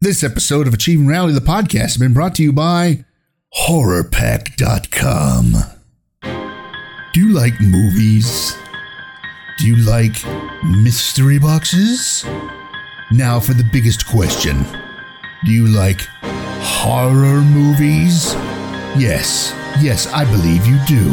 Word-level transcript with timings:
This 0.00 0.22
episode 0.22 0.68
of 0.68 0.74
Achieving 0.74 1.08
Reality, 1.08 1.34
the 1.34 1.40
podcast, 1.40 1.80
has 1.80 1.96
been 1.96 2.12
brought 2.14 2.36
to 2.36 2.42
you 2.44 2.52
by 2.52 3.04
HorrorPack.com. 3.66 5.54
Do 7.12 7.20
you 7.20 7.32
like 7.32 7.60
movies? 7.60 8.56
Do 9.58 9.66
you 9.66 9.74
like 9.84 10.14
mystery 10.64 11.40
boxes? 11.40 12.24
Now 13.10 13.40
for 13.40 13.54
the 13.54 13.68
biggest 13.72 14.06
question 14.06 14.64
Do 15.44 15.50
you 15.50 15.66
like 15.66 16.02
horror 16.22 17.40
movies? 17.40 18.34
Yes, 18.96 19.52
yes, 19.80 20.06
I 20.12 20.24
believe 20.26 20.64
you 20.64 20.78
do. 20.86 21.10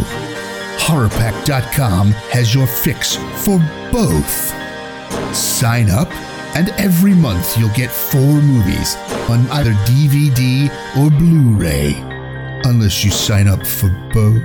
HorrorPack.com 0.77 2.11
has 2.29 2.53
your 2.53 2.67
fix 2.67 3.15
for 3.43 3.57
both. 3.91 4.53
Sign 5.35 5.89
up, 5.89 6.09
and 6.55 6.69
every 6.77 7.13
month 7.13 7.57
you'll 7.57 7.69
get 7.69 7.91
four 7.91 8.41
movies 8.41 8.95
on 9.29 9.47
either 9.51 9.73
DVD 9.83 10.69
or 10.97 11.09
Blu 11.09 11.55
ray, 11.55 11.93
unless 12.63 13.03
you 13.03 13.11
sign 13.11 13.47
up 13.47 13.65
for 13.67 13.89
both. 14.13 14.41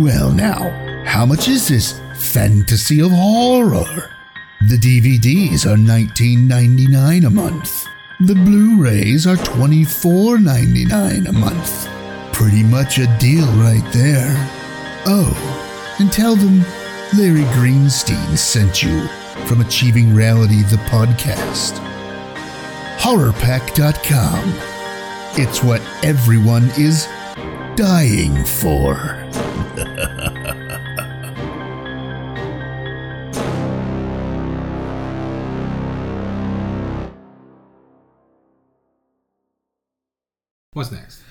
Well, 0.00 0.32
now, 0.32 0.70
how 1.04 1.24
much 1.24 1.48
is 1.48 1.68
this 1.68 2.00
fantasy 2.16 3.00
of 3.00 3.12
horror? 3.12 4.10
The 4.68 4.76
DVDs 4.76 5.66
are 5.66 5.76
$19.99 5.76 7.26
a 7.26 7.30
month. 7.30 7.86
The 8.20 8.34
Blu 8.34 8.82
rays 8.82 9.26
are 9.26 9.36
$24.99 9.36 11.28
a 11.28 11.32
month. 11.32 11.88
Pretty 12.32 12.62
much 12.64 12.98
a 12.98 13.06
deal 13.18 13.46
right 13.54 13.88
there. 13.92 14.34
Oh, 15.06 15.96
and 15.98 16.12
tell 16.12 16.36
them 16.36 16.60
Larry 17.16 17.44
Greenstein 17.54 18.36
sent 18.38 18.82
you 18.82 19.08
from 19.46 19.60
Achieving 19.60 20.14
Reality, 20.14 20.62
the 20.62 20.76
podcast. 20.88 21.78
HorrorPack.com. 22.98 24.54
It's 25.38 25.62
what 25.62 25.80
everyone 26.02 26.70
is 26.78 27.06
dying 27.76 28.44
for. 28.44 29.18
What's 40.74 40.90
next? 40.90 41.22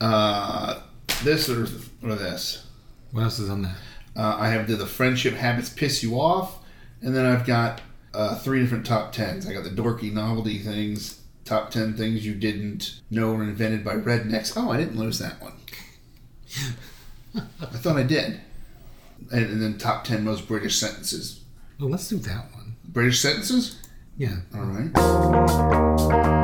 Uh, 0.00 0.80
this 1.22 1.48
or, 1.48 1.68
or 2.02 2.16
this? 2.16 2.66
What 3.12 3.22
else 3.22 3.38
is 3.38 3.48
on 3.48 3.62
there? 3.62 3.76
Uh, 4.16 4.36
I 4.38 4.48
have 4.48 4.66
the, 4.66 4.74
the 4.76 4.86
friendship 4.86 5.34
habits 5.34 5.70
piss 5.70 6.02
you 6.02 6.20
off, 6.20 6.58
and 7.02 7.14
then 7.14 7.26
I've 7.26 7.46
got 7.46 7.80
uh, 8.14 8.36
three 8.36 8.60
different 8.60 8.86
top 8.86 9.12
tens. 9.12 9.46
I 9.46 9.52
got 9.52 9.64
the 9.64 9.70
dorky 9.70 10.12
novelty 10.12 10.58
things, 10.58 11.20
top 11.44 11.70
ten 11.70 11.94
things 11.94 12.24
you 12.24 12.34
didn't 12.34 13.00
know 13.10 13.32
were 13.32 13.42
invented 13.42 13.84
by 13.84 13.94
rednecks. 13.94 14.52
Oh, 14.56 14.70
I 14.70 14.76
didn't 14.76 14.96
lose 14.96 15.18
that 15.18 15.40
one. 15.40 15.54
I 17.36 17.76
thought 17.78 17.96
I 17.96 18.02
did. 18.02 18.40
And, 19.30 19.46
and 19.46 19.62
then 19.62 19.78
top 19.78 20.04
ten 20.04 20.24
most 20.24 20.46
British 20.46 20.76
sentences. 20.78 21.42
Oh, 21.80 21.86
let's 21.86 22.08
do 22.08 22.18
that 22.18 22.52
one. 22.54 22.76
British 22.84 23.20
sentences. 23.20 23.78
Yeah. 24.18 24.36
All 24.54 24.62
right. 24.62 26.41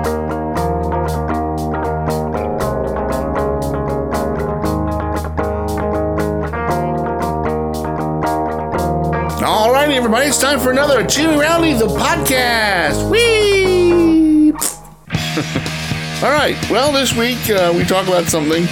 Everybody, 9.99 10.27
it's 10.27 10.39
time 10.39 10.61
for 10.61 10.71
another 10.71 11.01
Achieving 11.01 11.37
Reality, 11.37 11.73
the 11.73 11.89
podcast. 11.89 13.11
Whee! 13.11 14.53
All 16.25 16.31
right, 16.31 16.57
well, 16.71 16.93
this 16.93 17.17
week 17.17 17.51
uh, 17.51 17.75
we 17.77 17.83
talk 17.83 18.07
about 18.07 18.27
something 18.27 18.63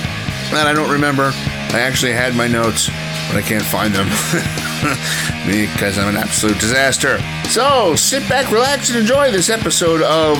that 0.53 0.69
I 0.69 0.73
don't 0.73 0.89
remember. 0.89 1.33
I 1.35 1.81
actually 1.81 2.13
had 2.13 2.37
my 2.37 2.47
notes, 2.47 2.87
but 3.27 3.35
I 3.35 3.43
can't 3.43 3.65
find 3.65 3.93
them 3.93 4.06
because 5.49 5.99
I'm 5.99 6.15
an 6.15 6.17
absolute 6.17 6.61
disaster. 6.61 7.19
So 7.49 7.97
sit 7.97 8.27
back, 8.29 8.53
relax, 8.53 8.91
and 8.91 8.99
enjoy 9.00 9.33
this 9.33 9.50
episode 9.50 10.03
of 10.03 10.39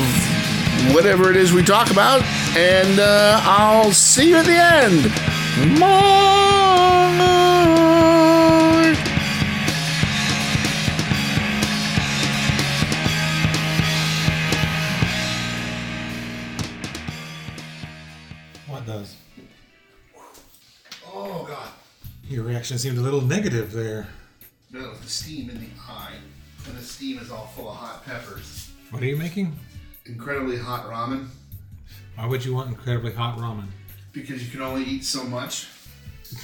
whatever 0.95 1.31
it 1.31 1.37
is 1.37 1.53
we 1.53 1.65
talk 1.65 1.91
about, 1.91 2.23
and 2.57 3.01
uh, 3.01 3.41
I'll 3.43 3.91
see 3.91 4.29
you 4.29 4.37
at 4.37 4.47
the 4.47 5.81
end. 5.83 5.83
Oh 21.19 21.45
God. 21.49 21.69
Your 22.29 22.45
reaction 22.45 22.77
seemed 22.79 22.99
a 22.99 23.01
little 23.01 23.23
negative 23.23 23.73
there. 23.73 24.09
No, 24.71 24.95
the 24.95 25.09
steam 25.09 25.49
in 25.49 25.59
the 25.59 25.69
eye, 25.89 26.13
and 26.67 26.77
the 26.77 26.83
steam 26.83 27.19
is 27.19 27.31
all 27.31 27.47
full 27.47 27.71
of 27.71 27.77
hot 27.77 28.05
peppers. 28.05 28.71
What 28.91 29.03
are 29.03 29.07
you 29.07 29.17
making? 29.17 29.57
Incredibly 30.05 30.59
hot 30.59 30.87
ramen 30.87 31.29
Why 32.17 32.27
would 32.27 32.45
you 32.45 32.55
want 32.55 32.69
incredibly 32.69 33.13
hot 33.13 33.39
ramen? 33.39 33.69
because 34.13 34.43
you 34.45 34.51
can 34.51 34.61
only 34.63 34.83
eat 34.85 35.05
so 35.05 35.25
much. 35.25 35.69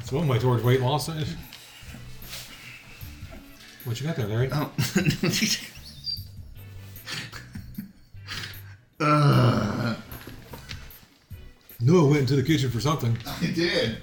It's 0.00 0.12
one 0.12 0.28
way 0.28 0.38
towards 0.38 0.62
weight 0.62 0.82
loss. 0.82 1.08
eh? 1.08 1.24
What 3.84 3.98
you 3.98 4.06
got 4.06 4.16
there, 4.16 4.26
Larry? 4.26 4.50
Oh. 4.52 4.70
uh, 9.00 9.57
Noah 11.88 12.04
went 12.06 12.20
into 12.20 12.36
the 12.36 12.42
kitchen 12.42 12.70
for 12.70 12.80
something. 12.80 13.16
I 13.40 13.46
did. 13.46 13.96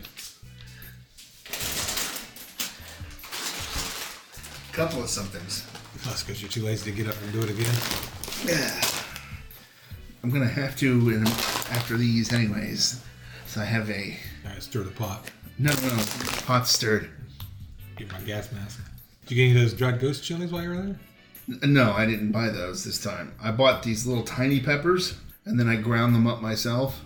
A 4.67 4.75
couple 4.75 5.03
of 5.03 5.07
somethings. 5.09 5.67
That's 6.03 6.23
because 6.23 6.41
you're 6.41 6.49
too 6.49 6.63
lazy 6.63 6.89
to 6.89 6.97
get 6.97 7.07
up 7.07 7.15
and 7.21 7.31
do 7.31 7.41
it 7.43 7.51
again. 7.51 7.75
Yeah. 8.43 8.81
I'm 10.23 10.31
gonna 10.31 10.47
have 10.47 10.75
to 10.77 11.09
in, 11.11 11.27
after 11.27 11.95
these, 11.95 12.33
anyways. 12.33 13.03
So 13.45 13.61
I 13.61 13.65
have 13.65 13.87
a 13.91 14.17
All 14.45 14.51
right, 14.51 14.63
stir 14.63 14.81
the 14.81 14.89
pot. 14.89 15.29
no, 15.59 15.69
no, 15.71 16.03
pot 16.47 16.67
stirred. 16.67 17.07
Get 17.97 18.11
my 18.11 18.19
gas 18.21 18.51
mask. 18.51 18.79
Did 19.27 19.37
you 19.37 19.45
get 19.45 19.51
any 19.51 19.63
of 19.63 19.69
those 19.69 19.77
dried 19.77 19.99
ghost 19.99 20.23
chilies 20.23 20.51
while 20.51 20.63
you 20.63 20.69
were 20.69 20.75
there? 20.77 20.99
N- 21.61 21.73
No, 21.73 21.91
I 21.93 22.07
didn't 22.07 22.31
buy 22.31 22.49
those 22.49 22.83
this 22.83 22.99
time. 22.99 23.31
I 23.39 23.51
bought 23.51 23.83
these 23.83 24.07
little 24.07 24.23
tiny 24.23 24.59
peppers, 24.59 25.13
and 25.45 25.59
then 25.59 25.69
I 25.69 25.75
ground 25.75 26.15
them 26.15 26.25
up 26.25 26.41
myself 26.41 26.99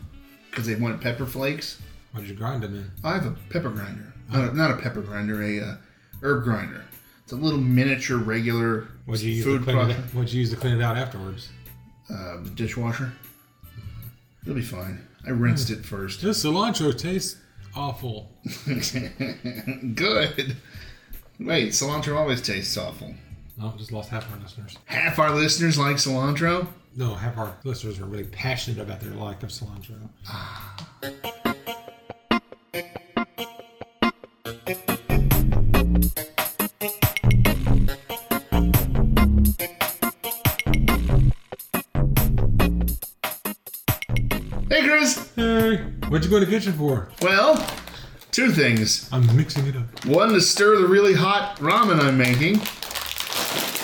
because 0.59 0.75
they 0.75 0.81
wanted 0.81 0.99
pepper 0.99 1.25
flakes. 1.25 1.79
What 2.11 2.21
did 2.21 2.29
you 2.29 2.35
grind 2.35 2.63
them 2.63 2.75
in? 2.75 2.91
I 3.01 3.13
have 3.13 3.25
a 3.25 3.35
pepper 3.49 3.69
grinder, 3.69 4.13
not 4.29 4.49
a, 4.49 4.53
not 4.53 4.71
a 4.71 4.75
pepper 4.75 5.01
grinder, 5.01 5.41
a 5.41 5.61
uh, 5.61 5.75
herb 6.21 6.43
grinder. 6.43 6.83
It's 7.23 7.31
a 7.31 7.37
little 7.37 7.61
miniature 7.61 8.17
regular 8.17 8.89
What'd 9.05 9.23
you 9.23 9.31
use 9.31 9.45
food 9.45 9.59
to 9.59 9.63
clean 9.63 9.77
it? 9.77 9.97
Out? 9.97 10.03
What'd 10.13 10.33
you 10.33 10.41
use 10.41 10.49
to 10.49 10.57
clean 10.57 10.75
it 10.75 10.81
out 10.81 10.97
afterwards? 10.97 11.49
uh, 12.13 12.37
dishwasher. 12.55 13.13
It'll 14.43 14.55
be 14.55 14.61
fine. 14.61 15.07
I 15.25 15.29
rinsed 15.29 15.69
it 15.69 15.85
first. 15.85 16.21
This 16.21 16.43
cilantro 16.43 16.97
tastes 16.97 17.37
awful. 17.73 18.29
Good. 18.65 20.57
Wait, 21.39 21.69
cilantro 21.69 22.17
always 22.17 22.41
tastes 22.41 22.75
awful. 22.75 23.13
Oh, 23.61 23.73
just 23.77 23.91
lost 23.91 24.09
half 24.09 24.31
our 24.31 24.39
listeners. 24.39 24.77
Half 24.85 25.19
our 25.19 25.31
listeners 25.35 25.77
like 25.77 25.97
cilantro. 25.97 26.67
No, 26.95 27.13
half 27.13 27.37
our 27.37 27.57
listeners 27.65 27.99
are 27.99 28.05
really 28.05 28.23
passionate 28.23 28.81
about 28.81 29.01
their 29.01 29.11
like 29.11 29.43
of 29.43 29.49
cilantro. 29.49 29.97
Hey, 44.69 44.87
Chris. 44.87 45.31
Hey, 45.35 45.77
what'd 46.07 46.23
you 46.23 46.31
go 46.31 46.39
to 46.39 46.45
the 46.45 46.51
kitchen 46.51 46.71
for? 46.71 47.09
Well, 47.21 47.61
two 48.31 48.51
things. 48.51 49.09
I'm 49.11 49.35
mixing 49.35 49.67
it 49.67 49.75
up. 49.75 50.05
One 50.05 50.29
to 50.29 50.39
stir 50.39 50.79
the 50.79 50.87
really 50.87 51.13
hot 51.13 51.57
ramen 51.57 51.99
I'm 51.99 52.17
making, 52.17 52.61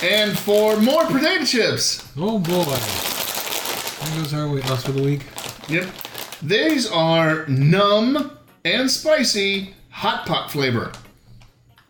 and 0.02 0.38
for 0.38 0.76
more 0.80 1.06
potato 1.06 1.44
chips. 1.44 2.06
Oh 2.16 2.38
boy. 2.38 2.64
There 4.04 4.22
goes 4.22 4.34
our 4.34 4.48
weight 4.48 4.68
loss 4.68 4.84
for 4.84 4.92
the 4.92 5.02
week. 5.02 5.22
Yep. 5.68 5.88
These 6.42 6.90
are 6.90 7.46
numb 7.46 8.38
and 8.64 8.90
spicy 8.90 9.74
hot 9.90 10.26
pot 10.26 10.50
flavor. 10.50 10.92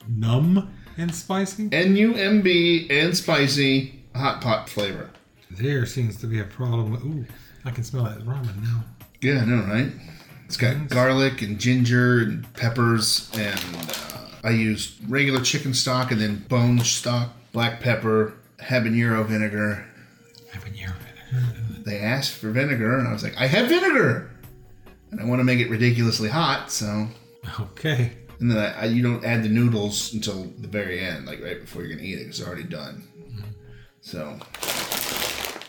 Numb 0.09 0.73
and 0.97 1.15
spicy? 1.15 1.69
N 1.73 1.97
U 1.97 2.15
M 2.15 2.43
B 2.43 2.87
and 2.91 3.17
spicy 3.17 4.01
hot 4.15 4.41
pot 4.41 4.69
flavor. 4.69 5.11
There 5.51 5.85
seems 5.87 6.17
to 6.19 6.27
be 6.27 6.41
a 6.41 6.45
problem. 6.45 6.93
with- 6.93 7.05
Ooh, 7.05 7.27
I 7.65 7.71
can 7.71 7.85
smell 7.85 8.05
that 8.05 8.19
ramen 8.21 8.63
now. 8.63 8.85
Yeah, 9.21 9.41
I 9.43 9.45
know, 9.45 9.63
right? 9.65 9.91
It's 10.45 10.57
got 10.57 10.89
garlic 10.89 11.43
and 11.43 11.59
ginger 11.59 12.21
and 12.21 12.53
peppers, 12.55 13.31
and 13.37 13.59
uh, 13.77 14.19
I 14.45 14.51
used 14.51 14.95
regular 15.09 15.41
chicken 15.41 15.75
stock 15.75 16.13
and 16.13 16.21
then 16.21 16.45
bone 16.49 16.79
stock, 16.81 17.35
black 17.57 17.81
pepper, 17.81 18.35
habanero 18.59 19.25
vinegar, 19.25 19.83
Habanero 20.53 20.93
vinegar. 20.99 21.83
They 21.87 22.01
asked 22.01 22.35
for 22.35 22.51
vinegar, 22.51 22.99
and 22.99 23.09
I 23.09 23.15
was 23.15 23.23
like, 23.23 23.35
I 23.39 23.47
have 23.47 23.71
vinegar, 23.71 24.31
and 25.11 25.19
I 25.19 25.25
want 25.25 25.41
to 25.41 25.45
make 25.45 25.59
it 25.61 25.71
ridiculously 25.71 26.29
hot, 26.29 26.71
so. 26.71 27.09
Okay. 27.59 28.13
And 28.41 28.51
then 28.51 28.59
I, 28.59 28.83
I, 28.83 28.85
you 28.85 29.03
don't 29.03 29.25
add 29.25 29.43
the 29.43 29.49
noodles 29.49 30.13
until 30.13 30.53
the 30.59 30.69
very 30.69 31.01
end, 31.01 31.25
like 31.25 31.43
right 31.43 31.59
before 31.59 31.81
you're 31.81 31.97
gonna 31.97 32.07
eat 32.07 32.17
it, 32.17 32.25
because 32.25 32.41
it's 32.41 32.47
already 32.47 32.65
done. 32.65 33.09
So, 34.03 34.39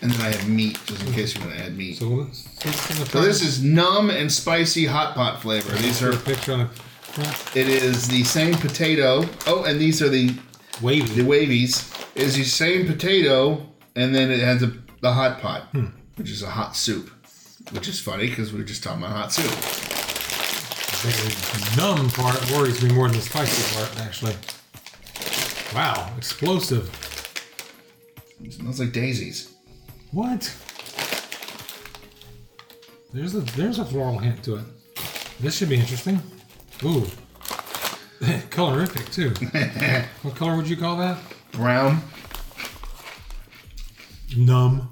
and 0.01 0.11
then 0.11 0.19
I 0.19 0.35
have 0.35 0.49
meat 0.49 0.77
just 0.85 1.01
in 1.07 1.13
case 1.13 1.35
you 1.35 1.41
want 1.41 1.55
to 1.55 1.63
add 1.63 1.77
meat. 1.77 1.99
So, 1.99 2.09
let's 2.09 2.39
see 2.39 2.67
what's 2.67 2.89
in 2.91 2.99
the 2.99 3.05
So 3.05 3.21
this 3.21 3.41
is 3.41 3.63
numb 3.63 4.09
and 4.09 4.29
spicy 4.29 4.87
hot 4.87 5.15
pot 5.15 5.41
flavor. 5.41 5.73
These 5.77 6.03
are. 6.03 6.11
a 6.11 6.17
picture 6.17 6.51
on 6.51 6.67
front. 6.67 7.55
It 7.55 7.69
is 7.69 8.09
the 8.09 8.25
same 8.25 8.55
potato. 8.55 9.23
Oh, 9.45 9.63
and 9.63 9.79
these 9.79 10.01
are 10.01 10.09
the 10.09 10.35
the 10.79 10.85
Wavy. 10.85 11.23
wavies. 11.23 11.93
It 12.15 12.23
is 12.23 12.35
the 12.35 12.43
same 12.43 12.87
potato, 12.87 13.65
and 13.95 14.13
then 14.13 14.31
it 14.31 14.39
has 14.39 14.63
a 14.63 14.73
the 15.01 15.13
hot 15.13 15.39
pot, 15.39 15.63
hmm. 15.71 15.87
which 16.15 16.31
is 16.31 16.41
a 16.41 16.49
hot 16.49 16.75
soup. 16.75 17.09
Which 17.71 17.87
is 17.87 17.99
funny 17.99 18.27
because 18.27 18.53
we 18.53 18.59
were 18.59 18.65
just 18.65 18.83
talking 18.83 19.03
about 19.03 19.15
hot 19.15 19.31
soup. 19.33 19.51
The 21.03 21.75
numb 21.77 22.09
part 22.09 22.51
worries 22.51 22.81
me 22.81 22.91
more 22.93 23.07
than 23.07 23.17
the 23.17 23.23
spicy 23.23 23.75
part, 23.75 24.01
actually. 24.01 24.35
Wow, 25.75 26.11
explosive. 26.17 26.89
It 28.43 28.53
smells 28.53 28.79
like 28.79 28.93
daisies. 28.93 29.53
What? 30.11 30.53
There's 33.13 33.35
a 33.35 33.41
there's 33.55 33.79
a 33.79 33.85
floral 33.85 34.17
hint 34.17 34.43
to 34.45 34.55
it. 34.55 34.65
This 35.39 35.57
should 35.57 35.69
be 35.69 35.79
interesting. 35.79 36.21
Ooh. 36.83 37.05
Colorific 38.49 39.13
too. 39.13 39.29
what 40.23 40.35
color 40.35 40.55
would 40.55 40.67
you 40.67 40.75
call 40.75 40.97
that? 40.97 41.17
Brown. 41.51 42.01
Numb. 44.35 44.89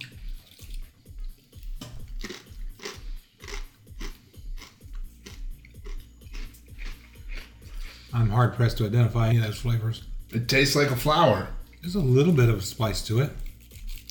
I'm 8.13 8.29
hard 8.29 8.53
pressed 8.55 8.77
to 8.77 8.85
identify 8.85 9.29
any 9.29 9.39
of 9.39 9.43
those 9.43 9.57
flavors. 9.57 10.03
It 10.31 10.47
tastes 10.47 10.75
like 10.75 10.91
a 10.91 10.95
flower. 10.95 11.49
There's 11.81 11.95
a 11.95 11.99
little 11.99 12.31
bit 12.31 12.49
of 12.49 12.63
spice 12.63 13.01
to 13.07 13.19
it. 13.21 13.31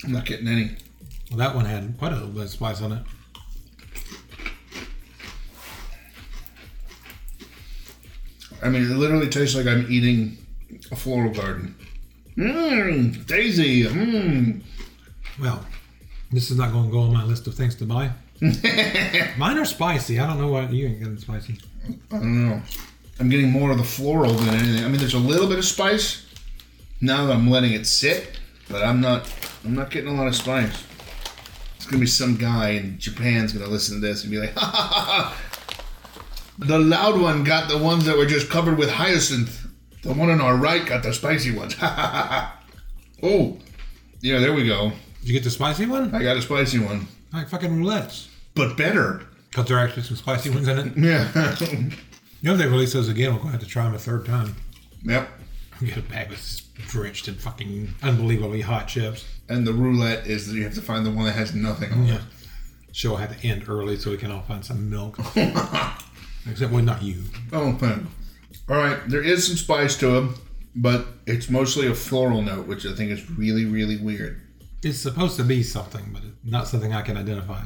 I'm 0.04 0.12
not 0.12 0.26
getting 0.26 0.48
any. 0.48 0.76
Well, 1.30 1.38
that 1.38 1.54
one 1.54 1.64
had 1.64 1.96
quite 1.98 2.12
a 2.12 2.16
little 2.16 2.30
bit 2.30 2.42
of 2.42 2.50
spice 2.50 2.82
on 2.82 2.92
it. 2.92 3.02
I 8.64 8.70
mean, 8.70 8.82
it 8.90 8.96
literally 8.96 9.28
tastes 9.28 9.54
like 9.54 9.66
I'm 9.66 9.86
eating 9.90 10.38
a 10.90 10.96
floral 10.96 11.30
garden. 11.30 11.74
Mmm, 12.36 13.26
daisy. 13.26 13.84
Mmm. 13.84 14.62
Well, 15.38 15.64
this 16.32 16.50
is 16.50 16.56
not 16.56 16.72
going 16.72 16.86
to 16.86 16.90
go 16.90 17.00
on 17.00 17.12
my 17.12 17.24
list 17.24 17.46
of 17.46 17.54
things 17.54 17.74
to 17.76 17.84
buy. 17.84 18.10
Mine 18.40 19.58
are 19.58 19.64
spicy. 19.66 20.18
I 20.18 20.26
don't 20.26 20.40
know 20.40 20.48
why 20.48 20.66
you 20.68 20.86
ain't 20.86 20.98
getting 20.98 21.18
spicy. 21.18 21.58
I 22.10 22.16
don't 22.16 22.48
know. 22.48 22.62
I'm 23.20 23.28
getting 23.28 23.50
more 23.50 23.70
of 23.70 23.78
the 23.78 23.84
floral 23.84 24.32
than 24.32 24.54
anything. 24.54 24.84
I 24.84 24.88
mean, 24.88 24.96
there's 24.96 25.14
a 25.14 25.18
little 25.18 25.46
bit 25.46 25.58
of 25.58 25.64
spice 25.64 26.26
now 27.02 27.26
that 27.26 27.34
I'm 27.34 27.50
letting 27.50 27.72
it 27.72 27.86
sit, 27.86 28.40
but 28.68 28.82
I'm 28.82 29.00
not. 29.00 29.32
I'm 29.64 29.74
not 29.74 29.90
getting 29.90 30.10
a 30.10 30.14
lot 30.14 30.26
of 30.26 30.34
spice. 30.34 30.84
It's 31.76 31.86
gonna 31.86 32.00
be 32.00 32.06
some 32.06 32.36
guy 32.36 32.70
in 32.70 32.98
Japan's 32.98 33.52
gonna 33.52 33.70
listen 33.70 34.00
to 34.00 34.06
this 34.06 34.22
and 34.22 34.30
be 34.30 34.38
like, 34.38 34.54
ha 34.56 34.66
ha 34.66 34.88
ha 34.88 35.04
ha. 35.04 35.40
The 36.58 36.78
loud 36.78 37.20
one 37.20 37.44
got 37.44 37.68
the 37.68 37.78
ones 37.78 38.04
that 38.06 38.16
were 38.16 38.26
just 38.26 38.48
covered 38.48 38.78
with 38.78 38.90
hyacinth. 38.90 39.66
The 40.02 40.12
one 40.12 40.30
on 40.30 40.40
our 40.40 40.56
right 40.56 40.84
got 40.86 41.02
the 41.02 41.12
spicy 41.12 41.50
ones. 41.50 41.74
Ha 41.74 41.86
ha 41.86 42.06
ha 42.06 42.26
ha. 42.28 42.60
Oh, 43.22 43.58
yeah, 44.20 44.38
there 44.38 44.52
we 44.52 44.66
go. 44.66 44.92
Did 45.20 45.28
you 45.28 45.32
get 45.32 45.44
the 45.44 45.50
spicy 45.50 45.86
one? 45.86 46.14
I 46.14 46.22
got 46.22 46.36
a 46.36 46.42
spicy 46.42 46.78
one, 46.78 47.08
Like 47.32 47.48
fucking 47.48 47.70
roulettes. 47.70 48.28
but 48.54 48.76
better. 48.76 49.22
Because 49.50 49.66
there 49.68 49.78
are 49.78 49.84
actually 49.86 50.02
some 50.02 50.16
spicy 50.16 50.50
ones 50.50 50.68
in 50.68 50.78
it. 50.78 50.96
Yeah. 50.96 51.90
You 52.42 52.50
know, 52.50 52.56
if 52.56 52.60
they 52.60 52.66
release 52.66 52.92
those 52.92 53.08
again, 53.08 53.32
we're 53.32 53.38
going 53.38 53.52
to 53.52 53.58
have 53.58 53.62
to 53.62 53.66
try 53.66 53.84
them 53.84 53.94
a 53.94 53.98
third 53.98 54.26
time. 54.26 54.54
yep. 55.02 55.30
Get 55.80 55.96
a 55.96 56.02
bag 56.02 56.28
that's 56.28 56.60
drenched 56.88 57.26
in 57.26 57.36
fucking 57.36 57.94
unbelievably 58.02 58.60
hot 58.60 58.86
chips. 58.86 59.24
And 59.48 59.66
the 59.66 59.72
roulette 59.72 60.26
is 60.26 60.46
that 60.48 60.54
you 60.54 60.64
have 60.64 60.74
to 60.74 60.82
find 60.82 61.06
the 61.06 61.10
one 61.10 61.24
that 61.24 61.32
has 61.36 61.54
nothing 61.54 61.90
on 61.90 62.06
Yeah. 62.06 62.16
it. 62.16 62.20
Show 62.92 63.16
had 63.16 63.30
to 63.40 63.48
end 63.48 63.66
early 63.66 63.96
so 63.96 64.10
we 64.10 64.18
can 64.18 64.30
all 64.30 64.42
find 64.42 64.62
some 64.62 64.90
milk. 64.90 65.16
Except, 66.50 66.70
well, 66.72 66.82
not 66.82 67.02
you. 67.02 67.22
Oh, 67.52 67.72
thanks. 67.74 68.06
All 68.68 68.76
right, 68.76 68.98
there 69.08 69.22
is 69.22 69.46
some 69.46 69.56
spice 69.56 69.96
to 69.98 70.06
them, 70.08 70.34
but 70.74 71.06
it's 71.26 71.48
mostly 71.50 71.86
a 71.86 71.94
floral 71.94 72.42
note, 72.42 72.66
which 72.66 72.86
I 72.86 72.92
think 72.94 73.10
is 73.10 73.30
really, 73.30 73.64
really 73.64 73.96
weird. 73.96 74.40
It's 74.82 74.98
supposed 74.98 75.36
to 75.36 75.44
be 75.44 75.62
something, 75.62 76.10
but 76.12 76.22
it's 76.24 76.34
not 76.44 76.68
something 76.68 76.92
I 76.92 77.02
can 77.02 77.16
identify. 77.16 77.62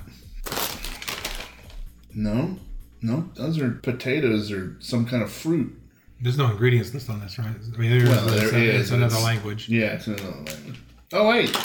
No, 2.14 2.56
no, 3.02 3.28
those 3.34 3.58
are 3.60 3.70
potatoes 3.70 4.50
or 4.50 4.76
some 4.80 5.06
kind 5.06 5.22
of 5.22 5.30
fruit. 5.30 5.74
There's 6.20 6.38
no 6.38 6.50
ingredients 6.50 6.92
list 6.94 7.08
on 7.10 7.20
this, 7.20 7.38
right? 7.38 7.46
I 7.48 7.76
mean, 7.76 7.90
there 7.98 8.08
Well, 8.08 8.28
is, 8.28 8.34
but 8.34 8.42
it's, 8.42 8.50
there 8.52 8.60
is, 8.62 8.80
it's 8.82 8.90
another 8.90 9.06
it's- 9.14 9.24
language. 9.24 9.68
Yeah, 9.68 9.86
it's 9.94 10.06
another 10.06 10.30
language. 10.30 10.80
Oh 11.12 11.28
wait, 11.28 11.56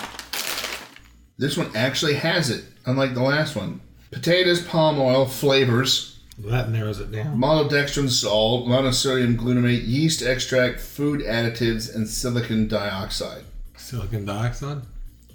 this 1.38 1.58
one 1.58 1.70
actually 1.76 2.14
has 2.16 2.50
it, 2.50 2.64
unlike 2.86 3.14
the 3.14 3.22
last 3.24 3.56
one. 3.56 3.82
Potatoes, 4.12 4.62
palm 4.62 5.00
oil, 5.00 5.26
flavors, 5.26 6.13
That 6.40 6.70
narrows 6.70 7.00
it 7.00 7.12
down. 7.12 7.38
maltodextrin 7.38 8.10
salt, 8.10 8.66
monosodium 8.68 9.38
glutamate, 9.38 9.86
yeast 9.86 10.22
extract, 10.24 10.80
food 10.80 11.22
additives, 11.22 11.94
and 11.94 12.08
silicon 12.10 12.68
dioxide. 12.68 13.44
Silicon 13.78 14.26
dioxide. 14.26 14.82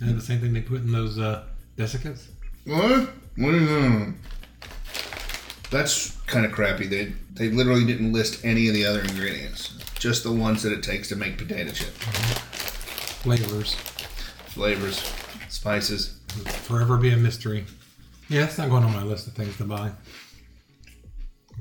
And 0.00 0.18
the 0.18 0.22
same 0.22 0.40
thing 0.40 0.52
they 0.52 0.60
put 0.60 0.80
in 0.80 0.92
those 0.92 1.18
uh, 1.18 1.44
desiccants. 1.76 2.26
What? 2.64 3.10
What 3.36 3.54
is 3.54 3.68
that? 3.68 4.14
That's 5.70 6.16
kind 6.26 6.46
of 6.46 6.52
crappy. 6.52 6.86
They 6.86 7.12
they 7.34 7.50
literally 7.50 7.84
didn't 7.84 8.12
list 8.12 8.44
any 8.44 8.68
of 8.68 8.74
the 8.74 8.84
other 8.84 9.00
ingredients, 9.00 9.78
just 9.98 10.24
the 10.24 10.32
ones 10.32 10.62
that 10.62 10.72
it 10.72 10.82
takes 10.82 11.08
to 11.08 11.16
make 11.16 11.38
potato 11.38 11.70
chip. 11.70 11.88
Flavors. 13.22 13.74
Flavors, 14.46 15.12
spices. 15.48 16.18
Forever 16.66 16.96
be 16.96 17.10
a 17.10 17.16
mystery. 17.16 17.64
Yeah, 18.28 18.42
that's 18.42 18.58
not 18.58 18.68
going 18.70 18.84
on 18.84 18.92
my 18.92 19.02
list 19.02 19.26
of 19.26 19.34
things 19.34 19.56
to 19.58 19.64
buy. 19.64 19.92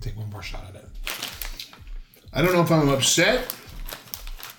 Take 0.02 0.18
one 0.18 0.30
more 0.30 0.44
shot 0.44 0.66
at 0.70 0.76
it. 0.76 0.86
I 2.34 2.42
don't 2.42 2.54
know 2.54 2.62
if 2.62 2.72
I'm 2.72 2.90
upset 2.90 3.54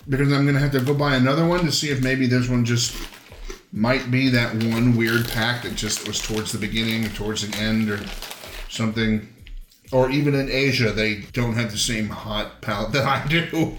because 0.07 0.33
I'm 0.33 0.45
gonna 0.45 0.59
have 0.59 0.71
to 0.71 0.81
go 0.81 0.93
buy 0.93 1.15
another 1.15 1.47
one 1.47 1.61
to 1.65 1.71
see 1.71 1.89
if 1.89 2.03
maybe 2.03 2.27
this 2.27 2.49
one 2.49 2.65
just 2.65 2.95
might 3.71 4.09
be 4.09 4.29
that 4.29 4.53
one 4.63 4.97
weird 4.97 5.27
pack 5.29 5.63
that 5.63 5.75
just 5.75 6.07
was 6.07 6.19
towards 6.19 6.51
the 6.51 6.57
beginning 6.57 7.05
or 7.05 7.09
towards 7.09 7.47
the 7.47 7.57
end 7.57 7.89
or 7.89 7.99
something. 8.69 9.27
Or 9.91 10.09
even 10.09 10.35
in 10.35 10.49
Asia, 10.49 10.91
they 10.91 11.21
don't 11.33 11.53
have 11.53 11.71
the 11.71 11.77
same 11.77 12.09
hot 12.09 12.61
palate 12.61 12.91
that 12.93 13.05
I 13.05 13.27
do. 13.27 13.77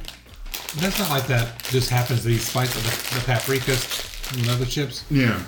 That's 0.77 0.99
not 0.99 1.11
like 1.11 1.27
that. 1.27 1.63
Just 1.65 1.91
happens 1.91 2.23
to 2.23 2.29
be 2.29 2.39
spicy. 2.39 2.79
The, 2.81 3.17
the 3.17 3.33
paprikas 3.33 4.39
and 4.39 4.49
other 4.49 4.65
chips. 4.65 5.05
Yeah. 5.11 5.43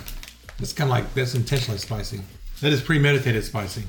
It's 0.59 0.73
kind 0.73 0.89
of 0.89 0.97
like 0.97 1.13
that's 1.13 1.33
intentionally 1.33 1.79
spicy. 1.79 2.21
That 2.61 2.73
is 2.73 2.81
premeditated 2.81 3.43
spicy. 3.43 3.83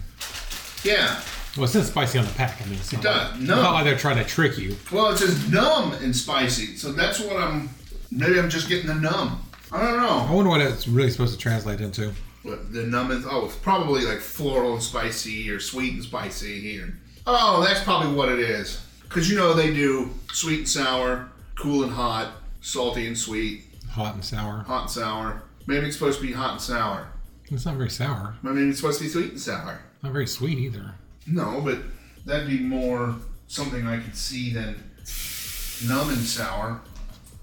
Yeah. 0.85 1.21
Well, 1.57 1.65
it 1.65 1.69
says 1.69 1.87
spicy 1.89 2.19
on 2.19 2.25
the 2.25 2.33
pack. 2.33 2.61
I 2.61 2.65
mean, 2.65 2.75
it's 2.79 2.93
not 2.93 3.03
does. 3.03 3.33
Like, 3.33 3.41
No. 3.41 3.63
Not 3.63 3.73
like 3.75 3.85
they're 3.85 3.97
trying 3.97 4.17
to 4.17 4.25
trick 4.25 4.59
you. 4.59 4.77
Well, 4.91 5.11
it 5.13 5.19
says 5.19 5.49
numb 5.51 5.93
and 5.95 6.15
spicy, 6.15 6.77
so 6.77 6.93
that's 6.93 7.21
what 7.21 7.37
I'm. 7.37 7.69
Maybe 8.11 8.39
I'm 8.39 8.51
just 8.51 8.69
getting 8.69 8.87
the 8.87 8.95
numb. 8.95 9.41
I 9.73 9.81
don't 9.83 9.97
know. 9.99 10.27
I 10.29 10.33
wonder 10.33 10.51
what 10.51 10.61
it's 10.61 10.87
really 10.89 11.11
supposed 11.11 11.33
to 11.35 11.39
translate 11.39 11.81
into. 11.81 12.13
What 12.43 12.73
the 12.73 12.83
numb 12.85 13.11
is? 13.11 13.25
Oh, 13.29 13.47
it's 13.47 13.57
probably 13.57 14.03
like 14.03 14.19
floral 14.19 14.75
and 14.75 14.83
spicy, 14.83 15.49
or 15.51 15.59
sweet 15.61 15.95
and 15.95 16.03
spicy. 16.03 16.61
here. 16.61 16.95
oh, 17.27 17.65
that's 17.67 17.83
probably 17.83 18.13
what 18.15 18.29
it 18.29 18.39
is. 18.39 18.81
Because 19.03 19.31
you 19.31 19.37
know 19.37 19.55
they 19.55 19.73
do 19.73 20.11
sweet 20.33 20.59
and 20.61 20.69
sour, 20.69 21.29
cool 21.57 21.85
and 21.85 21.93
hot, 21.93 22.33
salty 22.61 23.07
and 23.07 23.17
sweet, 23.17 23.63
Hot 23.93 24.15
and 24.15 24.25
sour. 24.25 24.65
hot 24.67 24.83
and 24.83 24.91
sour. 24.91 25.43
Maybe 25.67 25.87
it's 25.87 25.97
supposed 25.97 26.21
to 26.21 26.27
be 26.27 26.33
hot 26.33 26.53
and 26.53 26.61
sour. 26.61 27.09
It's 27.47 27.65
not 27.65 27.77
very 27.77 27.91
sour. 27.91 28.35
Maybe 28.43 28.69
it's 28.69 28.81
supposed 28.81 28.99
to 28.99 29.05
be 29.05 29.11
sweet 29.11 29.31
and 29.33 29.41
sour. 29.41 29.81
Not 30.03 30.13
very 30.13 30.27
sweet 30.27 30.59
either. 30.59 30.95
No, 31.27 31.61
but 31.61 31.79
that'd 32.27 32.49
be 32.49 32.59
more 32.59 33.15
something 33.47 33.87
I 33.87 33.99
could 34.01 34.17
see 34.17 34.53
than 34.53 34.75
numb 35.87 36.09
and 36.11 36.19
sour. 36.19 36.81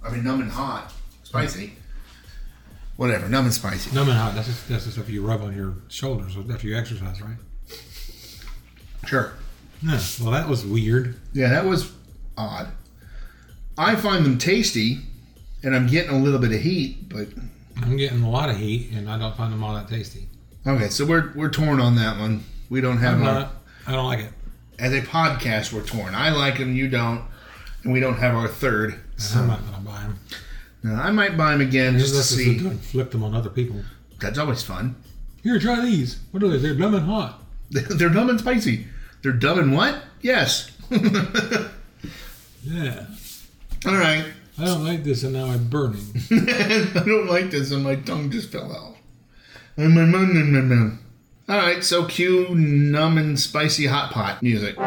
I 0.03 0.09
mean, 0.11 0.23
numb 0.23 0.41
and 0.41 0.51
hot, 0.51 0.91
spicy. 1.23 1.73
Whatever, 2.97 3.27
numb 3.29 3.45
and 3.45 3.53
spicy. 3.53 3.93
Numb 3.95 4.09
and 4.09 4.17
hot. 4.17 4.35
That's 4.35 4.47
just, 4.47 4.67
that's 4.67 4.85
the 4.85 4.91
stuff 4.91 5.09
you 5.09 5.25
rub 5.25 5.41
on 5.41 5.55
your 5.55 5.75
shoulders 5.89 6.35
after 6.51 6.67
you 6.67 6.77
exercise, 6.77 7.21
right? 7.21 7.37
Sure. 9.05 9.33
Yeah. 9.81 9.99
Well, 10.21 10.31
that 10.31 10.47
was 10.47 10.65
weird. 10.65 11.19
Yeah, 11.33 11.49
that 11.49 11.65
was 11.65 11.91
odd. 12.37 12.67
I 13.77 13.95
find 13.95 14.23
them 14.25 14.37
tasty, 14.37 14.99
and 15.63 15.75
I'm 15.75 15.87
getting 15.87 16.11
a 16.11 16.19
little 16.19 16.39
bit 16.39 16.51
of 16.51 16.61
heat, 16.61 17.09
but 17.09 17.27
I'm 17.81 17.97
getting 17.97 18.21
a 18.21 18.29
lot 18.29 18.49
of 18.49 18.57
heat, 18.57 18.91
and 18.91 19.09
I 19.09 19.17
don't 19.17 19.35
find 19.35 19.51
them 19.51 19.63
all 19.63 19.73
that 19.73 19.87
tasty. 19.87 20.27
okay. 20.67 20.89
So 20.89 21.05
we're 21.05 21.31
we're 21.35 21.49
torn 21.49 21.79
on 21.79 21.95
that 21.95 22.19
one. 22.19 22.43
We 22.69 22.81
don't 22.81 22.99
have 22.99 23.15
I'm 23.15 23.27
our, 23.27 23.33
not. 23.33 23.53
I 23.91 23.95
don't 23.95 24.05
like 24.05 24.19
it. 24.19 24.31
as 24.79 24.93
a 24.93 25.01
podcast. 25.01 25.73
We're 25.73 25.83
torn. 25.83 26.15
I 26.15 26.29
like 26.31 26.57
them, 26.57 26.73
you 26.75 26.87
don't, 26.87 27.23
and 27.83 27.91
we 27.91 27.99
don't 27.99 28.17
have 28.17 28.33
our 28.35 28.47
third. 28.47 28.99
I'm 29.35 29.47
not 29.47 29.59
gonna 29.65 29.83
buy 29.83 29.99
them. 30.01 30.19
Now, 30.83 31.01
I 31.01 31.11
might 31.11 31.35
buy 31.37 31.51
them 31.51 31.61
again 31.61 31.99
just 31.99 32.15
to 32.15 32.23
see. 32.23 32.57
to 32.59 32.71
inflict 32.71 33.11
them 33.11 33.23
on 33.23 33.35
other 33.35 33.49
people. 33.49 33.81
That's 34.19 34.39
always 34.39 34.63
fun. 34.63 34.95
Here, 35.43 35.59
try 35.59 35.81
these. 35.81 36.19
What 36.31 36.41
are 36.43 36.47
they? 36.47 36.57
They're 36.57 36.73
dumb 36.75 36.95
and 36.95 37.05
hot. 37.05 37.41
They're 37.71 38.09
dumb 38.09 38.29
and 38.29 38.39
spicy. 38.39 38.87
They're 39.23 39.31
dumb 39.33 39.59
and 39.59 39.73
what? 39.73 40.01
Yes. 40.21 40.71
Yeah. 42.63 43.05
All 43.87 43.95
right. 43.95 44.23
I 44.59 44.65
don't 44.65 44.85
like 44.85 45.03
this, 45.03 45.23
and 45.23 45.33
now 45.33 45.45
I'm 45.45 45.67
burning. 45.67 46.05
I 46.29 46.91
don't 47.05 47.25
like 47.27 47.49
this, 47.49 47.71
and 47.71 47.83
my 47.83 47.95
tongue 47.95 48.29
just 48.29 48.51
fell 48.51 48.71
out. 48.71 48.95
Um, 49.83 49.97
um, 49.97 50.13
um, 50.13 50.29
um, 50.31 50.55
um, 50.55 50.71
um. 50.71 50.99
All 51.51 51.57
right, 51.57 51.83
so 51.83 52.05
cue 52.05 52.47
numb 52.55 53.17
and 53.17 53.37
spicy 53.37 53.85
hot 53.85 54.13
pot 54.13 54.41
music. 54.41 54.77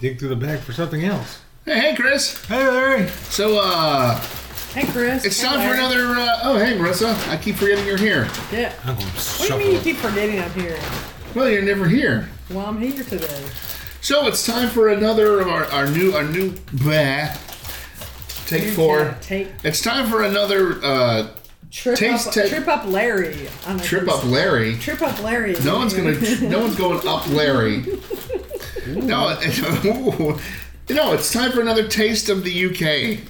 Dig 0.00 0.18
through 0.20 0.28
the 0.28 0.36
bag 0.36 0.60
for 0.60 0.72
something 0.72 1.02
else. 1.02 1.33
Hey, 2.14 2.20
hey, 2.20 2.26
Chris. 2.28 2.46
Hey, 2.46 2.68
Larry. 2.68 3.08
So, 3.30 3.58
uh, 3.58 4.14
Hey, 4.72 4.86
Chris. 4.86 5.24
it's 5.24 5.40
Hey, 5.40 5.48
time 5.48 5.54
for 5.68 5.74
Larry. 5.74 5.78
another. 6.04 6.20
Uh, 6.20 6.38
oh, 6.44 6.58
hey, 6.58 6.76
Marissa. 6.78 7.28
I 7.28 7.36
keep 7.36 7.56
forgetting 7.56 7.84
you're 7.86 7.96
here. 7.96 8.28
Yeah. 8.52 8.72
I'm 8.84 8.94
going 8.94 8.98
to 8.98 9.04
What 9.06 9.14
do 9.14 9.20
shuffle. 9.20 9.58
you 9.60 9.66
mean 9.66 9.72
you 9.74 9.80
keep 9.80 9.96
forgetting 9.96 10.40
I'm 10.40 10.50
here? 10.52 10.78
Well, 11.34 11.48
you're 11.50 11.62
never 11.62 11.88
here. 11.88 12.28
Well, 12.50 12.66
I'm 12.66 12.80
here 12.80 13.02
today. 13.02 13.44
So 14.00 14.28
it's 14.28 14.46
time 14.46 14.68
for 14.68 14.90
another 14.90 15.40
of 15.40 15.48
our, 15.48 15.64
our 15.72 15.88
new 15.90 16.12
our 16.12 16.22
new 16.22 16.52
blah. 16.72 17.30
Take 18.46 18.64
four. 18.74 19.00
Yeah, 19.00 19.14
take 19.20 19.48
It's 19.64 19.80
time 19.80 20.08
for 20.08 20.22
another 20.22 20.78
uh, 20.84 21.28
trip 21.72 21.96
Taste 21.98 22.28
up, 22.28 22.34
te- 22.34 22.48
trip 22.48 22.68
up 22.68 22.86
Larry. 22.86 23.48
on 23.66 23.80
a 23.80 23.82
trip 23.82 24.08
up 24.08 24.22
Larry. 24.24 24.76
Trip 24.76 25.00
up 25.02 25.20
Larry. 25.22 25.56
No 25.64 25.78
one's 25.78 25.94
gonna. 25.94 26.12
no 26.48 26.60
one's 26.60 26.76
going 26.76 27.06
up 27.08 27.26
Larry. 27.28 27.84
No, 28.86 29.28
no. 30.90 31.12
It's 31.12 31.32
time 31.32 31.52
for 31.52 31.60
another 31.60 31.86
taste 31.88 32.28
of 32.28 32.44
the 32.44 32.66
UK. 32.66 33.20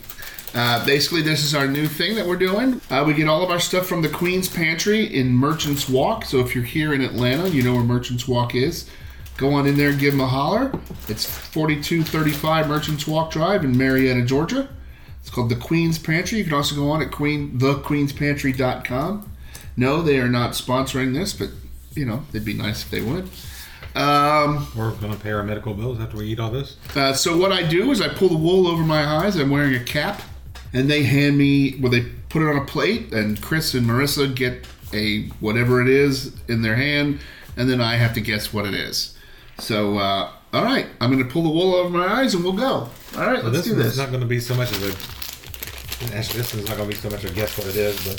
Uh, 0.54 0.84
basically, 0.86 1.20
this 1.20 1.42
is 1.42 1.54
our 1.54 1.66
new 1.66 1.88
thing 1.88 2.14
that 2.14 2.26
we're 2.26 2.36
doing. 2.36 2.80
Uh, 2.88 3.02
we 3.06 3.12
get 3.12 3.26
all 3.26 3.42
of 3.42 3.50
our 3.50 3.58
stuff 3.58 3.86
from 3.86 4.02
the 4.02 4.08
Queen's 4.08 4.48
Pantry 4.48 5.04
in 5.04 5.32
Merchants 5.32 5.88
Walk. 5.88 6.24
So 6.24 6.38
if 6.38 6.54
you're 6.54 6.64
here 6.64 6.94
in 6.94 7.00
Atlanta, 7.00 7.48
you 7.48 7.62
know 7.62 7.74
where 7.74 7.82
Merchants 7.82 8.28
Walk 8.28 8.54
is. 8.54 8.88
Go 9.36 9.52
on 9.54 9.66
in 9.66 9.76
there 9.76 9.90
and 9.90 9.98
give 9.98 10.12
them 10.12 10.20
a 10.20 10.28
holler. 10.28 10.72
It's 11.08 11.24
4235 11.24 12.68
Merchants 12.68 13.06
Walk 13.06 13.32
Drive 13.32 13.64
in 13.64 13.76
Marietta, 13.76 14.22
Georgia. 14.22 14.68
It's 15.20 15.30
called 15.30 15.48
the 15.48 15.56
Queen's 15.56 15.98
Pantry. 15.98 16.38
You 16.38 16.44
can 16.44 16.54
also 16.54 16.76
go 16.76 16.90
on 16.90 17.02
at 17.02 17.10
queen 17.10 17.58
thequeenspantry.com. 17.58 19.30
No, 19.76 20.02
they 20.02 20.20
are 20.20 20.28
not 20.28 20.52
sponsoring 20.52 21.14
this, 21.14 21.32
but 21.32 21.48
you 21.94 22.04
know 22.04 22.22
they'd 22.30 22.44
be 22.44 22.54
nice 22.54 22.82
if 22.82 22.90
they 22.90 23.00
would. 23.00 23.28
Um, 23.94 24.66
We're 24.76 24.90
going 24.92 25.12
to 25.14 25.18
pay 25.20 25.30
our 25.32 25.42
medical 25.44 25.72
bills 25.74 26.00
after 26.00 26.16
we 26.16 26.26
eat 26.26 26.40
all 26.40 26.50
this. 26.50 26.76
uh, 26.96 27.12
so 27.12 27.36
what 27.36 27.52
I 27.52 27.62
do 27.62 27.90
is 27.92 28.00
I 28.00 28.08
pull 28.08 28.28
the 28.28 28.36
wool 28.36 28.66
over 28.66 28.82
my 28.82 29.04
eyes. 29.04 29.36
I'm 29.36 29.50
wearing 29.50 29.74
a 29.74 29.84
cap, 29.84 30.20
and 30.72 30.90
they 30.90 31.04
hand 31.04 31.38
me 31.38 31.78
well 31.80 31.92
they 31.92 32.02
put 32.28 32.42
it 32.42 32.48
on 32.48 32.56
a 32.56 32.64
plate, 32.64 33.12
and 33.12 33.40
Chris 33.40 33.72
and 33.74 33.86
Marissa 33.86 34.34
get 34.34 34.66
a 34.92 35.26
whatever 35.40 35.80
it 35.80 35.88
is 35.88 36.34
in 36.48 36.62
their 36.62 36.74
hand, 36.76 37.20
and 37.56 37.70
then 37.70 37.80
I 37.80 37.94
have 37.96 38.14
to 38.14 38.20
guess 38.20 38.52
what 38.52 38.66
it 38.66 38.74
is. 38.74 39.16
So 39.58 39.98
uh, 39.98 40.30
all 40.52 40.64
right, 40.64 40.86
I'm 41.00 41.12
going 41.12 41.22
to 41.24 41.30
pull 41.32 41.44
the 41.44 41.50
wool 41.50 41.74
over 41.76 41.88
my 41.90 42.06
eyes, 42.20 42.34
and 42.34 42.42
we'll 42.42 42.52
go. 42.54 42.88
All 43.16 43.26
right, 43.26 43.40
So 43.40 43.44
let's 43.48 43.58
this 43.58 43.64
do 43.66 43.72
one 43.74 43.78
this. 43.82 43.92
is 43.92 43.98
not 43.98 44.08
going 44.08 44.20
to 44.22 44.26
be 44.26 44.40
so 44.40 44.54
much 44.56 44.72
as 44.72 44.82
a. 44.82 46.16
Actually, 46.16 46.38
this 46.40 46.52
one's 46.54 46.68
not 46.68 46.76
going 46.76 46.90
to 46.90 46.96
be 46.96 47.00
so 47.00 47.08
much 47.10 47.24
a 47.24 47.30
guess 47.30 47.56
what 47.56 47.68
it 47.68 47.76
is, 47.76 47.96
but 48.04 48.16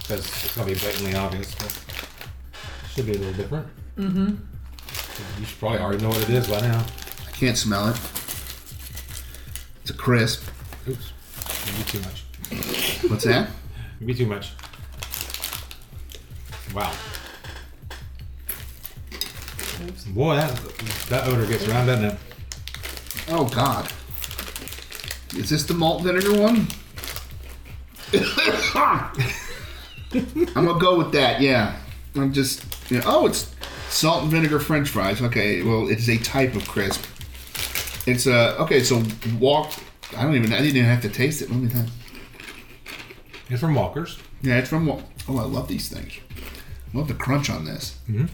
because 0.00 0.20
it's 0.44 0.54
going 0.56 0.66
to 0.68 0.74
be 0.74 0.80
blatantly 0.80 1.14
obvious. 1.14 1.54
But 1.54 1.78
should 2.94 3.06
be 3.06 3.12
a 3.12 3.18
little 3.18 3.34
different. 3.34 3.66
Mm-hmm. 3.98 4.34
You 5.38 5.44
should 5.44 5.58
probably 5.58 5.78
already 5.78 6.02
know 6.02 6.08
what 6.08 6.22
it 6.22 6.30
is 6.30 6.48
by 6.48 6.60
now. 6.60 6.84
I 7.26 7.30
can't 7.30 7.56
smell 7.56 7.88
it. 7.88 7.96
It's 9.82 9.90
a 9.90 9.94
crisp. 9.94 10.48
Oops, 10.88 11.12
maybe 11.66 11.84
too 11.84 12.00
much. 12.00 12.24
What's 13.10 13.24
that? 13.24 13.50
Maybe 14.00 14.14
too 14.14 14.26
much. 14.26 14.52
Wow. 16.74 16.92
Boy, 20.08 20.36
that 20.36 20.54
that 21.08 21.28
odor 21.28 21.46
gets 21.46 21.68
around, 21.68 21.86
doesn't 21.86 22.04
it? 22.04 22.18
Oh 23.28 23.44
God! 23.46 23.90
Is 25.36 25.50
this 25.50 25.64
the 25.64 25.74
malt 25.74 26.02
vinegar 26.02 26.40
one? 26.40 26.66
I'm 30.54 30.66
gonna 30.66 30.80
go 30.80 30.98
with 30.98 31.12
that. 31.12 31.40
Yeah, 31.40 31.76
I'm 32.14 32.32
just. 32.32 32.64
You 32.90 32.98
know, 32.98 33.04
oh, 33.06 33.26
it's 33.26 33.53
salt 33.94 34.22
and 34.22 34.30
vinegar 34.30 34.60
French 34.60 34.88
fries. 34.88 35.22
Okay, 35.22 35.62
well, 35.62 35.88
it's 35.88 36.08
a 36.08 36.18
type 36.18 36.54
of 36.54 36.66
crisp. 36.68 37.04
It's 38.06 38.26
a 38.26 38.58
okay. 38.62 38.80
So 38.82 39.02
walk. 39.38 39.72
I 40.16 40.22
don't 40.22 40.34
even. 40.36 40.52
I 40.52 40.58
didn't 40.58 40.76
even 40.76 40.88
have 40.88 41.02
to 41.02 41.08
taste 41.08 41.40
it. 41.42 41.50
Let 41.50 41.58
me 41.60 41.68
tell. 41.68 41.86
It's 43.48 43.60
from 43.60 43.74
Walker's. 43.74 44.18
Yeah, 44.42 44.58
it's 44.58 44.68
from. 44.68 44.86
Wa- 44.86 45.00
Oh, 45.26 45.38
I 45.38 45.44
love 45.44 45.68
these 45.68 45.88
things. 45.88 46.12
Love 46.92 47.08
the 47.08 47.14
crunch 47.14 47.48
on 47.48 47.64
this. 47.64 47.96
Hmm. 48.06 48.26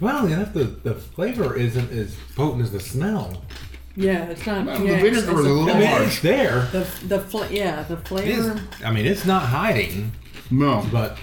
Well, 0.00 0.28
yeah, 0.28 0.44
the 0.44 0.64
the 0.64 0.94
flavor 0.94 1.56
isn't 1.56 1.90
as 1.90 2.14
potent 2.36 2.62
as 2.62 2.72
the 2.72 2.80
smell. 2.80 3.42
Yeah, 3.96 4.24
it's 4.26 4.44
not. 4.46 4.66
Well, 4.66 4.78
the 4.80 4.86
vinegar 4.86 5.06
it's, 5.08 5.18
it's 5.18 5.26
was 5.32 5.40
a 5.46 5.48
the 5.48 5.54
little 5.54 5.70
I 5.70 5.78
mean, 5.78 5.88
flavor. 5.88 5.96
harsh. 5.96 6.06
it's 6.12 6.20
there. 6.22 6.60
The 6.72 7.06
the 7.08 7.20
fla- 7.20 7.48
yeah 7.50 7.82
the 7.84 7.96
flavor. 7.96 8.52
is, 8.56 8.60
I 8.84 8.90
mean, 8.90 9.06
it's 9.06 9.24
not 9.24 9.44
hiding, 9.44 10.12
No, 10.50 10.86
but 10.92 11.16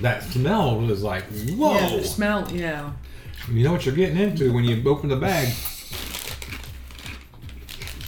that 0.00 0.22
smell 0.22 0.80
was 0.80 1.02
like, 1.02 1.24
whoa! 1.24 1.74
Yeah, 1.74 1.96
the 1.96 2.04
smell. 2.04 2.50
Yeah. 2.52 2.92
You 3.50 3.64
know 3.64 3.72
what 3.72 3.86
you're 3.86 3.94
getting 3.94 4.18
into 4.18 4.52
when 4.52 4.64
you 4.64 4.82
open 4.88 5.08
the 5.08 5.16
bag. 5.16 5.48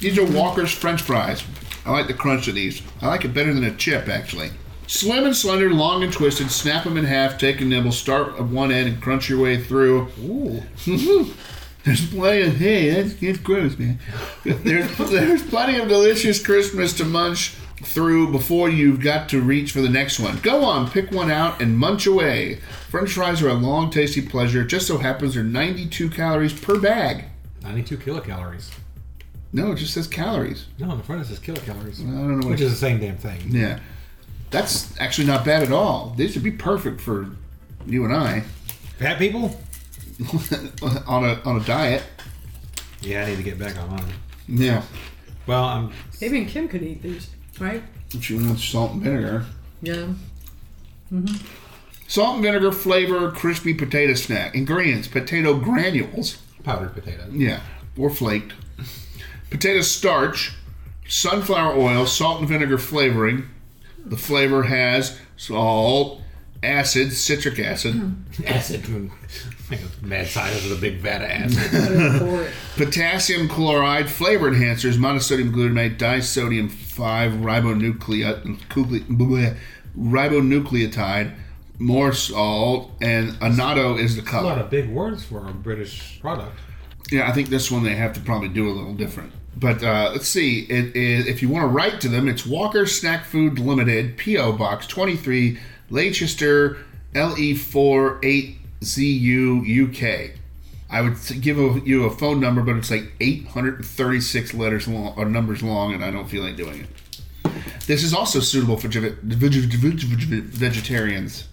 These 0.01 0.19
are 0.19 0.25
Walker's 0.25 0.73
French 0.73 1.03
fries. 1.03 1.43
I 1.85 1.93
like 1.93 2.07
the 2.07 2.15
crunch 2.15 2.49
of 2.49 2.55
these. 2.55 2.83
I 3.01 3.09
like 3.09 3.25
it 3.25 3.35
better 3.35 3.53
than 3.53 3.65
a 3.65 3.75
chip, 3.75 4.09
actually. 4.09 4.51
Slim 4.87 5.25
and 5.25 5.37
slender, 5.37 5.73
long 5.73 6.03
and 6.03 6.13
twisted. 6.13 6.51
Snap 6.51 6.85
them 6.85 6.97
in 6.97 7.05
half, 7.05 7.39
take 7.39 7.61
a 7.61 7.65
nibble, 7.65 7.93
start 7.93 8.35
at 8.35 8.47
one 8.47 8.73
end, 8.73 8.89
and 8.89 9.03
crunch 9.03 9.29
your 9.29 9.41
way 9.41 9.63
through. 9.63 10.09
Ooh. 10.21 10.63
There's 11.85 12.11
plenty 12.11 12.43
of 12.43 12.57
hey, 12.57 12.91
that's, 12.91 13.15
that's 13.15 13.39
gross, 13.39 13.79
man. 13.79 13.99
There's 14.45 14.97
there's 14.99 15.43
plenty 15.43 15.79
of 15.79 15.89
delicious 15.89 16.45
Christmas 16.45 16.93
to 16.99 17.05
munch 17.05 17.55
through 17.83 18.33
before 18.33 18.69
you've 18.69 19.01
got 19.01 19.29
to 19.31 19.41
reach 19.41 19.73
for 19.73 19.81
the 19.81 19.89
next 19.89 20.21
one. 20.21 20.39
Go 20.39 20.65
on, 20.65 20.91
pick 20.91 21.11
one 21.11 21.31
out 21.31 21.61
and 21.61 21.79
munch 21.79 22.07
away. 22.07 22.57
French 22.89 23.13
fries 23.13 23.43
are 23.43 23.49
a 23.49 23.55
long, 23.55 23.91
tasty 23.91 24.23
pleasure. 24.23 24.63
It 24.63 24.69
just 24.69 24.87
so 24.87 24.99
happens 24.99 25.35
they're 25.35 25.45
92 25.45 26.11
calories 26.11 26.59
per 26.59 26.79
bag. 26.79 27.25
92 27.63 27.99
kilocalories. 27.99 28.71
No, 29.53 29.73
it 29.73 29.77
just 29.77 29.95
says 29.95 30.07
calories. 30.07 30.67
No, 30.79 30.91
on 30.91 30.99
the 30.99 31.05
front 31.05 31.23
it 31.23 31.27
says 31.27 31.41
kilocalories. 31.41 32.01
I 32.01 32.05
don't 32.05 32.41
know 32.41 32.47
what 32.47 32.53
Which 32.53 32.61
is 32.61 32.71
the 32.71 32.77
same 32.77 33.01
damn 33.01 33.17
thing. 33.17 33.41
Yeah. 33.49 33.81
That's 34.51 34.99
actually 35.01 35.27
not 35.27 35.45
bad 35.45 35.63
at 35.63 35.73
all. 35.73 36.15
These 36.17 36.35
would 36.35 36.45
be 36.45 36.51
perfect 36.51 37.01
for 37.01 37.29
you 37.87 38.05
and 38.05 38.15
I 38.15 38.45
Fat 38.99 39.19
people? 39.19 39.59
on 41.07 41.25
a 41.25 41.41
on 41.47 41.57
a 41.57 41.65
diet. 41.65 42.03
Yeah, 43.01 43.25
I 43.25 43.31
need 43.31 43.37
to 43.37 43.43
get 43.43 43.59
back 43.59 43.79
on 43.79 43.89
mine. 43.91 44.13
Yeah. 44.47 44.83
Well, 45.47 45.65
I'm. 45.65 45.93
Maybe 46.21 46.45
Kim 46.45 46.69
could 46.69 46.83
eat 46.83 47.01
these, 47.01 47.31
right? 47.61 47.83
If 48.13 48.31
you 48.31 48.37
want 48.37 48.59
salt 48.59 48.93
and 48.93 49.03
vinegar. 49.03 49.45
Yeah. 49.83 50.09
Mm-hmm. 51.13 51.37
Salt 52.09 52.35
and 52.35 52.43
vinegar 52.43 52.73
flavor 52.73 53.31
crispy 53.31 53.75
potato 53.75 54.15
snack. 54.15 54.55
Ingredients: 54.55 55.07
potato 55.09 55.55
granules. 55.55 56.39
Powdered 56.65 56.95
potato. 56.95 57.27
Yeah, 57.31 57.61
or 57.97 58.11
flaked. 58.11 58.55
Potato 59.51 59.81
starch, 59.81 60.53
sunflower 61.09 61.77
oil, 61.77 62.07
salt 62.07 62.41
and 62.41 62.49
vinegar 62.49 62.79
flavoring. 62.79 63.49
The 64.05 64.17
flavor 64.17 64.65
has 64.65 65.19
salt, 65.37 66.23
acid, 66.63 67.13
citric 67.13 67.59
acid, 67.59 68.15
Acid. 68.47 69.11
Mad 70.03 70.27
science 70.27 70.65
with 70.65 70.77
a 70.77 70.81
big 70.81 70.99
vat 70.99 71.23
of 71.23 71.31
acid. 71.31 71.71
Put 71.71 71.93
it 71.93 72.19
for 72.19 72.43
it. 72.43 72.53
potassium 72.77 73.49
chloride, 73.49 74.11
flavor 74.11 74.51
enhancers, 74.51 74.97
monosodium 74.97 75.53
glutamate, 75.53 75.97
disodium 75.97 76.69
5 76.71 77.33
ribonucleotide, 77.35 79.57
ribonucleotide, 79.97 81.35
more 81.79 82.13
salt, 82.13 82.93
and 83.01 83.37
annatto 83.41 83.97
is 83.97 84.17
the 84.17 84.23
color. 84.23 84.45
a 84.45 84.57
lot 84.57 84.59
of 84.59 84.71
big 84.71 84.91
words 84.91 85.25
for 85.25 85.49
a 85.49 85.53
British 85.53 86.21
product. 86.21 86.59
Yeah, 87.11 87.29
I 87.29 87.33
think 87.33 87.49
this 87.49 87.71
one 87.71 87.83
they 87.85 87.97
have 87.97 88.13
to 88.15 88.21
probably 88.21 88.49
do 88.49 88.69
a 88.69 88.73
little 88.73 88.95
different. 88.95 89.33
But 89.57 89.83
uh, 89.83 90.11
let's 90.13 90.29
see. 90.29 90.61
It 90.61 90.95
is 90.95 91.27
if 91.27 91.43
you 91.43 91.49
want 91.49 91.65
to 91.65 91.69
write 91.69 92.01
to 92.03 92.09
them, 92.09 92.29
it's 92.29 92.47
Walker 92.47 92.87
Snack 92.87 93.25
Food 93.25 93.59
Limited, 93.59 94.17
PO 94.17 94.53
Box 94.53 94.87
23, 94.87 95.59
Leicester, 95.91 96.79
LE4 97.15 98.23
8ZU 98.83 99.89
UK. 99.89 100.31
I 100.93 101.03
would 101.03 101.17
give 101.41 101.59
a, 101.59 101.81
you 101.85 102.05
a 102.05 102.11
phone 102.11 102.41
number, 102.41 102.63
but 102.63 102.77
it's 102.77 102.91
like 102.91 103.13
836 103.21 104.55
letters 104.55 104.89
long 104.89 105.15
or 105.17 105.25
numbers 105.27 105.63
long, 105.63 105.95
and 105.95 106.05
I 106.05 106.11
don't 106.11 106.29
feel 106.29 106.43
like 106.43 106.57
doing 106.57 106.81
it. 106.81 106.89
This 107.87 108.03
is 108.03 108.13
also 108.15 108.41
suitable 108.41 108.77
for 108.77 108.89
veg- 108.89 109.19
veg- 109.21 109.53
veg- 109.53 110.01
veg- 110.01 110.43
vegetarians. 110.45 111.47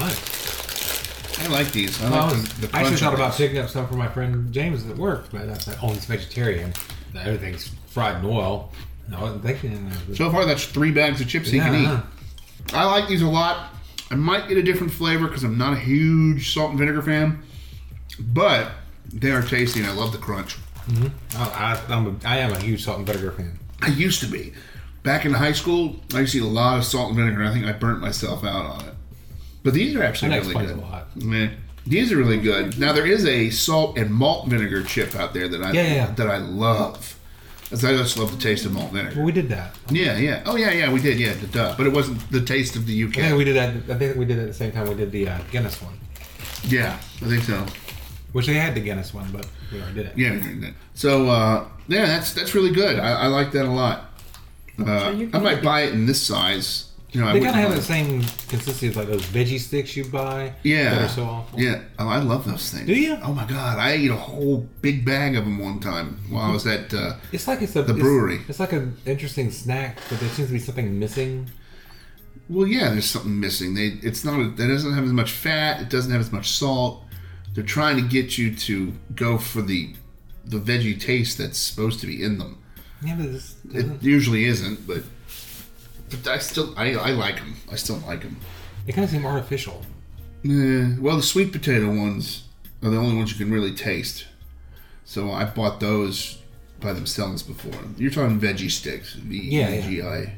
I 0.00 1.46
like 1.50 1.70
these. 1.72 2.02
I 2.02 2.06
I, 2.06 2.10
like 2.10 2.30
was, 2.32 2.54
the, 2.54 2.66
the 2.66 2.76
I 2.76 2.80
actually 2.80 2.96
thought 2.96 3.14
about 3.14 3.34
picking 3.34 3.58
up 3.58 3.68
some 3.70 3.86
for 3.88 3.94
my 3.94 4.08
friend 4.08 4.52
James 4.52 4.86
at 4.86 4.96
work, 4.96 5.26
but 5.30 5.46
that's 5.46 5.66
like, 5.66 5.82
oh, 5.82 5.88
he's 5.92 6.04
vegetarian. 6.04 6.72
Everything's 7.16 7.68
fried 7.86 8.22
in 8.22 8.30
oil. 8.30 8.72
I 9.14 9.20
wasn't 9.20 9.42
thinking 9.44 9.72
of 9.74 9.90
that. 9.90 9.98
but- 10.08 10.16
So 10.16 10.30
far, 10.30 10.44
that's 10.46 10.64
three 10.66 10.90
bags 10.90 11.20
of 11.20 11.28
chips 11.28 11.48
he 11.50 11.58
Yeah, 11.58 11.68
can 11.70 11.74
eat. 11.98 12.00
I 12.72 12.84
like 12.86 13.08
these 13.08 13.22
a 13.22 13.26
lot. 13.28 13.70
I 14.10 14.14
might 14.14 14.48
get 14.48 14.56
a 14.56 14.62
different 14.62 14.92
flavor 14.92 15.26
because 15.26 15.44
I'm 15.44 15.58
not 15.58 15.72
a 15.74 15.78
huge 15.78 16.52
salt 16.52 16.70
and 16.70 16.78
vinegar 16.78 17.02
fan, 17.02 17.42
but 18.18 18.72
they 19.12 19.30
are 19.30 19.42
tasty 19.42 19.80
and 19.80 19.88
I 19.88 19.92
love 19.92 20.12
the 20.12 20.18
crunch. 20.18 20.56
Mm-hmm. 20.88 21.08
Oh, 21.36 21.52
I, 21.54 21.94
I'm 21.94 22.06
a, 22.06 22.26
I 22.28 22.38
am 22.38 22.52
a 22.52 22.58
huge 22.58 22.84
salt 22.84 22.98
and 22.98 23.06
vinegar 23.06 23.32
fan. 23.32 23.58
I 23.82 23.88
used 23.88 24.20
to 24.20 24.26
be. 24.26 24.52
Back 25.02 25.24
in 25.24 25.32
high 25.32 25.52
school, 25.52 25.96
I 26.14 26.20
used 26.20 26.32
to 26.32 26.38
eat 26.38 26.44
a 26.44 26.46
lot 26.46 26.78
of 26.78 26.84
salt 26.84 27.08
and 27.08 27.16
vinegar. 27.16 27.44
I 27.44 27.52
think 27.52 27.66
I 27.66 27.72
burnt 27.72 28.00
myself 28.00 28.44
out 28.44 28.66
on 28.66 28.84
it. 28.86 28.94
But 29.62 29.74
these 29.74 29.94
are 29.96 30.02
actually 30.02 30.30
That 30.30 30.42
really 30.46 30.66
good. 30.66 30.76
a 30.76 30.80
lot. 30.80 31.08
Yeah. 31.16 31.50
These 31.86 32.12
are 32.12 32.16
really 32.16 32.38
good. 32.38 32.78
Now 32.78 32.92
there 32.92 33.06
is 33.06 33.24
a 33.26 33.50
salt 33.50 33.96
and 33.98 34.10
malt 34.12 34.48
vinegar 34.48 34.82
chip 34.82 35.14
out 35.14 35.32
there 35.34 35.48
that 35.48 35.62
I 35.62 35.72
yeah, 35.72 35.94
yeah. 35.94 36.10
that 36.12 36.28
I 36.28 36.38
love. 36.38 37.17
'Cause 37.70 37.84
I 37.84 37.92
just 37.96 38.16
love 38.18 38.30
the 38.30 38.42
taste 38.42 38.64
of 38.64 38.72
malt 38.72 38.92
vinegar. 38.92 39.16
Well, 39.16 39.26
we 39.26 39.32
did 39.32 39.48
that. 39.50 39.76
Yeah, 39.90 40.16
yeah. 40.16 40.42
Oh 40.46 40.56
yeah, 40.56 40.72
yeah. 40.72 40.90
We 40.92 41.00
did. 41.00 41.18
Yeah, 41.20 41.34
the 41.34 41.46
duh. 41.48 41.74
But 41.76 41.86
it 41.86 41.92
wasn't 41.92 42.18
the 42.30 42.40
taste 42.40 42.76
of 42.76 42.86
the 42.86 43.04
UK. 43.04 43.16
Yeah, 43.18 43.36
we 43.36 43.44
did 43.44 43.56
that. 43.56 43.94
I 43.94 43.98
think 43.98 44.16
we 44.16 44.24
did 44.24 44.38
it 44.38 44.42
at 44.42 44.48
the 44.48 44.54
same 44.54 44.72
time 44.72 44.88
we 44.88 44.94
did 44.94 45.12
the 45.12 45.28
uh, 45.28 45.38
Guinness 45.52 45.80
one, 45.82 45.92
Yeah, 46.64 46.96
I 47.22 47.28
think 47.28 47.42
so. 47.44 47.66
which 48.32 48.46
they 48.46 48.54
had 48.54 48.74
the 48.74 48.80
Guinness 48.80 49.12
one, 49.12 49.28
but 49.32 49.46
we 49.70 49.80
already 49.80 49.94
did 49.96 50.06
it. 50.06 50.12
Yeah, 50.16 50.32
we 50.32 50.40
did 50.40 50.60
that. 50.62 50.72
So 50.94 51.28
uh, 51.28 51.66
yeah, 51.88 52.06
that's 52.06 52.32
that's 52.32 52.54
really 52.54 52.72
good. 52.72 52.98
I, 52.98 53.24
I 53.24 53.26
like 53.26 53.52
that 53.52 53.66
a 53.66 53.70
lot. 53.70 54.04
Uh, 54.78 55.12
you 55.16 55.28
I 55.34 55.38
might 55.40 55.62
buy 55.62 55.82
it 55.82 55.92
in 55.92 56.06
this 56.06 56.22
size. 56.22 56.87
You 57.10 57.22
know, 57.22 57.32
They 57.32 57.40
kind 57.40 57.48
of 57.50 57.54
have 57.54 57.74
the 57.74 57.82
same 57.82 58.20
consistency 58.48 58.88
as 58.88 58.96
like 58.96 59.08
those 59.08 59.22
veggie 59.22 59.58
sticks 59.58 59.96
you 59.96 60.04
buy. 60.04 60.52
Yeah. 60.62 60.90
that 60.94 61.02
are 61.02 61.08
so 61.08 61.24
awful. 61.24 61.58
Yeah, 61.58 61.80
oh, 61.98 62.06
I 62.08 62.18
love 62.18 62.44
those 62.44 62.70
things. 62.70 62.86
Do 62.86 62.94
you? 62.94 63.16
Oh 63.22 63.32
my 63.32 63.46
god, 63.46 63.78
I 63.78 63.92
ate 63.92 64.10
a 64.10 64.16
whole 64.16 64.68
big 64.82 65.06
bag 65.06 65.34
of 65.34 65.44
them 65.44 65.58
one 65.58 65.80
time 65.80 66.18
while 66.28 66.50
I 66.50 66.52
was 66.52 66.66
at. 66.66 66.92
Uh, 66.92 67.14
It's 67.32 67.48
like 67.48 67.62
it's 67.62 67.76
a 67.76 67.82
The 67.82 67.94
brewery. 67.94 68.40
It's, 68.46 68.60
like 68.60 68.72
an 68.72 68.96
interesting 69.06 69.50
snack, 69.50 69.98
but 70.10 70.20
there 70.20 70.28
seems 70.30 70.48
to 70.48 70.52
be 70.52 70.58
something 70.58 70.98
missing. 70.98 71.50
well, 72.50 72.66
yeah, 72.66 72.90
there's 72.90 73.08
something 73.08 73.40
missing. 73.40 73.74
They, 73.74 73.98
it's 74.02 74.22
not. 74.24 74.38
It 74.40 74.56
doesn't 74.56 74.92
have 74.92 75.04
as 75.04 75.12
much 75.12 75.32
fat. 75.32 75.80
It 75.80 75.88
doesn't 75.88 76.12
have 76.12 76.20
as 76.20 76.30
much 76.30 76.50
salt. 76.50 77.04
They're 77.54 77.64
trying 77.64 77.96
to 77.96 78.02
get 78.02 78.36
you 78.36 78.54
to 78.54 78.92
go 79.14 79.38
for 79.38 79.62
the 79.62 79.94
the 80.44 80.58
veggie 80.58 81.00
taste 81.00 81.38
that's 81.38 81.58
supposed 81.58 82.00
to 82.00 82.06
be 82.06 82.22
in 82.22 82.36
them. 82.38 82.62
Yeah, 83.02 83.16
but 83.16 83.32
this 83.32 83.56
It 83.72 84.02
usually 84.02 84.44
isn't, 84.44 84.86
but 84.86 85.02
but 86.10 86.26
I 86.28 86.38
still 86.38 86.74
I, 86.76 86.94
I 86.94 87.10
like 87.10 87.36
them. 87.36 87.54
I 87.70 87.76
still 87.76 87.96
like 88.06 88.22
them. 88.22 88.36
They 88.86 88.92
kind 88.92 89.04
of 89.04 89.10
seem 89.10 89.26
artificial. 89.26 89.82
Yeah, 90.42 90.94
well, 91.00 91.16
the 91.16 91.22
sweet 91.22 91.52
potato 91.52 91.88
ones 91.88 92.44
are 92.82 92.90
the 92.90 92.96
only 92.96 93.16
ones 93.16 93.32
you 93.32 93.44
can 93.44 93.52
really 93.52 93.74
taste. 93.74 94.26
So 95.04 95.30
I 95.32 95.44
bought 95.44 95.80
those 95.80 96.38
by 96.80 96.92
themselves 96.92 97.42
before. 97.42 97.72
You're 97.96 98.10
talking 98.10 98.40
veggie 98.40 98.70
sticks, 98.70 99.14
V 99.14 99.36
E 99.36 99.40
Yeah, 99.58 99.68
yeah. 99.70 99.80
G 99.80 100.02
I. 100.02 100.34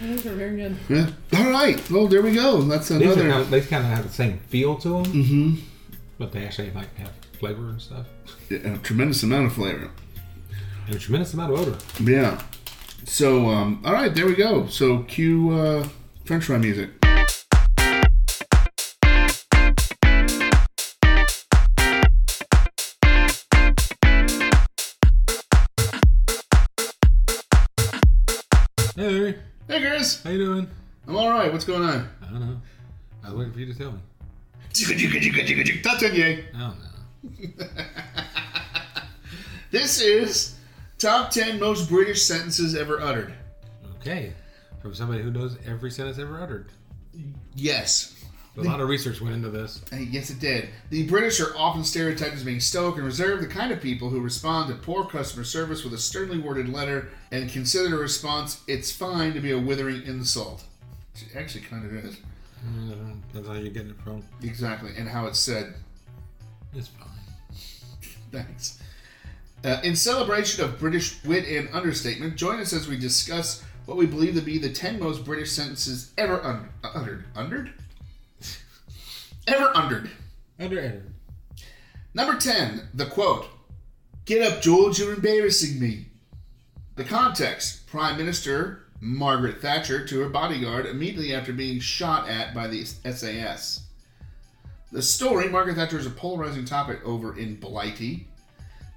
Those 0.00 0.26
are 0.26 0.34
very 0.34 0.56
good. 0.56 0.76
Yeah. 0.88 1.10
All 1.38 1.50
right. 1.50 1.78
Well, 1.88 2.08
there 2.08 2.20
we 2.20 2.34
go. 2.34 2.62
That's 2.62 2.88
These 2.88 3.00
are 3.00 3.04
another. 3.04 3.20
kind 3.30 3.32
of, 3.42 3.50
they 3.50 3.60
kind 3.60 3.84
of 3.84 3.90
have 3.90 4.02
the 4.06 4.12
same 4.12 4.38
feel 4.48 4.76
to 4.78 4.88
them, 4.88 5.04
hmm 5.04 5.54
but 6.18 6.30
they 6.32 6.44
actually 6.44 6.70
like 6.72 6.94
have 6.96 7.10
flavor 7.38 7.68
and 7.70 7.80
stuff, 7.80 8.06
A 8.50 8.78
tremendous 8.78 9.22
amount 9.24 9.46
of 9.46 9.52
flavor. 9.52 9.90
and 10.86 10.96
a 10.96 10.98
tremendous 10.98 11.32
amount 11.34 11.52
of 11.52 11.58
odor. 11.60 11.78
Yeah. 12.00 12.40
So, 13.04 13.48
um, 13.48 13.82
all 13.84 13.92
right, 13.92 14.14
there 14.14 14.26
we 14.26 14.34
go. 14.34 14.66
So, 14.68 15.02
cue 15.04 15.50
uh, 15.50 15.88
French 16.24 16.44
fry 16.44 16.58
music. 16.58 16.90
Hey, 28.96 29.08
Larry, 29.08 29.38
Hey, 29.68 29.80
Chris. 29.80 30.22
how 30.22 30.30
you 30.30 30.38
doing? 30.44 30.68
I'm 31.08 31.16
all 31.16 31.30
right. 31.30 31.52
What's 31.52 31.64
going 31.64 31.82
on? 31.82 32.08
I 32.22 32.26
don't 32.30 32.40
know. 32.40 32.60
I 33.24 33.28
was 33.30 33.38
waiting 33.38 33.52
for 33.52 33.60
you 33.60 33.72
to 33.72 33.78
tell 33.78 33.92
me. 33.92 33.98
Top 35.82 35.98
10 35.98 36.14
yay. 36.14 36.44
I 36.54 36.58
don't 36.58 36.78
know. 36.78 36.86
This 39.70 40.00
is 40.00 40.53
top 41.04 41.30
10 41.30 41.60
most 41.60 41.88
British 41.88 42.22
sentences 42.22 42.74
ever 42.74 43.00
uttered. 43.00 43.34
Okay, 44.00 44.32
from 44.80 44.94
somebody 44.94 45.22
who 45.22 45.30
knows 45.30 45.56
every 45.66 45.90
sentence 45.90 46.18
ever 46.18 46.40
uttered. 46.40 46.70
Yes. 47.54 48.10
A 48.56 48.62
lot 48.62 48.80
of 48.80 48.88
research 48.88 49.20
went 49.20 49.34
into 49.34 49.50
this. 49.50 49.82
Uh, 49.92 49.96
Yes, 49.96 50.30
it 50.30 50.38
did. 50.38 50.68
The 50.90 51.06
British 51.08 51.40
are 51.40 51.56
often 51.56 51.82
stereotyped 51.82 52.34
as 52.36 52.44
being 52.44 52.60
stoic 52.60 52.96
and 52.96 53.04
reserved, 53.04 53.42
the 53.42 53.48
kind 53.48 53.72
of 53.72 53.80
people 53.80 54.08
who 54.10 54.20
respond 54.20 54.68
to 54.68 54.76
poor 54.76 55.04
customer 55.04 55.42
service 55.44 55.82
with 55.82 55.92
a 55.92 55.98
sternly 55.98 56.38
worded 56.38 56.68
letter 56.68 57.08
and 57.32 57.50
consider 57.50 57.90
the 57.90 57.96
response, 57.98 58.62
it's 58.68 58.92
fine, 58.92 59.32
to 59.34 59.40
be 59.40 59.50
a 59.50 59.58
withering 59.58 60.02
insult. 60.04 60.62
It 61.16 61.36
actually 61.36 61.62
kind 61.62 61.84
of 61.84 61.92
is. 62.04 62.16
Mm, 62.64 63.20
That's 63.32 63.46
how 63.48 63.54
you're 63.54 63.70
getting 63.72 63.90
it 63.90 64.00
from. 64.04 64.22
Exactly. 64.42 64.92
And 64.96 65.08
how 65.08 65.26
it's 65.26 65.38
said. 65.40 65.74
It's 66.74 66.88
fine. 66.88 67.08
Thanks. 68.32 68.80
Uh, 69.64 69.80
in 69.82 69.96
celebration 69.96 70.62
of 70.62 70.78
British 70.78 71.24
wit 71.24 71.46
and 71.48 71.70
understatement, 71.72 72.36
join 72.36 72.60
us 72.60 72.74
as 72.74 72.86
we 72.86 72.98
discuss 72.98 73.62
what 73.86 73.96
we 73.96 74.04
believe 74.04 74.34
to 74.34 74.42
be 74.42 74.58
the 74.58 74.68
10 74.68 75.00
most 75.00 75.24
British 75.24 75.52
sentences 75.52 76.12
ever 76.18 76.42
un- 76.44 76.68
uttered. 76.82 77.24
Uttered? 77.34 77.72
ever 79.48 79.72
uttered. 79.74 80.10
Under 80.60 80.78
entered. 80.78 81.14
Number 82.12 82.38
10, 82.38 82.90
the 82.92 83.06
quote 83.06 83.46
Get 84.26 84.42
up, 84.42 84.62
George, 84.62 84.98
you're 84.98 85.14
embarrassing 85.14 85.80
me. 85.80 86.06
The 86.96 87.04
context 87.04 87.86
Prime 87.86 88.16
Minister 88.16 88.84
Margaret 89.00 89.60
Thatcher 89.60 90.06
to 90.06 90.20
her 90.20 90.28
bodyguard 90.28 90.86
immediately 90.86 91.34
after 91.34 91.52
being 91.52 91.80
shot 91.80 92.28
at 92.28 92.54
by 92.54 92.68
the 92.68 92.84
SAS. 92.84 93.82
The 94.92 95.02
story 95.02 95.48
Margaret 95.48 95.76
Thatcher 95.76 95.98
is 95.98 96.06
a 96.06 96.10
polarizing 96.10 96.64
topic 96.64 97.00
over 97.04 97.36
in 97.36 97.56
Blighty, 97.56 98.28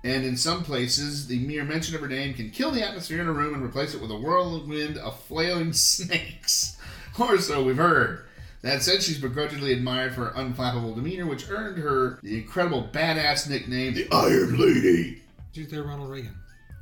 and 0.08 0.24
in 0.24 0.38
some 0.38 0.64
places, 0.64 1.28
the 1.28 1.40
mere 1.40 1.66
mention 1.66 1.94
of 1.94 2.00
her 2.00 2.08
name 2.08 2.34
can 2.34 2.50
kill 2.50 2.72
the 2.72 2.82
atmosphere 2.82 3.20
in 3.20 3.28
a 3.28 3.32
room 3.34 3.54
and 3.54 3.62
replace 3.62 3.94
it 3.94 4.02
with 4.02 4.10
a 4.10 4.16
whirlwind 4.16 4.98
of 4.98 5.20
flailing 5.24 5.74
snakes. 5.74 6.78
Or 7.20 7.38
so 7.40 7.62
we've 7.62 7.76
heard. 7.76 8.24
That 8.62 8.84
said, 8.84 9.04
she's 9.04 9.20
begrudgingly 9.20 9.74
admired 9.74 10.16
for 10.16 10.26
her 10.26 10.42
unflappable 10.42 10.96
demeanor, 10.96 11.26
which 11.26 11.50
earned 11.50 11.78
her 11.80 12.20
the 12.24 12.38
incredible 12.38 12.90
badass 12.90 13.50
nickname, 13.50 13.96
the 13.96 14.08
Iron 14.12 14.58
Lady. 14.58 15.22
She's 15.52 15.70
there, 15.70 15.84
Ronald 15.84 16.10
Reagan. 16.10 16.36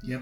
Yep. 0.03 0.21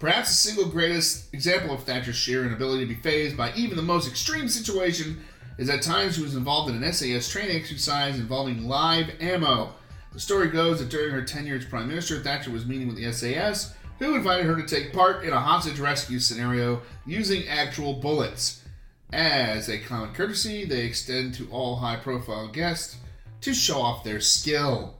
Perhaps 0.00 0.30
the 0.30 0.34
single 0.34 0.70
greatest 0.70 1.32
example 1.34 1.74
of 1.74 1.84
Thatcher's 1.84 2.16
sheer 2.16 2.46
inability 2.46 2.86
to 2.86 2.94
be 2.94 3.00
fazed 3.00 3.36
by 3.36 3.52
even 3.54 3.76
the 3.76 3.82
most 3.82 4.08
extreme 4.08 4.48
situation 4.48 5.22
is 5.58 5.68
at 5.68 5.82
times 5.82 6.16
she 6.16 6.22
was 6.22 6.34
involved 6.34 6.70
in 6.70 6.82
an 6.82 6.92
SAS 6.94 7.28
training 7.28 7.56
exercise 7.56 8.18
involving 8.18 8.66
live 8.66 9.10
ammo. 9.20 9.74
The 10.12 10.20
story 10.20 10.48
goes 10.48 10.78
that 10.78 10.90
during 10.90 11.12
her 11.12 11.22
tenure 11.22 11.56
as 11.56 11.64
Prime 11.64 11.88
Minister, 11.88 12.20
Thatcher 12.20 12.50
was 12.50 12.66
meeting 12.66 12.86
with 12.86 12.96
the 12.96 13.10
SAS, 13.12 13.74
who 13.98 14.14
invited 14.14 14.46
her 14.46 14.56
to 14.60 14.66
take 14.66 14.92
part 14.92 15.24
in 15.24 15.32
a 15.32 15.40
hostage 15.40 15.78
rescue 15.78 16.18
scenario 16.18 16.82
using 17.06 17.48
actual 17.48 17.94
bullets. 17.94 18.62
As 19.12 19.68
a 19.68 19.78
common 19.78 20.14
courtesy, 20.14 20.64
they 20.64 20.84
extend 20.84 21.34
to 21.34 21.48
all 21.50 21.76
high 21.76 21.96
profile 21.96 22.48
guests 22.48 22.96
to 23.42 23.54
show 23.54 23.80
off 23.80 24.04
their 24.04 24.20
skill. 24.20 24.94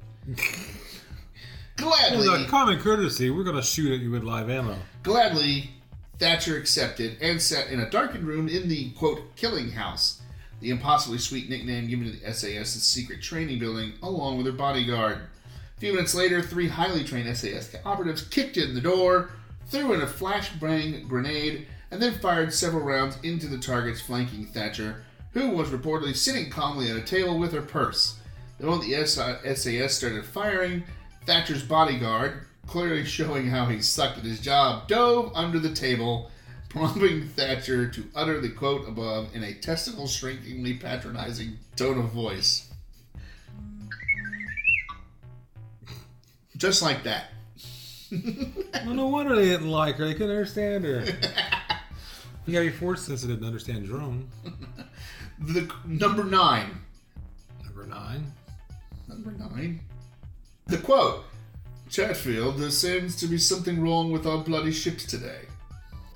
Gladly. 1.76 2.28
As 2.28 2.42
a 2.42 2.48
common 2.48 2.78
courtesy, 2.78 3.28
we're 3.28 3.44
going 3.44 3.56
to 3.56 3.62
shoot 3.62 3.92
at 3.92 4.00
you 4.00 4.10
with 4.10 4.22
live 4.22 4.48
ammo. 4.48 4.76
Gladly, 5.02 5.70
Thatcher 6.18 6.56
accepted 6.56 7.16
and 7.20 7.40
sat 7.40 7.68
in 7.68 7.80
a 7.80 7.90
darkened 7.90 8.24
room 8.24 8.48
in 8.48 8.68
the 8.68 8.90
quote 8.92 9.34
killing 9.36 9.72
house, 9.72 10.21
the 10.62 10.70
impossibly 10.70 11.18
sweet 11.18 11.50
nickname 11.50 11.88
given 11.88 12.06
to 12.06 12.12
the 12.12 12.32
SAS's 12.32 12.84
secret 12.84 13.20
training 13.20 13.58
building, 13.58 13.92
along 14.02 14.36
with 14.36 14.46
her 14.46 14.52
bodyguard. 14.52 15.18
A 15.76 15.80
few 15.80 15.92
minutes 15.92 16.14
later, 16.14 16.40
three 16.40 16.68
highly 16.68 17.04
trained 17.04 17.36
SAS 17.36 17.74
operatives 17.84 18.22
kicked 18.28 18.56
in 18.56 18.74
the 18.74 18.80
door, 18.80 19.30
threw 19.66 19.92
in 19.92 20.00
a 20.00 20.06
flashbang 20.06 21.08
grenade, 21.08 21.66
and 21.90 22.00
then 22.00 22.14
fired 22.14 22.54
several 22.54 22.84
rounds 22.84 23.18
into 23.22 23.48
the 23.48 23.58
targets 23.58 24.00
flanking 24.00 24.46
Thatcher, 24.46 25.04
who 25.32 25.50
was 25.50 25.68
reportedly 25.68 26.16
sitting 26.16 26.48
calmly 26.50 26.90
at 26.90 26.96
a 26.96 27.02
table 27.02 27.38
with 27.38 27.52
her 27.52 27.62
purse. 27.62 28.18
The 28.58 28.66
moment 28.66 28.88
the 28.88 29.06
SAS 29.06 29.94
started 29.94 30.24
firing, 30.24 30.84
Thatcher's 31.26 31.62
bodyguard, 31.62 32.46
clearly 32.66 33.04
showing 33.06 33.48
how 33.48 33.66
he 33.66 33.82
sucked 33.82 34.18
at 34.18 34.24
his 34.24 34.40
job, 34.40 34.88
dove 34.88 35.32
under 35.34 35.58
the 35.58 35.74
table, 35.74 36.30
prompting 36.72 37.28
Thatcher 37.28 37.86
to 37.86 38.04
utter 38.14 38.40
the 38.40 38.48
quote 38.48 38.88
above 38.88 39.34
in 39.34 39.44
a 39.44 39.52
testicle 39.52 40.06
shrinkingly 40.06 40.74
patronizing 40.74 41.58
tone 41.76 41.98
of 41.98 42.06
voice. 42.06 42.70
Just 46.56 46.82
like 46.82 47.04
that. 47.04 47.26
Well, 48.84 48.94
no 48.94 49.06
wonder 49.06 49.36
they 49.36 49.44
didn't 49.44 49.70
like 49.70 49.96
her. 49.96 50.06
They 50.06 50.12
couldn't 50.12 50.30
understand 50.30 50.84
her. 50.84 51.00
you 52.46 52.52
gotta 52.52 52.66
be 52.66 52.70
force 52.70 53.02
sensitive 53.02 53.40
to 53.40 53.46
understand 53.46 53.86
drone. 53.86 54.28
The 55.38 55.68
number 55.86 56.22
nine. 56.22 56.70
Number 57.64 57.84
nine. 57.86 58.32
Number 59.08 59.32
nine. 59.32 59.80
The 60.66 60.78
quote 60.78 61.24
Chatfield, 61.88 62.58
there 62.58 62.70
seems 62.70 63.16
to 63.16 63.26
be 63.26 63.38
something 63.38 63.80
wrong 63.80 64.12
with 64.12 64.26
our 64.26 64.38
bloody 64.38 64.72
ships 64.72 65.04
today. 65.04 65.46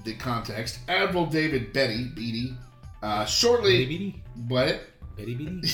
The 0.07 0.15
context 0.15 0.79
Admiral 0.87 1.27
David 1.27 1.73
Betty, 1.73 2.05
Beatty, 2.05 2.55
uh, 3.03 3.25
shortly. 3.25 3.73
Betty 3.85 3.87
Beatty? 3.87 4.23
What? 4.47 4.81
Betty 5.17 5.35
Beatty? 5.39 5.69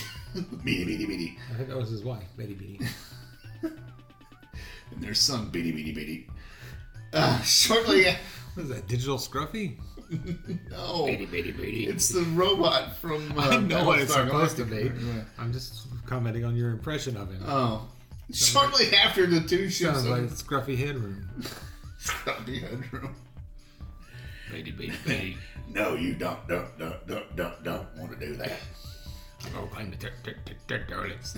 Beatty, 0.65 0.85
Beatty, 0.87 1.05
Beatty. 1.05 1.39
I 1.51 1.57
think 1.57 1.69
that 1.69 1.77
was 1.77 1.91
his 1.91 2.03
wife, 2.03 2.25
Betty 2.37 2.55
Beatty. 2.55 2.87
And 4.95 5.03
their 5.03 5.15
son, 5.15 5.49
Beatty, 5.51 5.73
Beatty, 5.73 5.93
Beatty. 5.93 6.29
Uh, 7.13 7.41
shortly. 7.43 8.07
What 8.55 8.65
is 8.65 8.69
that, 8.69 8.87
Digital 8.87 9.17
Scruffy? 9.17 9.79
No. 10.71 11.07
Betty 11.07 11.25
Beatty. 11.27 11.87
It's 11.87 12.09
the 12.11 12.21
robot 12.35 12.97
from. 12.97 13.33
Uh, 13.39 13.43
I 13.43 13.57
know 13.59 13.85
what 13.87 14.01
it's 14.01 14.15
Battlestar 14.15 14.27
supposed 14.27 14.57
to 14.59 14.65
be. 14.65 14.77
Galactica. 14.91 15.25
I'm 15.39 15.53
just 15.55 15.87
commenting 16.05 16.45
on 16.45 16.55
your 16.57 16.71
impression 16.71 17.17
of 17.17 17.31
him. 17.31 17.43
Oh. 17.47 17.89
Shortly 18.31 18.95
after 18.95 19.27
the 19.27 19.41
two 19.41 19.71
ships. 19.71 20.03
Sounds 20.03 20.07
like 20.07 20.23
Scruffy 20.25 20.77
Headroom. 20.77 21.27
Scruffy 21.99 22.61
headroom. 22.61 23.15
Betty 24.53 24.71
Beatty 24.71 24.93
Betty. 25.07 25.37
No, 25.73 25.95
you 25.95 26.15
don't, 26.15 26.47
don't, 26.47 26.79
don't, 26.79 27.07
don't, 27.07 27.37
don't, 27.37 27.65
don't 27.65 27.97
want 27.97 28.13
to 28.13 28.27
do 28.27 28.37
that. 28.37 28.53
Oh, 29.57 29.67
climb 29.67 29.91
the 29.91 29.97
dirt, 29.97 30.13
dirt, 30.23 30.37
dirt, 30.45 30.57
dirt, 30.67 30.89
toilets. 30.89 31.35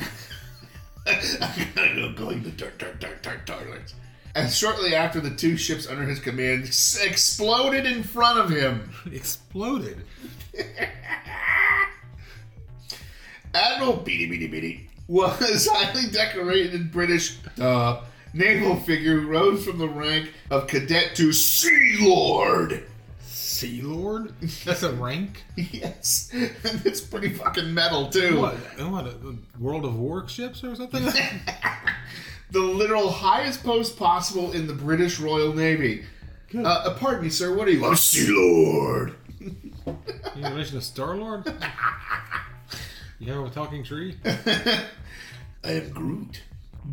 I'm 1.07 1.69
gonna 1.75 1.95
go 1.95 2.27
clean 2.27 2.43
the 2.43 2.51
dirt, 2.51 2.79
dirt, 2.79 2.99
dirt, 3.01 3.23
dirt 3.23 3.47
toilets. 3.47 3.95
And 4.35 4.51
shortly 4.51 4.95
after, 4.97 5.21
the 5.21 5.31
two 5.31 5.57
ships 5.57 5.87
under 5.87 6.03
his 6.03 6.19
command 6.19 6.65
s- 6.65 6.99
exploded 7.01 7.87
in 7.87 8.03
front 8.03 8.39
of 8.41 8.51
him. 8.51 8.91
Exploded. 9.13 10.03
Admiral 13.55 13.97
Beatty 13.99 14.27
Beatty 14.27 14.49
Beatty 14.49 14.91
was 15.07 15.69
highly 15.71 16.11
decorated 16.11 16.91
British 16.91 17.39
uh, 17.61 18.03
naval 18.33 18.77
figure 18.77 19.21
who 19.21 19.29
rose 19.29 19.65
from 19.65 19.79
the 19.79 19.89
rank 19.89 20.33
of 20.51 20.67
cadet 20.67 21.15
to 21.17 21.33
Sea 21.33 21.99
Lord. 22.01 22.85
Sea 23.55 23.83
Lord? 23.83 24.35
That's 24.65 24.83
a 24.83 24.93
rank? 24.93 25.45
Yes, 25.55 26.29
and 26.33 26.83
it's 26.85 27.01
pretty 27.01 27.29
fucking 27.29 27.73
metal 27.73 28.09
too. 28.09 28.41
What? 28.41 28.55
What? 28.91 29.07
A 29.07 29.37
World 29.61 29.85
of 29.85 29.97
Warships 29.97 30.65
or 30.65 30.75
something? 30.75 31.07
The 32.51 32.61
literal 32.61 33.11
highest 33.11 33.65
post 33.65 33.97
possible 33.97 34.53
in 34.53 34.69
the 34.69 34.75
British 34.75 35.19
Royal 35.19 35.53
Navy. 35.53 36.05
Uh, 36.55 36.63
uh, 36.63 36.95
pardon 36.95 37.25
me, 37.25 37.29
sir. 37.29 37.53
What 37.53 37.67
are 37.67 37.71
you? 37.73 37.85
A 37.85 37.97
Sea 37.97 38.29
Lord. 38.31 39.15
you 39.41 40.43
mentioned 40.43 40.79
a 40.79 40.81
Star 40.81 41.17
Lord? 41.17 41.53
You 43.19 43.33
have 43.33 43.45
a 43.45 43.51
talking 43.51 43.83
tree? 43.83 44.17
I 44.25 44.85
am 45.65 45.89
Groot. 45.91 46.43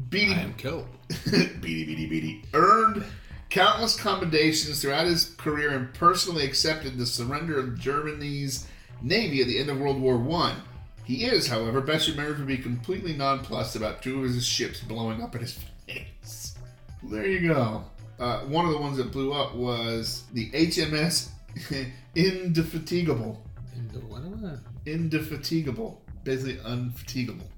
Beatty 0.10 0.34
I 0.34 0.40
am 0.40 0.54
Kelp. 0.56 0.88
Beatty 1.30 1.86
Beatty 1.86 2.08
Beatty 2.08 2.44
earned 2.56 3.04
countless 3.52 4.00
commendations 4.00 4.82
throughout 4.82 5.06
his 5.06 5.36
career 5.38 5.72
and 5.72 5.94
personally 5.94 6.46
accepted 6.46 6.98
the 6.98 7.06
surrender 7.06 7.60
of 7.60 7.78
Germany's 7.78 8.68
navy 9.02 9.42
at 9.42 9.48
the 9.48 9.60
end 9.60 9.70
of 9.70 9.78
World 9.78 10.02
War 10.02 10.18
One. 10.18 10.56
He 11.04 11.26
is, 11.26 11.48
however, 11.48 11.82
best 11.82 12.08
remembered 12.08 12.38
for 12.38 12.46
being 12.46 12.62
completely 12.64 13.14
nonplussed 13.14 13.76
about 13.76 14.02
two 14.02 14.24
of 14.24 14.34
his 14.34 14.46
ships 14.46 14.80
blowing 14.80 15.22
up 15.22 15.36
in 15.36 15.42
his 15.42 15.60
face. 15.86 16.56
There 17.04 17.28
you 17.28 17.50
go. 17.50 17.84
Uh, 18.20 18.42
one 18.42 18.66
of 18.66 18.72
the 18.72 18.78
ones 18.78 18.98
that 18.98 19.12
blew 19.12 19.34
up 19.34 19.56
was 19.56 20.24
the 20.34 20.50
HMS 20.52 21.30
Indefatigable. 22.16 23.44
And 23.74 24.10
What 24.10 24.22
am 24.22 24.46
I? 24.46 24.90
Indefatigable. 24.90 26.02
Basically, 26.24 26.58
unfatigable. 26.58 27.50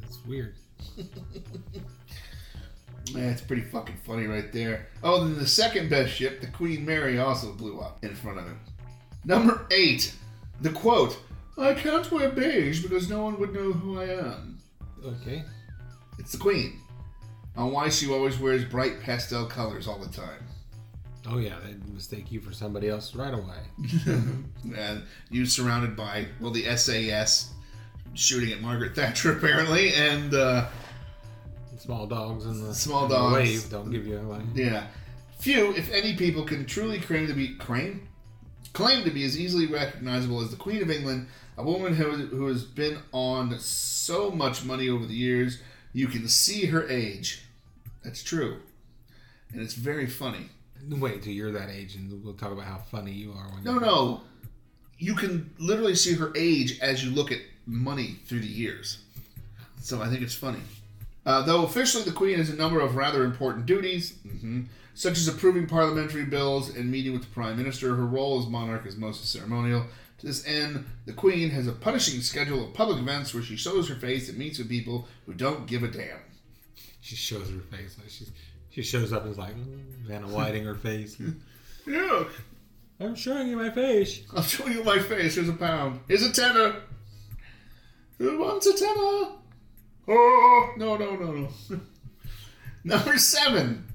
That's 0.00 0.24
weird. 0.24 0.54
Man, 3.14 3.30
it's 3.30 3.40
pretty 3.42 3.62
fucking 3.62 3.96
funny 4.04 4.26
right 4.26 4.52
there. 4.52 4.88
Oh, 5.02 5.24
then 5.24 5.38
the 5.38 5.46
second 5.46 5.90
best 5.90 6.12
ship, 6.12 6.40
the 6.40 6.46
Queen 6.48 6.84
Mary, 6.84 7.18
also 7.18 7.52
blew 7.52 7.80
up 7.80 8.04
in 8.04 8.14
front 8.14 8.38
of 8.38 8.44
him. 8.46 8.58
Number 9.24 9.66
eight, 9.70 10.14
the 10.60 10.70
quote: 10.70 11.18
"I 11.58 11.74
can't 11.74 12.10
wear 12.10 12.30
beige 12.30 12.82
because 12.82 13.10
no 13.10 13.22
one 13.22 13.38
would 13.38 13.52
know 13.52 13.72
who 13.72 14.00
I 14.00 14.04
am." 14.06 14.58
Okay. 15.04 15.44
It's 16.18 16.32
the 16.32 16.38
Queen. 16.38 16.80
On 17.56 17.70
why 17.70 17.88
she 17.88 18.10
always 18.10 18.38
wears 18.38 18.64
bright 18.64 19.00
pastel 19.02 19.46
colors 19.46 19.86
all 19.86 19.98
the 19.98 20.08
time. 20.08 20.46
Oh, 21.28 21.38
yeah, 21.38 21.56
they'd 21.64 21.86
mistake 21.92 22.32
you 22.32 22.40
for 22.40 22.52
somebody 22.52 22.88
else 22.88 23.14
right 23.14 23.32
away. 23.32 23.58
and 24.76 25.02
you 25.30 25.46
surrounded 25.46 25.96
by 25.96 26.26
well, 26.40 26.50
the 26.50 26.64
SAS 26.76 27.52
shooting 28.14 28.52
at 28.52 28.60
Margaret 28.60 28.94
Thatcher 28.94 29.32
apparently, 29.36 29.94
and 29.94 30.34
uh, 30.34 30.68
Small 31.82 32.06
dogs 32.06 32.46
and 32.46 32.64
the 32.64 32.74
Small 32.74 33.02
and 33.04 33.10
the 33.10 33.16
dogs. 33.16 33.34
wave 33.34 33.70
don't 33.70 33.90
give 33.90 34.06
you 34.06 34.18
away. 34.18 34.40
Yeah. 34.54 34.86
Few, 35.38 35.72
if 35.74 35.90
any, 35.92 36.14
people 36.16 36.44
can 36.44 36.64
truly 36.64 37.00
claim 37.00 37.26
to 37.26 37.32
be 37.34 37.54
claim 37.56 38.06
claim 38.72 39.04
to 39.04 39.10
be 39.10 39.24
as 39.24 39.38
easily 39.38 39.66
recognizable 39.66 40.40
as 40.40 40.50
the 40.50 40.56
Queen 40.56 40.80
of 40.80 40.90
England, 40.90 41.26
a 41.58 41.62
woman 41.64 41.94
who, 41.94 42.10
who 42.26 42.46
has 42.46 42.62
been 42.64 42.98
on 43.12 43.58
so 43.58 44.30
much 44.30 44.64
money 44.64 44.88
over 44.88 45.04
the 45.04 45.14
years. 45.14 45.60
You 45.92 46.06
can 46.06 46.26
see 46.28 46.66
her 46.66 46.88
age. 46.88 47.44
That's 48.04 48.22
true, 48.22 48.60
and 49.52 49.60
it's 49.60 49.74
very 49.74 50.06
funny. 50.06 50.48
Wait 50.88 51.22
till 51.22 51.32
you're 51.32 51.52
that 51.52 51.68
age, 51.68 51.94
and 51.96 52.24
we'll 52.24 52.34
talk 52.34 52.50
about 52.52 52.64
how 52.64 52.78
funny 52.78 53.12
you 53.12 53.32
are. 53.32 53.48
When 53.52 53.62
No, 53.64 53.72
you're- 53.74 53.86
no, 53.86 54.20
you 54.98 55.14
can 55.14 55.50
literally 55.58 55.94
see 55.94 56.14
her 56.14 56.32
age 56.36 56.78
as 56.80 57.04
you 57.04 57.10
look 57.10 57.30
at 57.32 57.38
money 57.66 58.18
through 58.26 58.40
the 58.40 58.46
years. 58.46 58.98
So 59.80 60.00
I 60.00 60.08
think 60.08 60.22
it's 60.22 60.34
funny. 60.34 60.60
Uh, 61.24 61.42
though 61.42 61.64
officially 61.64 62.02
the 62.04 62.10
Queen 62.12 62.36
has 62.38 62.50
a 62.50 62.56
number 62.56 62.80
of 62.80 62.96
rather 62.96 63.24
important 63.24 63.64
duties, 63.66 64.14
mhm, 64.26 64.66
such 64.94 65.16
as 65.18 65.28
approving 65.28 65.66
parliamentary 65.66 66.24
bills 66.24 66.74
and 66.74 66.90
meeting 66.90 67.12
with 67.12 67.22
the 67.22 67.28
Prime 67.28 67.56
Minister, 67.56 67.94
her 67.94 68.06
role 68.06 68.40
as 68.40 68.46
monarch 68.48 68.86
is 68.86 68.96
mostly 68.96 69.26
ceremonial. 69.26 69.86
To 70.18 70.26
this 70.26 70.46
end, 70.46 70.84
the 71.06 71.12
Queen 71.12 71.50
has 71.50 71.66
a 71.66 71.72
punishing 71.72 72.20
schedule 72.20 72.64
of 72.66 72.74
public 72.74 72.98
events 72.98 73.32
where 73.34 73.42
she 73.42 73.56
shows 73.56 73.88
her 73.88 73.94
face 73.94 74.28
and 74.28 74.38
meets 74.38 74.58
with 74.58 74.68
people 74.68 75.08
who 75.26 75.34
don't 75.34 75.66
give 75.66 75.82
a 75.82 75.88
damn. 75.88 76.18
She 77.00 77.16
shows 77.16 77.50
her 77.50 77.60
face. 77.76 77.96
Like 77.98 78.08
she's, 78.10 78.30
she 78.70 78.82
shows 78.82 79.12
up 79.12 79.22
and 79.22 79.32
is 79.32 79.38
like 79.38 79.56
"Mm," 79.56 80.06
Vanna 80.06 80.28
Whiting 80.28 80.64
her 80.64 80.76
face. 80.76 81.20
Yeah, 81.86 82.24
I'm 83.00 83.14
showing 83.16 83.48
you 83.48 83.56
my 83.56 83.70
face. 83.70 84.22
I'll 84.34 84.42
show 84.42 84.66
you 84.68 84.84
my 84.84 85.00
face. 85.00 85.34
Here's 85.34 85.48
a 85.48 85.52
pound. 85.54 86.00
Here's 86.06 86.22
a 86.22 86.32
tenner. 86.32 86.82
Who 88.18 88.38
wants 88.38 88.66
a 88.66 88.76
tenner? 88.76 89.32
Oh, 90.08 90.72
no, 90.76 90.96
no, 90.96 91.14
no, 91.14 91.32
no. 91.32 91.48
Number 92.84 93.18
seven. 93.18 93.86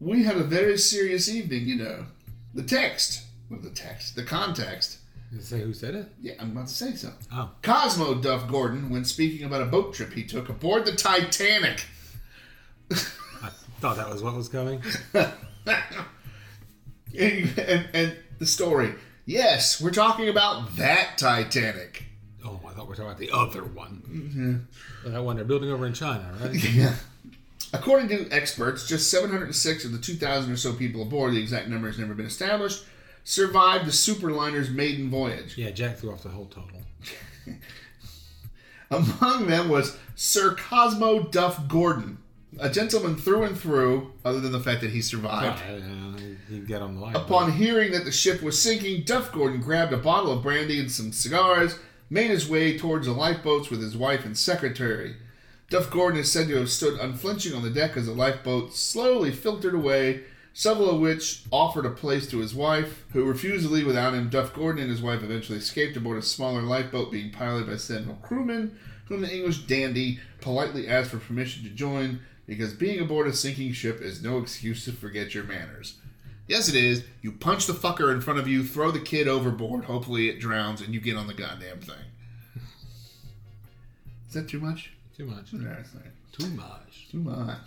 We 0.00 0.24
had 0.24 0.36
a 0.36 0.44
very 0.44 0.78
serious 0.78 1.28
evening, 1.28 1.66
you 1.66 1.76
know. 1.76 2.06
The 2.54 2.62
text. 2.62 3.24
Well, 3.48 3.60
the 3.60 3.70
text. 3.70 4.16
The 4.16 4.24
context. 4.24 4.98
Did 5.30 5.42
say 5.42 5.60
who 5.60 5.72
said 5.72 5.94
it? 5.94 6.08
Yeah, 6.20 6.34
I'm 6.38 6.52
about 6.52 6.68
to 6.68 6.74
say 6.74 6.94
so. 6.94 7.12
Oh, 7.32 7.50
Cosmo 7.62 8.14
Duff 8.14 8.50
Gordon, 8.50 8.90
when 8.90 9.04
speaking 9.04 9.46
about 9.46 9.62
a 9.62 9.66
boat 9.66 9.94
trip 9.94 10.12
he 10.12 10.24
took 10.24 10.50
aboard 10.50 10.84
the 10.84 10.92
Titanic. 10.92 11.86
I 12.90 13.48
thought 13.80 13.96
that 13.96 14.10
was 14.10 14.22
what 14.22 14.34
was 14.34 14.50
coming. 14.50 14.82
and, 15.14 15.32
and, 17.16 17.88
and 17.94 18.16
the 18.38 18.46
story. 18.46 18.94
Yes, 19.24 19.80
we're 19.80 19.90
talking 19.90 20.28
about 20.28 20.76
that 20.76 21.16
Titanic. 21.16 22.04
I 22.72 22.74
thought 22.74 22.84
we 22.86 22.90
were 22.90 22.96
talking 22.96 23.10
about 23.10 23.18
the 23.18 23.30
other 23.30 23.64
one. 23.64 24.02
Mm-hmm. 25.04 25.12
That 25.12 25.22
one 25.22 25.36
they're 25.36 25.44
building 25.44 25.70
over 25.70 25.86
in 25.86 25.92
China, 25.92 26.32
right? 26.40 26.54
Yeah. 26.74 26.94
According 27.74 28.08
to 28.08 28.30
experts, 28.30 28.86
just 28.86 29.10
706 29.10 29.84
of 29.86 29.92
the 29.92 29.98
2,000 29.98 30.52
or 30.52 30.56
so 30.56 30.74
people 30.74 31.02
aboard, 31.02 31.32
the 31.32 31.40
exact 31.40 31.68
number 31.68 31.86
has 31.88 31.98
never 31.98 32.12
been 32.12 32.26
established, 32.26 32.84
survived 33.24 33.86
the 33.86 33.92
superliner's 33.92 34.68
maiden 34.68 35.08
voyage. 35.08 35.56
Yeah, 35.56 35.70
Jack 35.70 35.96
threw 35.96 36.12
off 36.12 36.22
the 36.22 36.28
whole 36.28 36.46
total. 36.46 36.82
Among 38.90 39.46
them 39.46 39.70
was 39.70 39.96
Sir 40.16 40.54
Cosmo 40.54 41.22
Duff 41.22 41.66
Gordon, 41.66 42.18
a 42.58 42.68
gentleman 42.68 43.16
through 43.16 43.44
and 43.44 43.58
through, 43.58 44.12
other 44.22 44.40
than 44.40 44.52
the 44.52 44.60
fact 44.60 44.82
that 44.82 44.90
he 44.90 45.00
survived. 45.00 45.62
You 46.50 46.60
get 46.66 46.82
on 46.82 46.96
the 46.96 47.00
line. 47.00 47.16
Upon 47.16 47.52
hearing 47.52 47.92
that 47.92 48.04
the 48.04 48.12
ship 48.12 48.42
was 48.42 48.60
sinking, 48.60 49.04
Duff 49.04 49.32
Gordon 49.32 49.62
grabbed 49.62 49.94
a 49.94 49.98
bottle 49.98 50.32
of 50.32 50.42
brandy 50.42 50.78
and 50.78 50.92
some 50.92 51.10
cigars, 51.10 51.78
made 52.12 52.30
his 52.30 52.46
way 52.46 52.76
towards 52.76 53.06
the 53.06 53.12
lifeboats 53.12 53.70
with 53.70 53.80
his 53.80 53.96
wife 53.96 54.26
and 54.26 54.36
secretary. 54.36 55.16
Duff 55.70 55.90
Gordon 55.90 56.20
is 56.20 56.30
said 56.30 56.46
to 56.48 56.56
have 56.56 56.68
stood 56.68 57.00
unflinching 57.00 57.54
on 57.54 57.62
the 57.62 57.70
deck 57.70 57.96
as 57.96 58.04
the 58.04 58.12
lifeboat 58.12 58.74
slowly 58.74 59.30
filtered 59.30 59.72
away, 59.72 60.24
several 60.52 60.90
of 60.90 61.00
which 61.00 61.44
offered 61.50 61.86
a 61.86 61.90
place 61.90 62.28
to 62.28 62.40
his 62.40 62.54
wife, 62.54 63.06
who 63.14 63.24
refused 63.24 63.64
to 63.64 63.72
leave 63.72 63.86
without 63.86 64.12
him. 64.12 64.28
Duff 64.28 64.52
Gordon 64.52 64.82
and 64.82 64.90
his 64.90 65.00
wife 65.00 65.22
eventually 65.22 65.56
escaped 65.56 65.96
aboard 65.96 66.18
a 66.18 66.22
smaller 66.22 66.60
lifeboat 66.60 67.10
being 67.10 67.30
piloted 67.30 67.68
by 67.68 67.76
Sentinel 67.76 68.18
crewmen, 68.20 68.76
whom 69.06 69.22
the 69.22 69.34
English 69.34 69.60
dandy 69.60 70.20
politely 70.42 70.86
asked 70.86 71.12
for 71.12 71.18
permission 71.18 71.64
to 71.64 71.70
join. 71.70 72.20
because 72.44 72.74
being 72.74 73.00
aboard 73.00 73.26
a 73.26 73.32
sinking 73.32 73.72
ship 73.72 74.02
is 74.02 74.22
no 74.22 74.36
excuse 74.38 74.84
to 74.84 74.92
forget 74.92 75.32
your 75.34 75.44
manners. 75.44 75.94
Yes, 76.52 76.68
it 76.68 76.74
is. 76.74 77.02
You 77.22 77.32
punch 77.32 77.64
the 77.64 77.72
fucker 77.72 78.12
in 78.12 78.20
front 78.20 78.38
of 78.38 78.46
you, 78.46 78.62
throw 78.62 78.90
the 78.90 79.00
kid 79.00 79.26
overboard, 79.26 79.86
hopefully 79.86 80.28
it 80.28 80.38
drowns, 80.38 80.82
and 80.82 80.92
you 80.92 81.00
get 81.00 81.16
on 81.16 81.26
the 81.26 81.32
goddamn 81.32 81.80
thing. 81.80 81.94
Is 84.28 84.34
that 84.34 84.50
too 84.50 84.60
much? 84.60 84.92
Too 85.16 85.24
much. 85.24 85.50
No, 85.54 85.70
it's 85.80 85.94
not. 85.94 86.02
Too 86.38 86.48
much. 86.50 87.08
Too 87.10 87.18
much. 87.20 87.58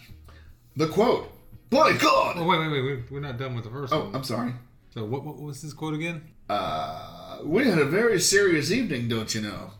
The 0.75 0.87
quote. 0.87 1.31
By 1.71 1.93
God! 1.93 2.35
Oh 2.37 2.45
wait, 2.45 2.59
wait, 2.59 2.69
wait. 2.69 2.81
We're, 2.83 3.03
we're 3.09 3.19
not 3.21 3.39
done 3.39 3.55
with 3.55 3.63
the 3.63 3.71
first 3.71 3.91
Oh, 3.91 4.05
one. 4.05 4.15
I'm 4.17 4.23
sorry. 4.23 4.53
So 4.93 5.03
what, 5.03 5.23
what 5.25 5.41
was 5.41 5.63
this 5.63 5.73
quote 5.73 5.95
again? 5.95 6.21
Uh, 6.47 7.39
we 7.43 7.65
had 7.67 7.79
a 7.79 7.85
very 7.85 8.19
serious 8.19 8.71
evening, 8.71 9.07
don't 9.07 9.33
you 9.33 9.41
know? 9.41 9.71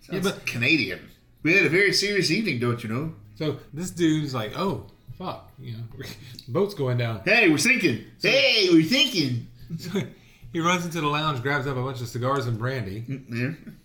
Sounds 0.00 0.24
Yeah, 0.24 0.32
but- 0.32 0.46
Canadian. 0.46 1.10
We 1.42 1.54
had 1.54 1.66
a 1.66 1.68
very 1.68 1.92
serious 1.92 2.30
evening, 2.30 2.60
don't 2.60 2.82
you 2.82 2.88
know? 2.88 3.14
So 3.34 3.58
this 3.74 3.90
dude's 3.90 4.32
like, 4.34 4.58
oh 4.58 4.86
fuck, 5.18 5.50
you 5.58 5.72
know, 5.72 5.82
boat's 6.48 6.74
going 6.74 6.98
down. 6.98 7.22
Hey, 7.24 7.48
we're 7.48 7.58
thinking. 7.58 8.04
Hey, 8.20 8.68
we're 8.70 8.84
sinking. 8.88 9.46
So 9.78 10.00
he 10.52 10.60
runs 10.60 10.84
into 10.84 11.00
the 11.00 11.06
lounge, 11.06 11.42
grabs 11.42 11.66
up 11.66 11.76
a 11.76 11.82
bunch 11.82 12.00
of 12.00 12.08
cigars 12.08 12.46
and 12.46 12.58
brandy, 12.58 13.04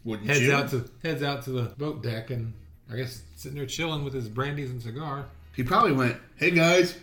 wouldn't 0.03 0.27
heads 0.27 0.41
you? 0.41 0.53
out 0.53 0.69
to 0.69 0.89
heads 1.03 1.23
out 1.23 1.43
to 1.43 1.51
the 1.51 1.63
boat 1.77 2.03
deck, 2.03 2.29
and 2.29 2.53
I 2.91 2.95
guess 2.95 3.21
sitting 3.35 3.57
there 3.57 3.67
chilling 3.67 4.03
with 4.03 4.13
his 4.13 4.27
brandies 4.29 4.71
and 4.71 4.81
cigar. 4.81 5.25
He 5.55 5.63
probably 5.63 5.93
went, 5.93 6.17
"Hey 6.37 6.51
guys, 6.51 6.95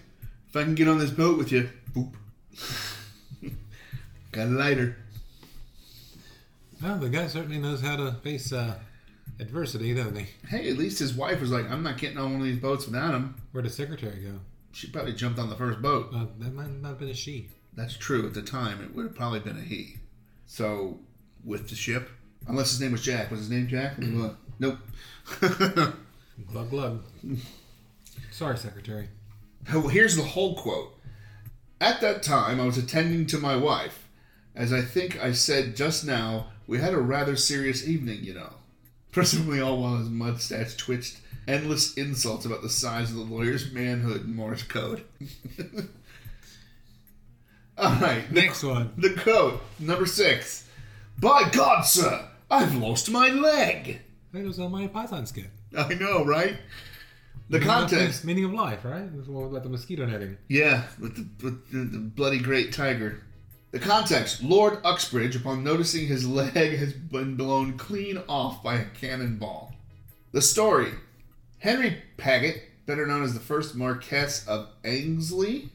if 0.49 0.57
I 0.57 0.63
can 0.63 0.75
get 0.75 0.89
on 0.89 0.99
this 0.99 1.11
boat 1.11 1.39
with 1.39 1.53
you, 1.53 1.69
boop, 1.95 2.13
got 4.33 4.47
a 4.47 4.51
lighter." 4.51 4.97
Well, 6.83 6.99
the 6.99 7.09
guy 7.09 7.27
certainly 7.27 7.59
knows 7.59 7.81
how 7.81 7.97
to 7.97 8.13
face 8.23 8.53
uh, 8.53 8.75
adversity, 9.39 9.95
doesn't 9.95 10.17
he? 10.17 10.27
Hey, 10.49 10.71
at 10.71 10.79
least 10.79 10.99
his 10.99 11.15
wife 11.15 11.41
was 11.41 11.51
like, 11.51 11.71
"I'm 11.71 11.83
not 11.83 11.99
getting 11.99 12.19
on 12.19 12.33
one 12.33 12.41
of 12.41 12.47
these 12.47 12.59
boats 12.59 12.87
without 12.87 13.15
him." 13.15 13.35
Where'd 13.53 13.67
the 13.67 13.71
secretary 13.71 14.23
go? 14.23 14.41
She 14.73 14.89
probably 14.89 15.15
jumped 15.15 15.39
on 15.39 15.49
the 15.49 15.57
first 15.57 15.81
boat. 15.81 16.11
Uh, 16.15 16.27
that 16.39 16.53
might 16.53 16.71
not 16.71 16.89
have 16.89 16.99
been 16.99 17.09
a 17.09 17.15
she. 17.15 17.49
That's 17.75 17.97
true. 17.97 18.27
At 18.27 18.35
the 18.35 18.43
time, 18.43 18.83
it 18.83 18.95
would 18.95 19.07
have 19.07 19.15
probably 19.15 19.41
been 19.41 19.57
a 19.57 19.63
he. 19.63 19.97
So, 20.47 21.01
with 21.45 21.69
the 21.69 21.75
ship, 21.75 22.11
unless 22.47 22.71
his 22.71 22.81
name 22.81 22.93
was 22.93 23.03
Jack. 23.03 23.31
Was 23.31 23.41
his 23.41 23.51
name 23.51 23.69
Jack? 23.69 23.99
Uh, 23.99 24.31
nope. 24.59 24.79
Glug 26.53 26.71
glug. 26.71 27.05
Sorry, 28.31 28.57
secretary. 28.59 29.09
Oh, 29.73 29.89
Here's 29.89 30.17
the 30.17 30.23
whole 30.23 30.55
quote. 30.55 30.95
At 31.81 32.01
that 32.01 32.23
time, 32.23 32.61
I 32.61 32.67
was 32.67 32.79
attending 32.79 33.27
to 33.27 33.39
my 33.39 33.57
wife. 33.57 34.09
As 34.55 34.73
I 34.73 34.81
think 34.83 35.23
I 35.23 35.33
said 35.33 35.77
just 35.77 36.05
now, 36.05 36.49
we 36.67 36.79
had 36.79 36.95
a 36.95 36.99
rather 36.99 37.37
serious 37.37 37.87
evening, 37.87 38.25
you 38.25 38.35
know. 38.35 38.55
Presumably, 39.17 39.61
all 39.63 39.81
while 39.81 39.97
his 39.97 40.11
mustache 40.11 40.77
twitched 40.77 41.17
endless 41.49 41.95
insults 41.95 42.45
about 42.45 42.61
the 42.61 42.69
size 42.69 43.09
of 43.11 43.17
the 43.17 43.23
lawyer's 43.23 43.73
manhood 43.73 44.27
in 44.27 44.37
Morse 44.37 44.63
code. 44.63 45.05
all 47.79 47.95
right, 47.95 48.29
the, 48.29 48.43
Next 48.43 48.63
one. 48.63 48.93
the 48.99 49.15
quote, 49.15 49.63
number 49.79 50.05
six. 50.05 50.69
By 51.19 51.49
God, 51.51 51.87
sir, 51.87 52.29
I've 52.51 52.75
lost 52.75 53.11
my 53.11 53.31
leg. 53.31 54.01
That 54.35 54.45
was 54.45 54.59
Monty 54.59 54.89
Python 54.89 55.25
skit. 55.25 55.49
I 55.75 55.95
know, 55.95 56.23
right? 56.23 56.59
The 57.49 57.61
context. 57.61 58.23
Meaning 58.23 58.45
of 58.45 58.53
life, 58.53 58.85
right? 58.85 59.05
It 59.05 59.15
was 59.15 59.29
one 59.29 59.45
about 59.47 59.63
the 59.63 59.71
mosquito 59.71 60.05
netting. 60.05 60.37
Yeah, 60.49 60.83
with 61.01 61.17
the, 61.17 61.27
with 61.43 61.71
the 61.71 62.01
bloody 62.01 62.39
great 62.39 62.71
tiger. 62.71 63.23
The 63.77 63.85
context 63.85 64.43
Lord 64.43 64.79
Uxbridge, 64.85 65.37
upon 65.37 65.63
noticing 65.63 66.07
his 66.07 66.27
leg 66.27 66.79
has 66.79 66.95
been 66.95 67.37
blown 67.37 67.77
clean 67.77 68.17
off 68.27 68.63
by 68.63 68.77
a 68.77 68.87
cannonball. 68.87 69.75
The 70.33 70.41
story 70.41 70.93
Henry 71.59 72.03
Paget, 72.17 72.63
better 72.87 73.07
known 73.07 73.23
as 73.23 73.35
the 73.35 73.41
first 73.41 73.75
Marquess 73.75 74.49
of 74.49 74.69
Anglesey, 74.83 75.69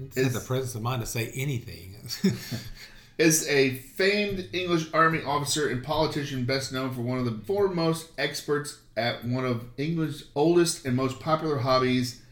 It's 0.00 0.16
Is- 0.16 0.32
the 0.32 0.40
presence 0.40 0.74
of 0.74 0.80
mind 0.80 1.02
to 1.02 1.06
say 1.06 1.30
anything. 1.34 1.96
is 3.18 3.46
a 3.46 3.74
famed 3.74 4.48
English 4.54 4.86
army 4.94 5.22
officer 5.22 5.68
and 5.68 5.84
politician 5.84 6.46
best 6.46 6.72
known 6.72 6.94
for 6.94 7.02
one 7.02 7.18
of 7.18 7.26
the 7.26 7.44
foremost 7.44 8.08
experts 8.16 8.78
at 8.96 9.22
one 9.26 9.44
of 9.44 9.66
England's 9.76 10.24
oldest 10.34 10.86
and 10.86 10.96
most 10.96 11.20
popular 11.20 11.58
hobbies, 11.58 12.22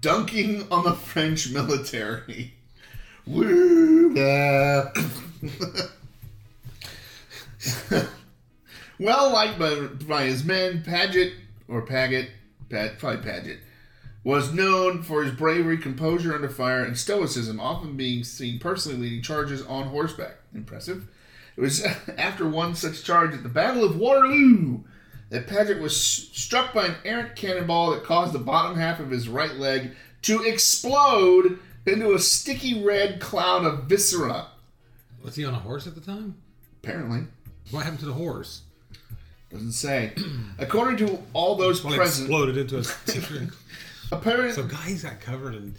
dunking 0.00 0.66
on 0.68 0.82
the 0.82 0.94
French 0.94 1.48
military. 1.52 2.54
Woo! 3.26 4.12
Yeah. 4.14 4.92
well 8.98 9.32
liked 9.32 9.58
by, 9.58 9.74
by 10.06 10.24
his 10.24 10.44
men, 10.44 10.82
Paget, 10.82 11.32
or 11.68 11.82
Paget, 11.82 12.30
Pat, 12.68 12.98
probably 12.98 13.22
Paget, 13.22 13.58
was 14.24 14.52
known 14.52 15.02
for 15.02 15.24
his 15.24 15.32
bravery, 15.34 15.78
composure 15.78 16.34
under 16.34 16.48
fire, 16.48 16.84
and 16.84 16.96
stoicism, 16.98 17.58
often 17.58 17.96
being 17.96 18.22
seen 18.24 18.58
personally 18.58 18.98
leading 18.98 19.22
charges 19.22 19.64
on 19.66 19.88
horseback. 19.88 20.36
Impressive. 20.54 21.08
It 21.56 21.60
was 21.60 21.82
after 22.18 22.48
one 22.48 22.74
such 22.74 23.04
charge 23.04 23.34
at 23.34 23.42
the 23.42 23.48
Battle 23.48 23.84
of 23.84 23.96
Waterloo 23.96 24.80
that 25.30 25.46
Paget 25.46 25.80
was 25.80 25.98
struck 25.98 26.74
by 26.74 26.86
an 26.86 26.96
errant 27.04 27.36
cannonball 27.36 27.92
that 27.92 28.04
caused 28.04 28.32
the 28.34 28.38
bottom 28.38 28.76
half 28.76 29.00
of 29.00 29.10
his 29.10 29.28
right 29.28 29.54
leg 29.54 29.92
to 30.22 30.42
explode 30.42 31.58
into 31.86 32.12
a 32.14 32.18
sticky 32.18 32.82
red 32.84 33.20
cloud 33.20 33.64
of 33.64 33.84
viscera. 33.84 34.46
was 35.24 35.34
he 35.36 35.44
on 35.44 35.54
a 35.54 35.58
horse 35.58 35.86
at 35.86 35.94
the 35.94 36.00
time? 36.00 36.36
Apparently. 36.82 37.24
What 37.70 37.84
happened 37.84 38.00
to 38.00 38.06
the 38.06 38.12
horse? 38.12 38.62
Doesn't 39.50 39.72
say. 39.72 40.12
According 40.58 41.06
to 41.06 41.18
all 41.32 41.54
those 41.56 41.84
Well, 41.84 41.94
present, 41.94 42.26
exploded 42.28 42.56
into 42.56 42.78
a 42.78 42.84
apparently, 44.12 44.52
So 44.52 44.64
guys 44.64 45.02
got 45.04 45.20
covered 45.20 45.54
in 45.54 45.74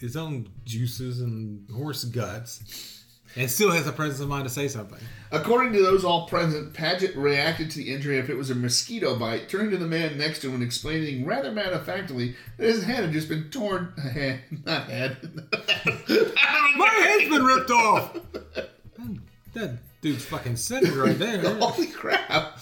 his 0.00 0.16
own 0.16 0.48
juices 0.64 1.20
and 1.20 1.68
horse 1.70 2.04
guts, 2.04 2.95
and 3.36 3.50
still 3.50 3.70
has 3.70 3.84
the 3.84 3.92
presence 3.92 4.20
of 4.20 4.28
mind 4.28 4.44
to 4.44 4.50
say 4.50 4.66
something. 4.66 4.98
According 5.30 5.72
to 5.74 5.82
those 5.82 6.04
all 6.04 6.26
present, 6.26 6.72
Paget 6.72 7.14
reacted 7.16 7.70
to 7.72 7.78
the 7.78 7.92
injury 7.92 8.18
if 8.18 8.30
it 8.30 8.36
was 8.36 8.50
a 8.50 8.54
mosquito 8.54 9.18
bite, 9.18 9.48
turning 9.48 9.70
to 9.72 9.76
the 9.76 9.86
man 9.86 10.16
next 10.16 10.40
to 10.40 10.48
him 10.48 10.54
and 10.54 10.62
explaining 10.62 11.26
rather 11.26 11.52
matter 11.52 11.72
of 11.72 11.84
factly 11.84 12.34
that 12.56 12.66
his 12.66 12.84
head 12.84 13.04
had 13.04 13.12
just 13.12 13.28
been 13.28 13.50
torn. 13.50 13.92
Not 14.64 14.84
head. 14.88 15.16
My 16.76 16.88
head's 16.88 17.30
been 17.30 17.44
ripped 17.44 17.70
off. 17.70 18.16
That, 19.54 19.78
dude's 20.00 20.24
fucking 20.24 20.56
sitting 20.56 20.94
right 20.94 21.18
there. 21.18 21.54
Holy 21.58 21.88
crap! 21.88 22.58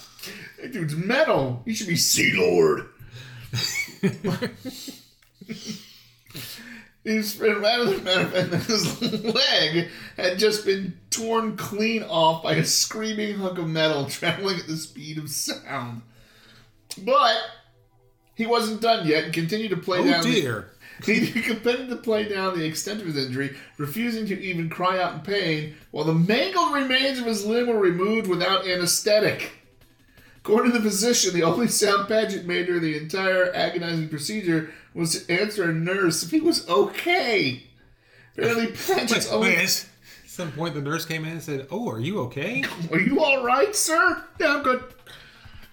That 0.61 0.73
dude's 0.73 0.97
metal. 0.97 1.63
He 1.65 1.75
should 1.75 1.89
be 1.89 1.97
Sea 1.97 2.33
Lord. 2.35 2.89
He's 7.05 7.39
rather 7.39 7.85
than 7.85 8.03
matter 8.05 8.21
of 8.23 8.33
fact 8.33 8.51
that 8.51 8.63
his 8.65 9.03
leg 9.25 9.89
had 10.17 10.39
just 10.39 10.65
been 10.65 10.99
torn 11.11 11.57
clean 11.57 12.03
off 12.03 12.43
by 12.43 12.55
a 12.55 12.65
screaming 12.65 13.37
hunk 13.37 13.59
of 13.59 13.69
metal 13.69 14.07
traveling 14.09 14.59
at 14.59 14.67
the 14.67 14.77
speed 14.77 15.19
of 15.19 15.29
sound. 15.29 16.03
But 16.99 17.37
he 18.35 18.47
wasn't 18.47 18.81
done 18.81 19.07
yet 19.07 19.25
and 19.25 19.33
continued 19.35 19.71
to 19.71 19.77
play 19.77 19.99
Oh 19.99 20.05
down. 20.05 20.25
the- 20.25 20.41
dear. 20.41 20.71
he 21.05 21.27
continued 21.43 21.89
to 21.91 21.97
play 21.97 22.29
down 22.29 22.57
the 22.57 22.65
extent 22.65 23.01
of 23.01 23.07
his 23.09 23.17
injury, 23.17 23.57
refusing 23.79 24.27
to 24.27 24.41
even 24.41 24.71
cry 24.71 24.99
out 25.01 25.15
in 25.15 25.21
pain, 25.21 25.75
while 25.91 26.05
the 26.05 26.15
mangled 26.15 26.73
remains 26.73 27.19
of 27.19 27.27
his 27.27 27.45
limb 27.45 27.67
were 27.67 27.79
removed 27.79 28.29
without 28.29 28.65
anesthetic. 28.67 29.51
According 30.45 30.73
to 30.73 30.79
the 30.79 30.85
physician, 30.85 31.33
the 31.33 31.43
only 31.43 31.69
sound 31.69 32.07
Paget 32.07 32.45
made 32.45 32.67
during 32.67 32.83
the 32.83 32.99
entire 32.99 33.51
agonizing 33.55 34.11
procedure 34.11 34.75
was 34.93 35.25
to 35.25 35.41
answer 35.41 35.71
a 35.71 35.73
nurse 35.73 36.23
if 36.23 36.31
he 36.31 36.41
was 36.41 36.69
okay. 36.69 37.63
Apparently, 38.37 38.67
Paget's 38.95 39.33
only. 39.33 39.49
wait, 39.49 39.59
at 39.59 39.87
some 40.27 40.53
point 40.53 40.75
the 40.75 40.83
nurse 40.83 41.07
came 41.07 41.25
in 41.25 41.33
and 41.33 41.43
said, 41.43 41.67
"Oh, 41.71 41.89
are 41.89 41.99
you 41.99 42.21
okay?" 42.25 42.63
Are 42.93 43.01
you 43.01 43.25
all 43.25 43.43
right, 43.43 43.75
sir? 43.75 44.23
Yeah, 44.39 44.57
I'm 44.57 44.63
good. 44.63 44.85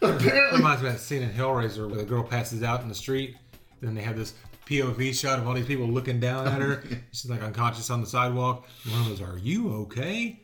Apparently, 0.02 0.58
Reminds 0.60 0.82
me 0.82 0.88
of 0.88 0.94
that 0.96 1.00
scene 1.02 1.22
in 1.22 1.32
Hellraiser 1.32 1.88
where 1.90 2.00
the 2.00 2.06
girl 2.06 2.24
passes 2.24 2.64
out 2.64 2.82
in 2.82 2.88
the 2.88 2.96
street. 2.96 3.36
Then 3.82 3.94
they 3.94 4.02
have 4.02 4.18
this 4.18 4.34
POV 4.68 5.14
shot 5.20 5.38
of 5.38 5.48
all 5.48 5.54
these 5.54 5.66
people 5.66 5.86
looking 5.88 6.20
down 6.22 6.48
at 6.48 6.62
her. 6.62 6.82
She's 7.12 7.30
like 7.30 7.42
unconscious 7.42 7.90
on 7.90 8.00
the 8.00 8.08
sidewalk. 8.08 8.66
One 8.90 9.02
of 9.02 9.10
those, 9.10 9.22
"Are 9.22 9.38
you 9.38 9.74
okay?" 9.82 10.41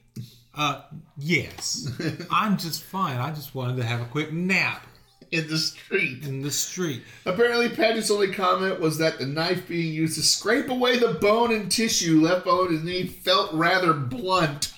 Uh, 0.57 0.81
yes. 1.17 1.87
I'm 2.31 2.57
just 2.57 2.83
fine. 2.83 3.17
I 3.17 3.29
just 3.29 3.53
wanted 3.53 3.77
to 3.77 3.83
have 3.83 4.01
a 4.01 4.05
quick 4.05 4.33
nap 4.33 4.87
in 5.31 5.47
the 5.47 5.57
street. 5.57 6.25
in 6.25 6.41
the 6.41 6.49
street. 6.49 7.03
Apparently, 7.25 7.69
Paget's 7.69 8.09
only 8.09 8.33
comment 8.33 8.79
was 8.79 8.97
that 8.97 9.19
the 9.19 9.25
knife 9.27 9.67
being 9.67 9.93
used 9.93 10.15
to 10.15 10.23
scrape 10.23 10.69
away 10.69 10.97
the 10.97 11.13
bone 11.13 11.53
and 11.53 11.71
tissue 11.71 12.21
left 12.21 12.45
below 12.45 12.67
his 12.67 12.83
knee 12.83 13.05
felt 13.05 13.53
rather 13.53 13.93
blunt. 13.93 14.73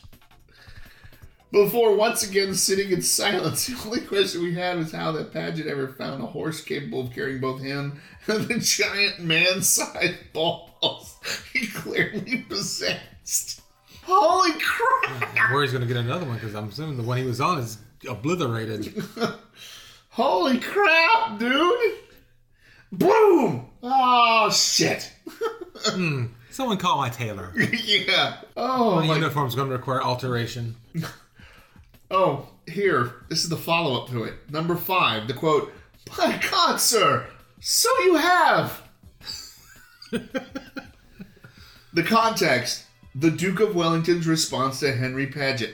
Before 1.51 1.95
once 1.95 2.27
again 2.27 2.53
sitting 2.53 2.91
in 2.91 3.01
silence, 3.01 3.65
the 3.67 3.81
only 3.85 4.01
question 4.01 4.43
we 4.43 4.53
had 4.53 4.77
was 4.77 4.91
how 4.91 5.13
that 5.13 5.31
Paget 5.31 5.65
ever 5.65 5.87
found 5.87 6.21
a 6.21 6.27
horse 6.27 6.61
capable 6.61 7.01
of 7.01 7.13
carrying 7.13 7.39
both 7.39 7.61
him 7.61 8.01
and 8.27 8.43
the 8.47 8.59
giant 8.59 9.19
man-sized 9.19 10.17
balls 10.33 11.17
he 11.53 11.67
clearly 11.67 12.45
possessed. 12.49 13.61
Holy 14.12 14.52
crap! 14.60 15.52
Where 15.52 15.62
he's 15.62 15.72
going 15.72 15.88
to 15.88 15.88
get 15.88 15.98
another 15.98 16.26
one 16.26 16.36
because 16.36 16.56
I'm 16.56 16.69
assuming 16.69 16.98
the 16.98 17.04
one 17.04 17.17
he 17.19 17.26
was 17.26 17.39
on 17.39 17.60
is 17.60 17.78
obliterated. 18.10 18.91
Holy 20.10 20.60
crap, 20.60 21.38
dude! 21.38 21.93
Boom! 22.91 23.69
Oh 23.84 24.50
shit! 24.52 25.12
Hmm, 25.82 26.26
someone 26.52 26.76
call 26.78 26.98
my 26.98 27.08
tailor. 27.08 27.54
yeah. 27.86 28.41
Oh 28.58 28.95
My 28.98 29.08
my. 29.08 29.15
uniform's 29.15 29.56
going 29.56 29.69
to 29.69 29.76
require 29.78 30.04
alteration. 30.04 30.76
Oh, 32.12 32.50
here. 32.67 33.13
This 33.30 33.43
is 33.45 33.50
the 33.50 33.56
follow 33.56 34.02
up 34.02 34.10
to 34.10 34.26
it. 34.26 34.34
Number 34.52 34.76
five. 34.76 35.30
The 35.30 35.34
quote. 35.36 35.72
My 36.17 36.38
God, 36.52 36.82
sir. 36.82 37.26
So 37.62 37.88
you 38.04 38.17
have. 38.17 38.82
the 40.12 42.04
context. 42.04 42.84
The 43.15 43.32
Duke 43.32 43.60
of 43.60 43.76
Wellington's 43.76 44.28
response 44.28 44.80
to 44.82 44.91
Henry 44.91 45.28
Paget. 45.28 45.74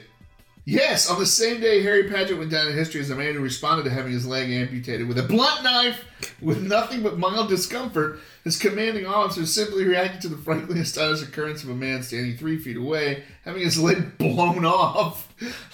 Yes, 0.64 1.08
on 1.08 1.18
the 1.18 1.26
same 1.26 1.60
day 1.60 1.82
Harry 1.82 2.08
Paget 2.08 2.38
went 2.38 2.50
down 2.50 2.66
in 2.66 2.74
history 2.74 3.00
as 3.00 3.10
a 3.10 3.14
man 3.14 3.34
who 3.34 3.40
responded 3.40 3.84
to 3.84 3.90
having 3.90 4.10
his 4.10 4.26
leg 4.26 4.50
amputated 4.50 5.06
with 5.06 5.18
a 5.18 5.22
blunt 5.22 5.62
knife 5.62 6.04
with 6.40 6.60
nothing 6.60 7.02
but 7.02 7.18
mild 7.18 7.48
discomfort, 7.48 8.18
his 8.42 8.58
commanding 8.58 9.06
officer 9.06 9.46
simply 9.46 9.84
reacted 9.84 10.22
to 10.22 10.28
the 10.28 10.36
frankly 10.36 10.80
astonished 10.80 11.22
occurrence 11.22 11.62
of 11.62 11.70
a 11.70 11.74
man 11.74 12.02
standing 12.02 12.36
three 12.36 12.58
feet 12.58 12.76
away, 12.76 13.22
having 13.44 13.62
his 13.62 13.78
leg 13.78 14.18
blown 14.18 14.64
off, 14.64 15.32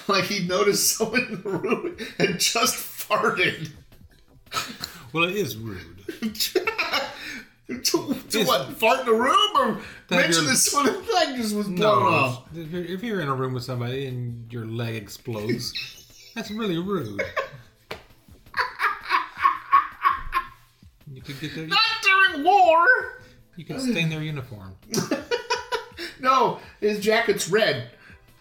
like 0.08 0.24
he 0.24 0.46
noticed 0.46 0.96
someone 0.96 1.26
in 1.26 1.42
the 1.42 1.48
room 1.48 1.96
had 2.18 2.38
just 2.38 2.74
farted. 2.74 3.70
Well, 5.12 5.24
it 5.24 5.36
is 5.36 5.56
rude. 5.56 6.02
to, 7.84 8.14
to 8.30 8.44
what? 8.44 8.68
Fart 8.78 9.00
in 9.00 9.06
the 9.06 9.12
room 9.12 9.56
or 9.56 9.80
That 10.08 10.16
mention 10.16 10.42
you're- 10.44 10.46
that 10.54 10.56
someone's 10.58 11.08
leg 11.12 11.36
just 11.36 11.54
was 11.54 11.68
blown 11.68 12.02
off? 12.12 12.44
if 12.56 12.70
you're, 12.70 12.84
if 12.84 13.02
you're 13.02 13.20
in 13.20 13.28
a 13.28 13.34
room 13.34 13.52
with 13.54 13.64
somebody 13.64 14.06
and 14.06 14.52
your 14.52 14.64
leg 14.66 14.94
explodes, 14.96 15.72
that's 16.34 16.50
really 16.50 16.78
rude. 16.78 17.22
You 21.12 21.20
could 21.20 21.40
get 21.40 21.54
their, 21.54 21.66
Not 21.66 21.78
during 22.02 22.44
war. 22.44 22.86
you 23.56 23.64
could 23.64 23.80
stain 23.80 24.08
their 24.08 24.22
uniform. 24.22 24.76
No, 26.20 26.60
his 26.80 27.00
jacket's 27.00 27.48
red. 27.48 27.90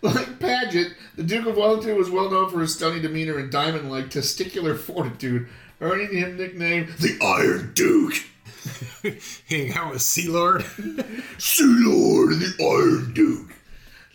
Like 0.04 0.39
Paget, 0.39 0.94
the 1.15 1.24
Duke 1.24 1.48
of 1.48 1.58
Wellington 1.58 1.98
was 1.98 2.12
well 2.12 2.30
known 2.30 2.52
for 2.52 2.60
his 2.60 2.76
stony 2.76 3.00
demeanor 3.02 3.39
and 3.39 3.52
diamond-like 3.52 4.06
testicular 4.12 4.78
fortitude, 4.78 5.48
earning 5.82 6.13
him 6.15 6.38
nickname 6.38 6.94
the 7.00 7.17
Iron 7.24 7.72
Duke. 7.74 8.13
Hanging 9.50 9.74
out 9.74 9.91
with 9.91 10.02
Sea 10.02 10.28
Lord. 10.28 10.63
Sea 11.38 11.84
Lord, 11.86 12.34
and 12.34 12.41
the 12.41 12.56
Iron 12.62 13.13
Duke. 13.13 13.54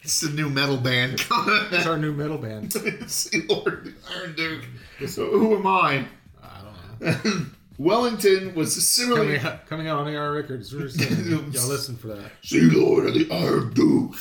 It's 0.02 0.20
the 0.20 0.30
new 0.30 0.48
metal 0.48 0.76
band. 0.76 1.24
It's 1.30 1.86
our 1.86 1.98
new 1.98 2.12
metal 2.12 2.38
band. 2.38 2.72
sea 3.08 3.44
Lord, 3.48 3.86
and 3.86 3.94
the 3.96 4.14
Iron 4.14 4.34
Duke. 4.36 4.64
So 5.08 5.26
who 5.30 5.56
am 5.56 5.66
I? 5.66 6.06
I 6.42 6.60
don't 7.00 7.24
know. 7.24 7.46
Wellington 7.78 8.54
was 8.54 8.86
similarly 8.86 9.38
Coming 9.38 9.52
out, 9.52 9.66
coming 9.66 9.88
out 9.88 10.06
on 10.06 10.14
AR 10.14 10.32
Records. 10.32 10.72
Y'all 10.72 11.68
listen 11.68 11.96
for 11.96 12.08
that. 12.08 12.30
Sea 12.42 12.70
Lord 12.70 13.06
of 13.06 13.14
the 13.14 13.28
Iron 13.32 13.72
Duke. 13.74 14.14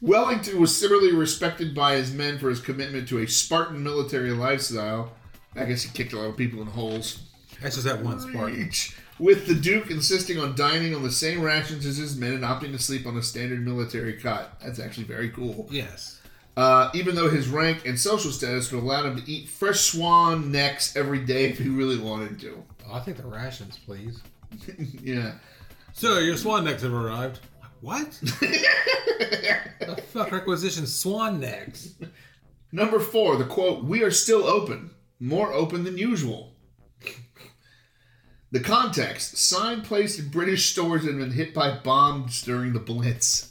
Wellington 0.00 0.60
was 0.60 0.76
similarly 0.76 1.12
respected 1.12 1.74
by 1.74 1.96
his 1.96 2.12
men 2.12 2.38
for 2.38 2.48
his 2.48 2.60
commitment 2.60 3.08
to 3.08 3.18
a 3.18 3.26
Spartan 3.26 3.82
military 3.82 4.30
lifestyle. 4.30 5.12
I 5.54 5.64
guess 5.64 5.82
he 5.82 5.90
kicked 5.90 6.12
a 6.12 6.18
lot 6.18 6.28
of 6.28 6.36
people 6.36 6.60
in 6.60 6.68
holes. 6.68 7.20
That's 7.62 7.76
just 7.76 7.86
that 7.86 8.02
one 8.02 8.20
Spartan. 8.20 8.66
Each. 8.66 8.96
With 9.18 9.46
the 9.46 9.54
Duke 9.54 9.90
insisting 9.90 10.38
on 10.38 10.54
dining 10.54 10.94
on 10.94 11.02
the 11.02 11.10
same 11.10 11.40
rations 11.40 11.86
as 11.86 11.96
his 11.96 12.16
men 12.16 12.34
and 12.34 12.44
opting 12.44 12.72
to 12.72 12.78
sleep 12.78 13.06
on 13.06 13.16
a 13.16 13.22
standard 13.22 13.64
military 13.64 14.14
cot. 14.14 14.60
That's 14.60 14.78
actually 14.78 15.04
very 15.04 15.30
cool. 15.30 15.66
Yes. 15.70 16.20
Uh, 16.56 16.90
even 16.94 17.14
though 17.14 17.28
his 17.28 17.48
rank 17.48 17.86
and 17.86 17.98
social 17.98 18.30
status 18.30 18.72
would 18.72 18.82
allow 18.82 19.04
him 19.04 19.16
to 19.16 19.30
eat 19.30 19.48
fresh 19.48 19.80
swan 19.80 20.50
necks 20.50 20.96
every 20.96 21.18
day 21.18 21.50
if 21.50 21.58
he 21.58 21.68
really 21.68 21.98
wanted 21.98 22.40
to. 22.40 22.62
Oh, 22.86 22.94
I'll 22.94 23.04
take 23.04 23.16
the 23.16 23.26
rations, 23.26 23.78
please. 23.78 24.22
Yeah. 25.02 25.32
Sir, 25.92 26.20
your 26.20 26.36
swan 26.36 26.64
necks 26.64 26.82
have 26.82 26.94
arrived. 26.94 27.40
What? 27.80 28.10
the 28.22 30.02
fuck 30.08 30.32
requisition 30.32 30.86
swan 30.86 31.40
necks? 31.40 31.94
Number 32.72 33.00
four, 33.00 33.36
the 33.36 33.44
quote, 33.44 33.84
We 33.84 34.02
are 34.02 34.10
still 34.10 34.44
open. 34.44 34.90
More 35.20 35.52
open 35.52 35.84
than 35.84 35.96
usual. 35.96 36.52
The 38.52 38.60
context 38.60 39.36
sign 39.36 39.82
placed 39.82 40.18
in 40.18 40.28
British 40.28 40.70
stores 40.70 41.04
had 41.04 41.18
been 41.18 41.32
hit 41.32 41.52
by 41.52 41.78
bombs 41.78 42.42
during 42.42 42.72
the 42.72 42.80
Blitz. 42.80 43.50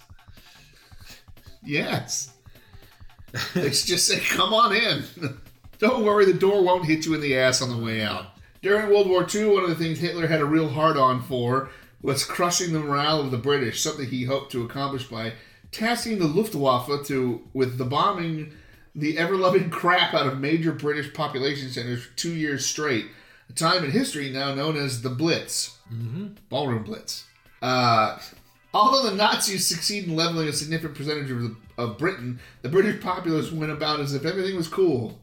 Yes. 1.63 2.31
They 3.53 3.69
just 3.69 4.07
say, 4.07 4.21
come 4.21 4.53
on 4.53 4.73
in. 4.73 5.03
Don't 5.77 6.05
worry, 6.05 6.23
the 6.23 6.33
door 6.33 6.63
won't 6.63 6.85
hit 6.85 7.05
you 7.05 7.13
in 7.15 7.19
the 7.19 7.37
ass 7.37 7.61
on 7.61 7.69
the 7.69 7.83
way 7.83 8.01
out. 8.01 8.27
During 8.61 8.89
World 8.89 9.09
War 9.09 9.27
II, 9.33 9.47
one 9.47 9.63
of 9.63 9.69
the 9.69 9.75
things 9.75 9.99
Hitler 9.99 10.27
had 10.27 10.39
a 10.39 10.45
real 10.45 10.69
hard 10.69 10.95
on 10.95 11.21
for 11.21 11.69
was 12.01 12.23
crushing 12.23 12.71
the 12.71 12.79
morale 12.79 13.19
of 13.19 13.31
the 13.31 13.37
British, 13.37 13.81
something 13.81 14.07
he 14.07 14.23
hoped 14.23 14.53
to 14.53 14.63
accomplish 14.63 15.03
by 15.05 15.33
tasking 15.71 16.17
the 16.17 16.27
Luftwaffe 16.27 17.05
to 17.07 17.41
with 17.53 17.77
the 17.77 17.83
bombing 17.83 18.53
the 18.95 19.17
ever 19.17 19.35
loving 19.35 19.69
crap 19.81 20.13
out 20.13 20.27
of 20.27 20.39
major 20.39 20.71
British 20.71 21.13
population 21.13 21.69
centers 21.69 22.05
for 22.05 22.15
two 22.15 22.33
years 22.33 22.65
straight. 22.65 23.07
A 23.49 23.53
time 23.53 23.83
in 23.83 23.91
history 23.91 24.29
now 24.31 24.53
known 24.53 24.75
as 24.75 25.01
the 25.01 25.09
Blitz. 25.09 25.77
Mm-hmm. 25.91 26.27
Ballroom 26.49 26.83
Blitz. 26.83 27.25
Uh, 27.61 28.19
although 28.73 29.09
the 29.09 29.15
Nazis 29.15 29.65
succeed 29.67 30.05
in 30.05 30.15
leveling 30.15 30.47
a 30.47 30.53
significant 30.53 30.95
percentage 30.95 31.31
of, 31.31 31.41
the, 31.41 31.55
of 31.77 31.97
Britain, 31.97 32.39
the 32.61 32.69
British 32.69 33.01
populace 33.01 33.51
went 33.51 33.71
about 33.71 33.99
as 33.99 34.13
if 34.13 34.25
everything 34.25 34.55
was 34.55 34.67
cool. 34.67 35.19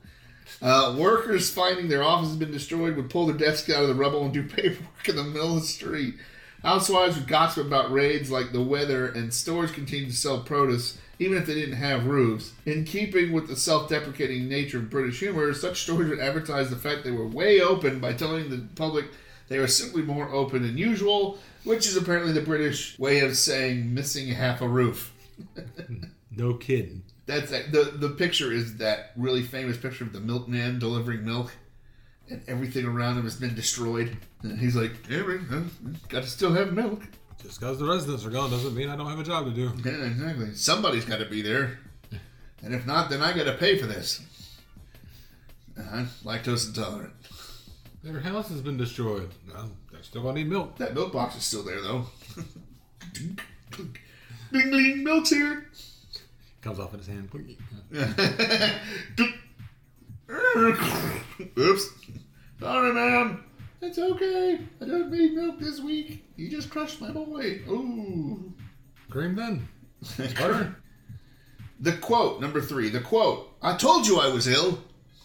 Uh, 0.61 0.95
workers 0.99 1.51
finding 1.51 1.89
their 1.89 2.03
offices 2.03 2.37
been 2.37 2.51
destroyed 2.51 2.97
would 2.97 3.11
pull 3.11 3.27
their 3.27 3.37
desks 3.37 3.71
out 3.71 3.83
of 3.83 3.89
the 3.89 3.95
rubble 3.95 4.25
and 4.25 4.33
do 4.33 4.43
paperwork 4.49 5.09
in 5.09 5.17
the 5.17 5.25
middle 5.25 5.57
of 5.57 5.63
the 5.63 5.67
street. 5.67 6.15
Housewives 6.63 7.17
would 7.17 7.27
gossip 7.27 7.67
about 7.67 7.91
raids 7.91 8.31
like 8.31 8.53
the 8.53 8.63
weather, 8.63 9.09
and 9.09 9.35
stores 9.35 9.73
continued 9.73 10.11
to 10.11 10.17
sell 10.17 10.41
produce 10.41 10.99
even 11.23 11.39
if 11.39 11.47
they 11.47 11.55
didn't 11.55 11.77
have 11.77 12.07
roofs. 12.07 12.53
In 12.67 12.85
keeping 12.85 13.33
with 13.33 13.49
the 13.49 13.57
self 13.57 13.89
deprecating 13.89 14.49
nature 14.49 14.79
of 14.79 14.91
British 14.91 15.21
humor, 15.21 15.53
such 15.55 15.83
stores 15.83 16.09
would 16.09 16.21
advertise 16.21 16.71
the 16.71 16.77
fact 16.77 17.05
they 17.05 17.11
were 17.11 17.27
way 17.27 17.61
open 17.61 18.01
by 18.01 18.13
telling 18.13 18.51
the 18.51 18.67
public 18.75 19.07
they 19.49 19.59
were 19.59 19.69
simply 19.69 20.03
more 20.03 20.29
open 20.31 20.63
than 20.63 20.79
usual, 20.79 21.39
which 21.65 21.87
is 21.87 21.97
apparently 21.97 22.33
the 22.33 22.41
British 22.41 22.99
way 22.99 23.21
of 23.21 23.37
saying 23.37 23.93
missing 23.95 24.29
half 24.29 24.61
a 24.61 24.69
roof. 24.69 25.13
No 26.35 26.55
kidding. 26.55 27.03
That's 27.27 27.51
the 27.51 27.93
the 27.95 28.09
picture 28.09 28.51
is 28.51 28.79
that 28.79 29.13
really 29.17 29.43
famous 29.43 29.77
picture 29.77 30.05
of 30.05 30.15
the 30.15 30.21
milkman 30.21 30.79
delivering 30.79 31.25
milk, 31.25 31.53
and 32.31 32.43
everything 32.49 32.87
around 32.87 33.19
him 33.19 33.25
has 33.25 33.37
been 33.37 33.55
destroyed. 33.55 34.17
And 34.43 34.59
he's 34.59 34.75
like, 34.75 34.93
"Yeah, 35.11 35.25
man, 35.25 35.47
huh, 35.51 35.91
got 36.09 36.23
to 36.23 36.29
still 36.29 36.55
have 36.55 36.73
milk." 36.73 37.03
Just 37.41 37.61
because 37.61 37.79
the 37.79 37.85
residents 37.85 38.25
are 38.25 38.31
gone 38.31 38.51
doesn't 38.51 38.75
mean 38.75 38.89
I 38.89 38.97
don't 38.97 39.09
have 39.09 39.19
a 39.19 39.25
job 39.25 39.45
to 39.47 39.51
do. 39.53 39.73
Yeah, 39.85 40.05
exactly. 40.07 40.55
Somebody's 40.55 41.05
got 41.05 41.19
to 41.19 41.27
be 41.27 41.43
there, 41.43 41.79
and 42.63 42.75
if 42.75 42.87
not, 42.87 43.11
then 43.11 43.23
I 43.23 43.33
got 43.33 43.45
to 43.45 43.55
pay 43.55 43.79
for 43.79 43.87
this. 43.87 44.21
Uh-huh. 45.79 46.05
Lactose 46.25 46.69
intolerant. 46.69 47.13
Their 48.03 48.21
house 48.21 48.49
has 48.49 48.61
been 48.61 48.77
destroyed. 48.77 49.31
Well, 49.53 49.71
they're 49.91 50.03
still 50.03 50.23
gonna 50.23 50.35
need 50.35 50.49
milk. 50.49 50.77
That 50.79 50.95
milk 50.95 51.13
box 51.13 51.37
is 51.37 51.45
still 51.45 51.63
there 51.63 51.81
though. 51.81 52.07
Bling 54.51 54.71
bling, 54.71 55.05
milk's 55.05 55.31
here. 55.31 55.67
Comes 56.61 56.79
off 56.79 56.93
in 56.93 56.99
his 56.99 57.09
hand. 57.09 57.31
Oops. 61.59 61.89
Sorry, 62.61 62.93
ma'am. 62.93 63.45
It's 63.83 63.99
okay. 63.99 64.61
I 64.81 64.85
don't 64.85 65.11
need 65.11 65.35
milk 65.35 65.59
this 65.59 65.81
week. 65.81 66.25
You 66.37 66.49
just 66.49 66.71
crushed 66.71 67.01
my 67.01 67.11
boy. 67.11 67.61
Ooh. 67.69 68.53
Cream 69.11 69.35
then. 69.35 69.69
Butter. 70.17 70.77
The 71.81 71.95
quote, 71.95 72.41
number 72.41 72.61
three. 72.61 72.91
The 72.91 73.01
quote. 73.01 73.51
I 73.61 73.77
told 73.77 74.07
you 74.07 74.21
I 74.21 74.29
was 74.29 74.47
ill. 74.47 74.79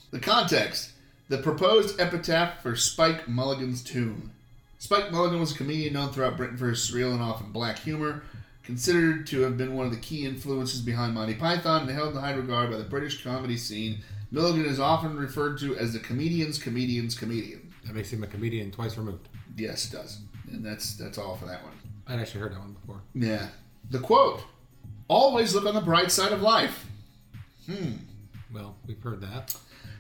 The 0.10 0.20
context. 0.20 0.94
The 1.30 1.38
proposed 1.38 2.02
epitaph 2.02 2.64
for 2.64 2.76
Spike 2.76 3.30
Milligan's 3.30 3.84
tomb. 3.84 4.32
Spike 4.80 5.12
Mulligan 5.12 5.40
was 5.40 5.52
a 5.52 5.58
comedian 5.58 5.94
known 5.94 6.10
throughout 6.12 6.38
Britain 6.38 6.58
for 6.58 6.70
his 6.70 6.80
surreal 6.80 7.12
and 7.12 7.22
often 7.22 7.52
black 7.52 7.78
humor, 7.78 8.24
considered 8.64 9.28
to 9.28 9.42
have 9.42 9.58
been 9.58 9.76
one 9.76 9.86
of 9.86 9.92
the 9.92 10.00
key 10.00 10.26
influences 10.26 10.82
behind 10.82 11.14
Monty 11.14 11.34
Python 11.36 11.82
and 11.82 11.92
held 11.92 12.16
in 12.16 12.22
high 12.22 12.34
regard 12.34 12.72
by 12.72 12.78
the 12.78 12.84
British 12.84 13.24
comedy 13.24 13.58
scene. 13.58 14.00
Milligan 14.32 14.66
is 14.66 14.80
often 14.80 15.16
referred 15.16 15.60
to 15.60 15.76
as 15.78 15.94
the 15.94 16.00
comedian's 16.00 16.58
comedian's 16.58 17.16
comedian. 17.16 17.67
That 17.88 17.96
makes 17.96 18.12
him 18.12 18.24
a 18.24 18.28
comedian 18.28 18.72
twice 18.72 18.98
removed. 18.98 19.30
Yes, 19.56 19.92
it 19.92 19.96
does. 19.96 20.20
And 20.52 20.64
that's 20.64 20.96
that's 20.96 21.18
all 21.18 21.36
for 21.36 21.46
that 21.46 21.64
one. 21.64 21.74
I'd 22.08 22.20
actually 22.20 22.42
heard 22.42 22.54
that 22.54 22.60
one 22.60 22.74
before. 22.74 23.02
Yeah. 23.16 23.48
The 23.90 24.00
quote. 24.00 24.44
Always 25.08 25.56
look 25.56 25.66
on 25.66 25.74
the 25.74 25.82
bright 25.82 26.12
side 26.12 26.32
of 26.34 26.42
life. 26.42 26.86
Hmm. 27.66 27.94
Well, 28.54 28.76
we've 28.86 29.02
heard 29.02 29.22
that. 29.22 29.56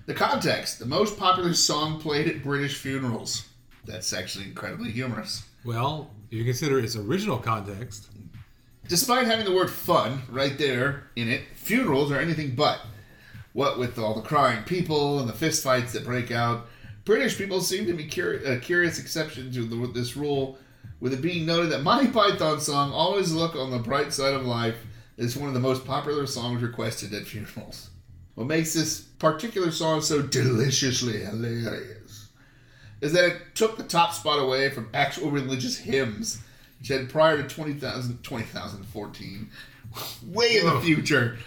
The 0.05 0.13
context. 0.13 0.79
The 0.79 0.85
most 0.85 1.17
popular 1.17 1.53
song 1.53 1.99
played 1.99 2.27
at 2.27 2.43
British 2.43 2.77
funerals. 2.77 3.47
That's 3.85 4.13
actually 4.13 4.45
incredibly 4.45 4.91
humorous. 4.91 5.45
Well, 5.65 6.11
if 6.29 6.37
you 6.37 6.43
consider 6.43 6.79
its 6.79 6.95
original 6.95 7.37
context, 7.37 8.09
Despite 8.87 9.27
having 9.27 9.43
the 9.43 9.53
word 9.53 9.69
fun 9.69 10.21
right 10.29 10.57
there 10.57 11.09
in 11.17 11.27
it, 11.29 11.41
funerals 11.55 12.09
are 12.11 12.19
anything 12.19 12.55
but. 12.55 12.79
What 13.51 13.77
with 13.77 13.99
all 13.99 14.13
the 14.13 14.21
crying 14.21 14.63
people 14.63 15.19
and 15.19 15.27
the 15.27 15.33
fistfights 15.33 15.91
that 15.91 16.05
break 16.05 16.31
out, 16.31 16.67
British 17.07 17.37
people 17.37 17.61
seem 17.61 17.85
to 17.85 17.93
be 17.93 18.03
a 18.03 18.57
uh, 18.57 18.59
curious 18.59 18.99
exception 18.99 19.49
to 19.53 19.63
the, 19.63 19.87
this 19.93 20.17
rule, 20.17 20.57
with 20.99 21.13
it 21.13 21.21
being 21.21 21.45
noted 21.45 21.69
that 21.69 21.81
Monty 21.81 22.11
Python's 22.11 22.63
song 22.63 22.91
"Always 22.91 23.31
Look 23.31 23.55
on 23.55 23.71
the 23.71 23.79
Bright 23.79 24.11
Side 24.11 24.33
of 24.33 24.45
Life" 24.45 24.75
is 25.15 25.37
one 25.37 25.47
of 25.47 25.53
the 25.53 25.61
most 25.61 25.85
popular 25.85 26.27
songs 26.27 26.61
requested 26.61 27.13
at 27.13 27.25
funerals. 27.25 27.91
What 28.35 28.47
makes 28.47 28.73
this 28.73 29.03
particular 29.19 29.71
song 29.71 30.01
so 30.01 30.21
deliciously 30.21 31.21
hilarious 31.21 32.27
is 32.99 33.13
that 33.13 33.23
it 33.23 33.37
took 33.55 33.77
the 33.77 33.83
top 33.83 34.11
spot 34.11 34.39
away 34.39 34.69
from 34.69 34.89
actual 34.93 35.31
religious 35.31 35.77
hymns, 35.77 36.41
which 36.77 36.89
had 36.89 37.09
prior 37.09 37.41
to 37.41 37.47
20,000 37.47 38.21
2014, 38.21 39.49
way 40.27 40.57
in 40.57 40.65
the 40.65 40.81
future. 40.81 41.37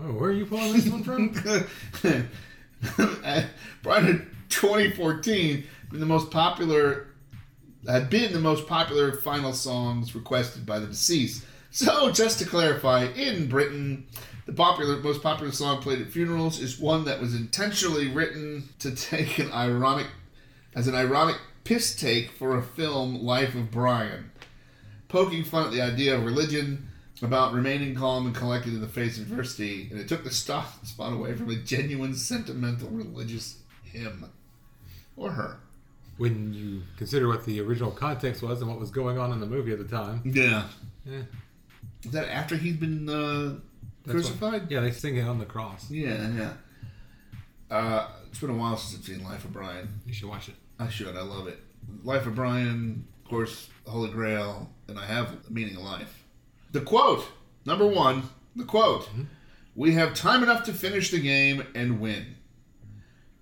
Oh, 0.00 0.14
where 0.14 0.30
are 0.30 0.32
you 0.32 0.46
pulling 0.46 0.72
this 0.72 0.88
one 0.88 1.04
from? 1.04 1.32
prior 3.82 4.02
to 4.02 4.26
2014, 4.48 5.64
been 5.90 6.00
the 6.00 6.06
most 6.06 6.30
popular 6.30 7.08
had 7.86 8.10
been 8.10 8.32
the 8.32 8.40
most 8.40 8.66
popular 8.66 9.12
final 9.12 9.52
songs 9.52 10.14
requested 10.14 10.66
by 10.66 10.78
the 10.78 10.86
deceased. 10.86 11.44
So, 11.70 12.10
just 12.10 12.38
to 12.38 12.46
clarify, 12.46 13.04
in 13.04 13.48
Britain, 13.48 14.06
the 14.46 14.52
popular 14.52 14.96
most 14.98 15.22
popular 15.22 15.52
song 15.52 15.82
played 15.82 16.00
at 16.00 16.10
funerals 16.10 16.60
is 16.60 16.78
one 16.78 17.04
that 17.04 17.20
was 17.20 17.34
intentionally 17.34 18.08
written 18.08 18.68
to 18.78 18.94
take 18.94 19.38
an 19.38 19.52
ironic 19.52 20.06
as 20.74 20.88
an 20.88 20.94
ironic 20.94 21.36
piss 21.64 21.96
take 21.96 22.30
for 22.30 22.56
a 22.56 22.62
film 22.62 23.22
Life 23.22 23.54
of 23.54 23.70
Brian, 23.70 24.30
poking 25.08 25.44
fun 25.44 25.66
at 25.66 25.72
the 25.72 25.82
idea 25.82 26.14
of 26.16 26.24
religion 26.24 26.88
about 27.22 27.54
remaining 27.54 27.94
calm 27.94 28.26
and 28.26 28.34
collected 28.34 28.74
in 28.74 28.80
the 28.80 28.86
face 28.86 29.18
of 29.18 29.30
adversity, 29.30 29.88
and 29.90 29.98
it 29.98 30.08
took 30.08 30.22
the 30.22 30.30
spot 30.30 31.12
away 31.12 31.34
from 31.34 31.50
a 31.50 31.56
genuine 31.56 32.14
sentimental 32.14 32.88
religious 32.88 33.58
hymn 33.96 34.30
or 35.16 35.30
her. 35.32 35.58
when 36.18 36.52
you 36.54 36.82
consider 36.96 37.28
what 37.28 37.44
the 37.44 37.60
original 37.60 37.90
context 37.90 38.42
was 38.42 38.60
and 38.60 38.70
what 38.70 38.78
was 38.80 38.90
going 38.90 39.18
on 39.18 39.32
in 39.32 39.40
the 39.40 39.46
movie 39.46 39.72
at 39.72 39.78
the 39.78 39.84
time. 39.84 40.22
Yeah. 40.24 40.64
Yeah. 41.04 41.22
Is 42.04 42.10
that 42.12 42.28
after 42.28 42.56
he's 42.56 42.76
been 42.76 43.08
uh, 43.08 43.58
That's 44.04 44.06
what- 44.06 44.10
crucified? 44.12 44.70
yeah, 44.70 44.80
they 44.80 44.90
sing 44.92 45.16
it 45.16 45.22
on 45.26 45.38
the 45.38 45.44
cross. 45.46 45.90
Yeah, 45.90 46.28
yeah. 46.30 46.52
Uh, 47.70 48.08
it's 48.28 48.38
been 48.40 48.50
a 48.50 48.54
while 48.54 48.76
since 48.76 49.00
I've 49.00 49.14
seen 49.16 49.24
Life 49.24 49.44
of 49.44 49.52
Brian. 49.52 49.88
You 50.06 50.12
should 50.14 50.28
watch 50.28 50.48
it. 50.48 50.54
I 50.78 50.88
should. 50.88 51.16
I 51.16 51.22
love 51.22 51.48
it. 51.48 51.58
Life 52.04 52.26
of 52.26 52.34
Brian, 52.34 53.06
of 53.24 53.30
course, 53.30 53.68
Holy 53.86 54.10
Grail, 54.10 54.70
and 54.88 54.98
I 54.98 55.06
have 55.06 55.44
the 55.44 55.50
meaning 55.50 55.76
of 55.76 55.82
life. 55.82 56.24
The 56.72 56.80
quote, 56.80 57.26
number 57.64 57.86
one, 57.86 58.24
the 58.54 58.64
quote. 58.64 59.08
We 59.74 59.92
have 59.92 60.14
time 60.14 60.42
enough 60.42 60.64
to 60.64 60.72
finish 60.72 61.10
the 61.10 61.18
game 61.20 61.64
and 61.74 62.00
win. 62.00 62.36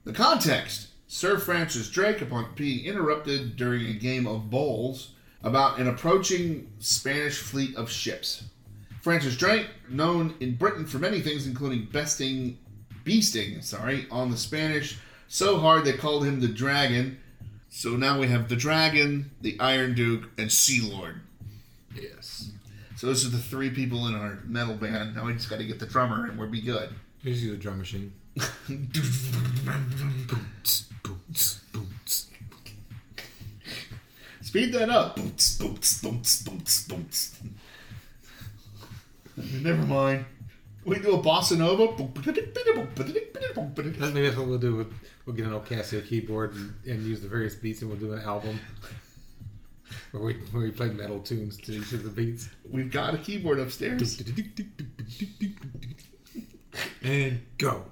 The 0.05 0.13
context. 0.13 0.89
Sir 1.07 1.39
Francis 1.39 1.91
Drake, 1.91 2.21
upon 2.21 2.55
being 2.57 2.85
interrupted 2.85 3.57
during 3.57 3.87
a 3.87 3.93
game 3.95 4.27
of 4.27 4.51
bowls 4.51 5.11
about 5.43 5.79
an 5.79 5.89
approaching 5.89 6.73
Spanish 6.79 7.39
fleet 7.39 7.77
of 7.77 7.91
ships. 7.91 8.45
Francis 9.03 9.37
Drake, 9.37 9.69
known 9.89 10.35
in 10.41 10.57
Britain 10.57 10.87
for 10.87 10.99
many 10.99 11.21
things, 11.21 11.47
including 11.47 11.87
besting, 11.93 12.59
beasting, 13.05 13.63
sorry, 13.63 14.07
on 14.11 14.31
the 14.31 14.37
Spanish 14.37 14.99
so 15.29 15.59
hard 15.59 15.85
they 15.85 15.93
called 15.93 16.25
him 16.25 16.41
the 16.41 16.49
Dragon. 16.49 17.19
So 17.69 17.97
now 17.97 18.21
we 18.21 18.29
have 18.29 18.49
the 18.49 18.57
Dragon, 18.57 19.31
the 19.41 19.59
Iron 19.59 19.95
Duke, 19.95 20.31
and 20.39 20.51
Sea 20.51 20.81
Lord. 20.81 21.21
Yes. 21.95 22.53
So 22.97 23.09
those 23.09 23.27
are 23.27 23.31
the 23.31 23.39
three 23.39 23.71
people 23.71 24.07
in 24.07 24.15
our 24.15 24.39
metal 24.45 24.77
band. 24.77 25.17
Now 25.17 25.27
we 25.27 25.33
just 25.33 25.51
got 25.51 25.59
to 25.59 25.65
get 25.65 25.81
the 25.81 25.87
drummer, 25.87 26.27
and 26.27 26.39
we'll 26.39 26.49
be 26.49 26.61
good. 26.61 26.91
Here's 27.23 27.43
the 27.43 27.57
drum 27.57 27.79
machine. 27.79 28.13
Boots, 30.26 30.89
boots, 31.03 31.61
boots. 31.72 32.30
Speed 34.41 34.72
that 34.72 34.91
up. 34.91 35.16
Boots, 35.16 35.59
boots, 35.59 36.03
boots, 36.03 36.43
boots, 36.43 36.89
boots. 36.89 37.39
Never 39.37 39.82
mind. 39.87 40.24
We 40.85 40.99
do 40.99 41.14
a 41.14 41.22
bossa 41.22 41.57
nova. 41.57 41.87
That- 41.97 42.14
Maybe 44.14 44.26
that's 44.26 44.37
what 44.37 44.47
we'll 44.49 44.59
do. 44.59 44.76
We'll, 44.76 44.87
we'll 45.26 45.37
get 45.37 45.47
an 45.47 45.53
old 45.55 45.66
Casio 45.66 46.07
keyboard 46.07 46.55
and, 46.55 46.74
and 46.87 47.03
use 47.07 47.20
the 47.20 47.28
various 47.28 47.55
beats, 47.55 47.80
and 47.82 47.91
we'll 47.91 47.99
do 48.01 48.12
an 48.12 48.20
album 48.22 48.59
where 50.11 50.22
we 50.22 50.35
where 50.53 50.62
we 50.64 50.70
play 50.70 50.89
metal 50.91 51.20
tunes 51.20 51.57
to 51.59 51.72
each 51.72 51.93
of 51.93 52.03
the 52.03 52.11
beats. 52.11 52.49
We've 52.70 52.91
got 52.91 53.14
a 53.14 53.18
keyboard 53.18 53.59
upstairs. 53.61 54.20
And 57.03 57.41
go. 57.59 57.85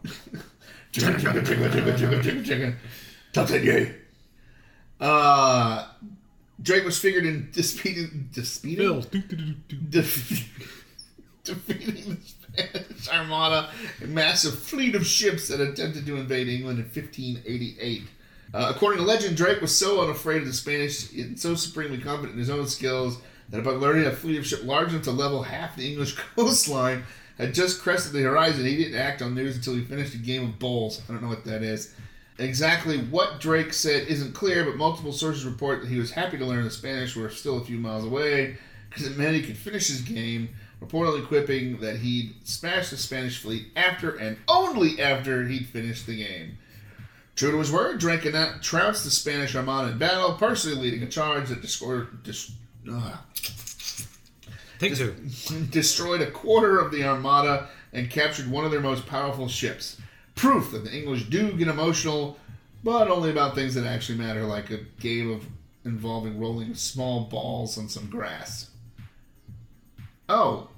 Uh, 5.00 5.88
Drake 6.60 6.84
was 6.84 6.98
figured 6.98 7.26
in 7.26 7.48
disputing, 7.50 8.28
disputing, 8.32 9.62
defeating 11.44 12.14
the 12.14 12.18
Spanish 12.22 13.08
Armada, 13.08 13.70
a 14.02 14.06
massive 14.06 14.58
fleet 14.58 14.94
of 14.94 15.06
ships 15.06 15.48
that 15.48 15.60
attempted 15.60 16.06
to 16.06 16.16
invade 16.16 16.48
England 16.48 16.78
in 16.78 16.84
1588. 16.84 18.02
Uh, 18.54 18.72
according 18.74 18.98
to 18.98 19.04
legend, 19.04 19.36
Drake 19.36 19.60
was 19.60 19.76
so 19.76 20.02
unafraid 20.02 20.42
of 20.42 20.48
the 20.48 20.52
Spanish 20.52 21.10
and 21.12 21.38
so 21.38 21.54
supremely 21.54 21.98
confident 21.98 22.34
in 22.34 22.38
his 22.38 22.50
own 22.50 22.66
skills 22.66 23.18
that 23.48 23.60
upon 23.60 23.78
learning 23.78 24.06
a 24.06 24.10
fleet 24.12 24.38
of 24.38 24.46
ships 24.46 24.62
large 24.62 24.90
enough 24.90 25.02
to 25.02 25.10
level 25.10 25.42
half 25.42 25.74
the 25.74 25.90
English 25.90 26.14
coastline 26.36 27.02
had 27.38 27.54
just 27.54 27.80
crested 27.82 28.12
the 28.12 28.22
horizon, 28.22 28.64
he 28.64 28.76
didn't 28.76 28.98
act 28.98 29.22
on 29.22 29.34
news 29.34 29.56
until 29.56 29.74
he 29.74 29.82
finished 29.82 30.14
a 30.14 30.18
game 30.18 30.44
of 30.44 30.58
bowls. 30.58 31.00
I 31.08 31.12
don't 31.12 31.22
know 31.22 31.28
what 31.28 31.44
that 31.44 31.62
is. 31.62 31.94
Exactly 32.38 32.98
what 32.98 33.40
Drake 33.40 33.72
said 33.72 34.08
isn't 34.08 34.32
clear, 34.34 34.64
but 34.64 34.76
multiple 34.76 35.12
sources 35.12 35.44
report 35.44 35.80
that 35.82 35.88
he 35.88 35.98
was 35.98 36.10
happy 36.10 36.38
to 36.38 36.44
learn 36.46 36.64
the 36.64 36.70
Spanish 36.70 37.14
were 37.14 37.28
still 37.30 37.58
a 37.58 37.64
few 37.64 37.78
miles 37.78 38.04
away 38.04 38.56
because 38.88 39.06
it 39.06 39.16
meant 39.16 39.34
he 39.36 39.42
could 39.42 39.56
finish 39.56 39.88
his 39.88 40.00
game, 40.02 40.48
reportedly 40.82 41.26
quipping 41.26 41.78
that 41.80 41.96
he'd 41.96 42.34
smashed 42.44 42.90
the 42.90 42.96
Spanish 42.96 43.38
fleet 43.40 43.68
after 43.76 44.16
and 44.16 44.36
only 44.48 45.00
after 45.00 45.46
he'd 45.46 45.66
finished 45.66 46.06
the 46.06 46.16
game. 46.16 46.58
True 47.36 47.50
to 47.52 47.58
his 47.58 47.72
word, 47.72 47.98
Drake 47.98 48.22
annou- 48.22 48.60
trounced 48.60 49.04
the 49.04 49.10
Spanish 49.10 49.54
Armada 49.54 49.92
in 49.92 49.98
battle, 49.98 50.34
personally 50.34 50.78
leading 50.78 51.02
a 51.02 51.08
charge 51.08 51.48
that 51.48 51.62
destroyed, 51.62 52.22
dis- 52.22 52.52
ugh, 52.90 53.18
Take 54.82 54.96
two. 54.96 55.14
destroyed 55.70 56.22
a 56.22 56.30
quarter 56.30 56.80
of 56.80 56.90
the 56.90 57.04
Armada 57.04 57.68
and 57.92 58.10
captured 58.10 58.50
one 58.50 58.64
of 58.64 58.72
their 58.72 58.80
most 58.80 59.06
powerful 59.06 59.46
ships. 59.46 59.96
Proof 60.34 60.72
that 60.72 60.82
the 60.84 60.92
English 60.92 61.28
do 61.28 61.52
get 61.52 61.68
emotional, 61.68 62.36
but 62.82 63.08
only 63.08 63.30
about 63.30 63.54
things 63.54 63.74
that 63.74 63.86
actually 63.86 64.18
matter, 64.18 64.44
like 64.44 64.70
a 64.70 64.78
game 64.98 65.30
of 65.30 65.46
involving 65.84 66.40
rolling 66.40 66.74
small 66.74 67.24
balls 67.26 67.78
on 67.78 67.88
some 67.88 68.10
grass. 68.10 68.70
Oh. 70.28 70.68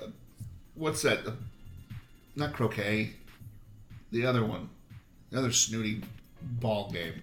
Uh, 0.00 0.08
what's 0.76 1.02
that? 1.02 1.26
Uh, 1.26 1.32
not 2.36 2.52
croquet. 2.52 3.14
The 4.12 4.24
other 4.26 4.44
one. 4.44 4.68
The 5.30 5.38
other 5.38 5.50
snooty 5.50 6.04
ball 6.40 6.92
game. 6.92 7.20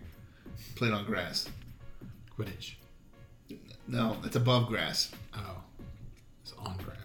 Played 0.75 0.91
on 0.91 1.05
grass. 1.05 1.47
Quidditch. 2.37 2.73
No, 3.91 4.15
it's 4.23 4.37
above 4.37 4.67
grass. 4.67 5.11
Oh. 5.35 5.57
It's 6.43 6.53
on 6.57 6.77
grass. 6.77 6.95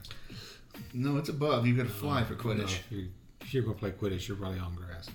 No, 0.95 1.17
it's 1.17 1.29
above. 1.29 1.67
You 1.67 1.77
got 1.77 1.89
to 1.89 1.93
fly 1.93 2.23
for 2.23 2.37
Quidditch. 2.37 2.79
if 2.79 2.85
you're, 2.91 3.07
if 3.41 3.53
you're 3.53 3.65
going 3.65 3.75
to 3.75 3.81
play 3.81 3.91
Quidditch, 3.91 4.29
you're 4.29 4.37
probably 4.37 4.61
on 4.61 4.77
grass. 4.77 5.11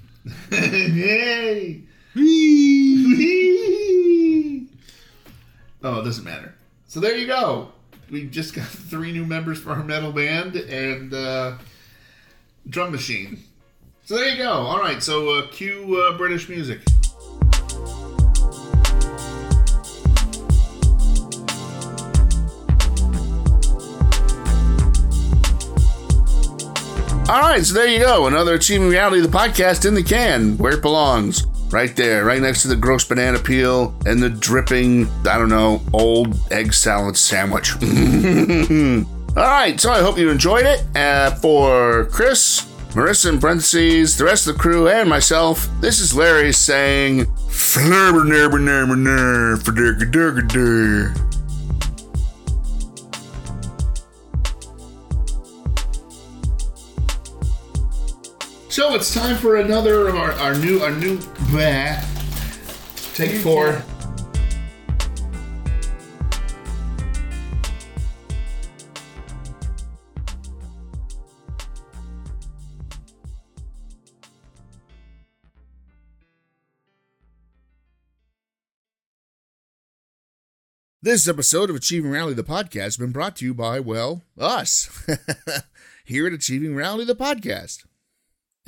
Yay! 0.51 1.83
oh, 5.81 6.01
it 6.01 6.03
doesn't 6.03 6.25
matter. 6.25 6.53
So 6.87 6.99
there 6.99 7.15
you 7.15 7.25
go. 7.25 7.71
We 8.09 8.25
just 8.25 8.53
got 8.53 8.65
three 8.67 9.13
new 9.13 9.25
members 9.25 9.57
for 9.57 9.69
our 9.71 9.83
metal 9.83 10.11
band 10.11 10.57
and 10.57 11.13
uh, 11.13 11.57
drum 12.67 12.91
machine. 12.91 13.43
So 14.03 14.17
there 14.17 14.27
you 14.27 14.43
go. 14.43 14.51
All 14.51 14.79
right. 14.79 15.01
So 15.01 15.39
uh, 15.39 15.47
cue 15.47 16.05
uh, 16.05 16.17
British 16.17 16.49
music. 16.49 16.81
All 27.31 27.39
right, 27.39 27.63
so 27.63 27.73
there 27.73 27.87
you 27.87 27.99
go. 27.99 28.27
Another 28.27 28.55
Achieving 28.55 28.89
Reality, 28.89 29.21
the 29.21 29.29
podcast 29.29 29.87
in 29.87 29.93
the 29.93 30.03
can, 30.03 30.57
where 30.57 30.73
it 30.73 30.81
belongs. 30.81 31.47
Right 31.71 31.95
there, 31.95 32.25
right 32.25 32.41
next 32.41 32.63
to 32.63 32.67
the 32.67 32.75
gross 32.75 33.05
banana 33.05 33.39
peel 33.39 33.95
and 34.05 34.21
the 34.21 34.29
dripping, 34.29 35.07
I 35.25 35.37
don't 35.37 35.47
know, 35.47 35.81
old 35.93 36.35
egg 36.51 36.73
salad 36.73 37.15
sandwich. 37.15 37.71
All 39.37 39.43
right, 39.47 39.79
so 39.79 39.93
I 39.93 40.01
hope 40.01 40.17
you 40.17 40.29
enjoyed 40.29 40.65
it. 40.65 40.83
Uh, 40.93 41.31
for 41.35 42.03
Chris, 42.11 42.65
Marissa 42.89 43.31
in 43.31 43.39
parentheses, 43.39 44.17
the 44.17 44.25
rest 44.25 44.45
of 44.45 44.55
the 44.55 44.59
crew, 44.59 44.89
and 44.89 45.09
myself, 45.09 45.69
this 45.79 46.01
is 46.01 46.13
Larry 46.13 46.51
saying, 46.51 47.27
So 58.71 58.95
it's 58.95 59.13
time 59.13 59.35
for 59.35 59.57
another 59.57 60.07
of 60.07 60.15
our, 60.15 60.31
our 60.31 60.55
new 60.55 60.79
our 60.79 60.91
new 60.91 61.17
bleh. 61.17 62.01
Take 63.13 63.41
four. 63.41 63.83
This 81.01 81.27
episode 81.27 81.69
of 81.69 81.75
Achieving 81.75 82.09
Reality 82.09 82.35
the 82.35 82.43
podcast 82.45 82.83
has 82.83 82.97
been 82.97 83.11
brought 83.11 83.35
to 83.35 83.45
you 83.45 83.53
by, 83.53 83.81
well, 83.81 84.21
us. 84.39 85.05
Here 86.05 86.25
at 86.25 86.31
Achieving 86.31 86.73
Reality 86.73 87.03
the 87.03 87.17
podcast. 87.17 87.83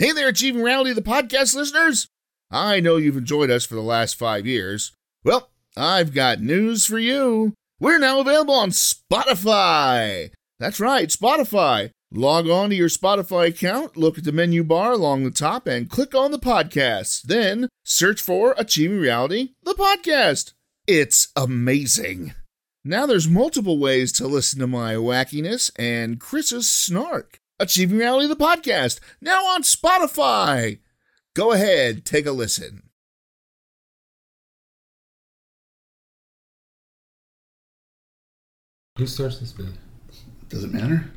Hey 0.03 0.11
there, 0.11 0.27
Achieving 0.27 0.61
Reality 0.61 0.91
the 0.91 1.01
podcast 1.01 1.55
listeners! 1.55 2.09
I 2.51 2.81
know 2.81 2.97
you've 2.97 3.15
enjoyed 3.15 3.49
us 3.49 3.65
for 3.65 3.75
the 3.75 3.81
last 3.81 4.17
five 4.17 4.45
years. 4.45 4.91
Well, 5.23 5.49
I've 5.77 6.13
got 6.13 6.41
news 6.41 6.85
for 6.85 6.99
you. 6.99 7.53
We're 7.79 7.99
now 7.99 8.19
available 8.19 8.53
on 8.53 8.71
Spotify. 8.71 10.31
That's 10.59 10.81
right, 10.81 11.07
Spotify. 11.07 11.91
Log 12.11 12.49
on 12.49 12.71
to 12.71 12.75
your 12.75 12.89
Spotify 12.89 13.47
account, 13.47 13.95
look 13.95 14.17
at 14.17 14.25
the 14.25 14.33
menu 14.33 14.65
bar 14.65 14.91
along 14.91 15.23
the 15.23 15.31
top, 15.31 15.67
and 15.67 15.89
click 15.89 16.13
on 16.13 16.31
the 16.31 16.37
podcast. 16.37 17.21
Then 17.21 17.69
search 17.85 18.19
for 18.19 18.55
Achieving 18.57 18.99
Reality, 18.99 19.51
the 19.63 19.73
podcast. 19.73 20.51
It's 20.85 21.29
amazing. 21.33 22.33
Now 22.83 23.05
there's 23.05 23.29
multiple 23.29 23.79
ways 23.79 24.11
to 24.13 24.27
listen 24.27 24.59
to 24.59 24.67
my 24.67 24.95
wackiness 24.95 25.71
and 25.79 26.19
Chris's 26.19 26.69
snark. 26.69 27.39
Achieving 27.59 27.97
Reality, 27.99 28.27
the 28.27 28.35
podcast, 28.35 28.99
now 29.21 29.45
on 29.45 29.61
Spotify. 29.61 30.79
Go 31.33 31.51
ahead, 31.51 32.05
take 32.05 32.25
a 32.25 32.31
listen. 32.31 32.83
Who 38.97 39.07
starts 39.07 39.39
this 39.39 39.51
bit? 39.51 39.67
Does 40.49 40.63
it 40.63 40.73
matter? 40.73 41.13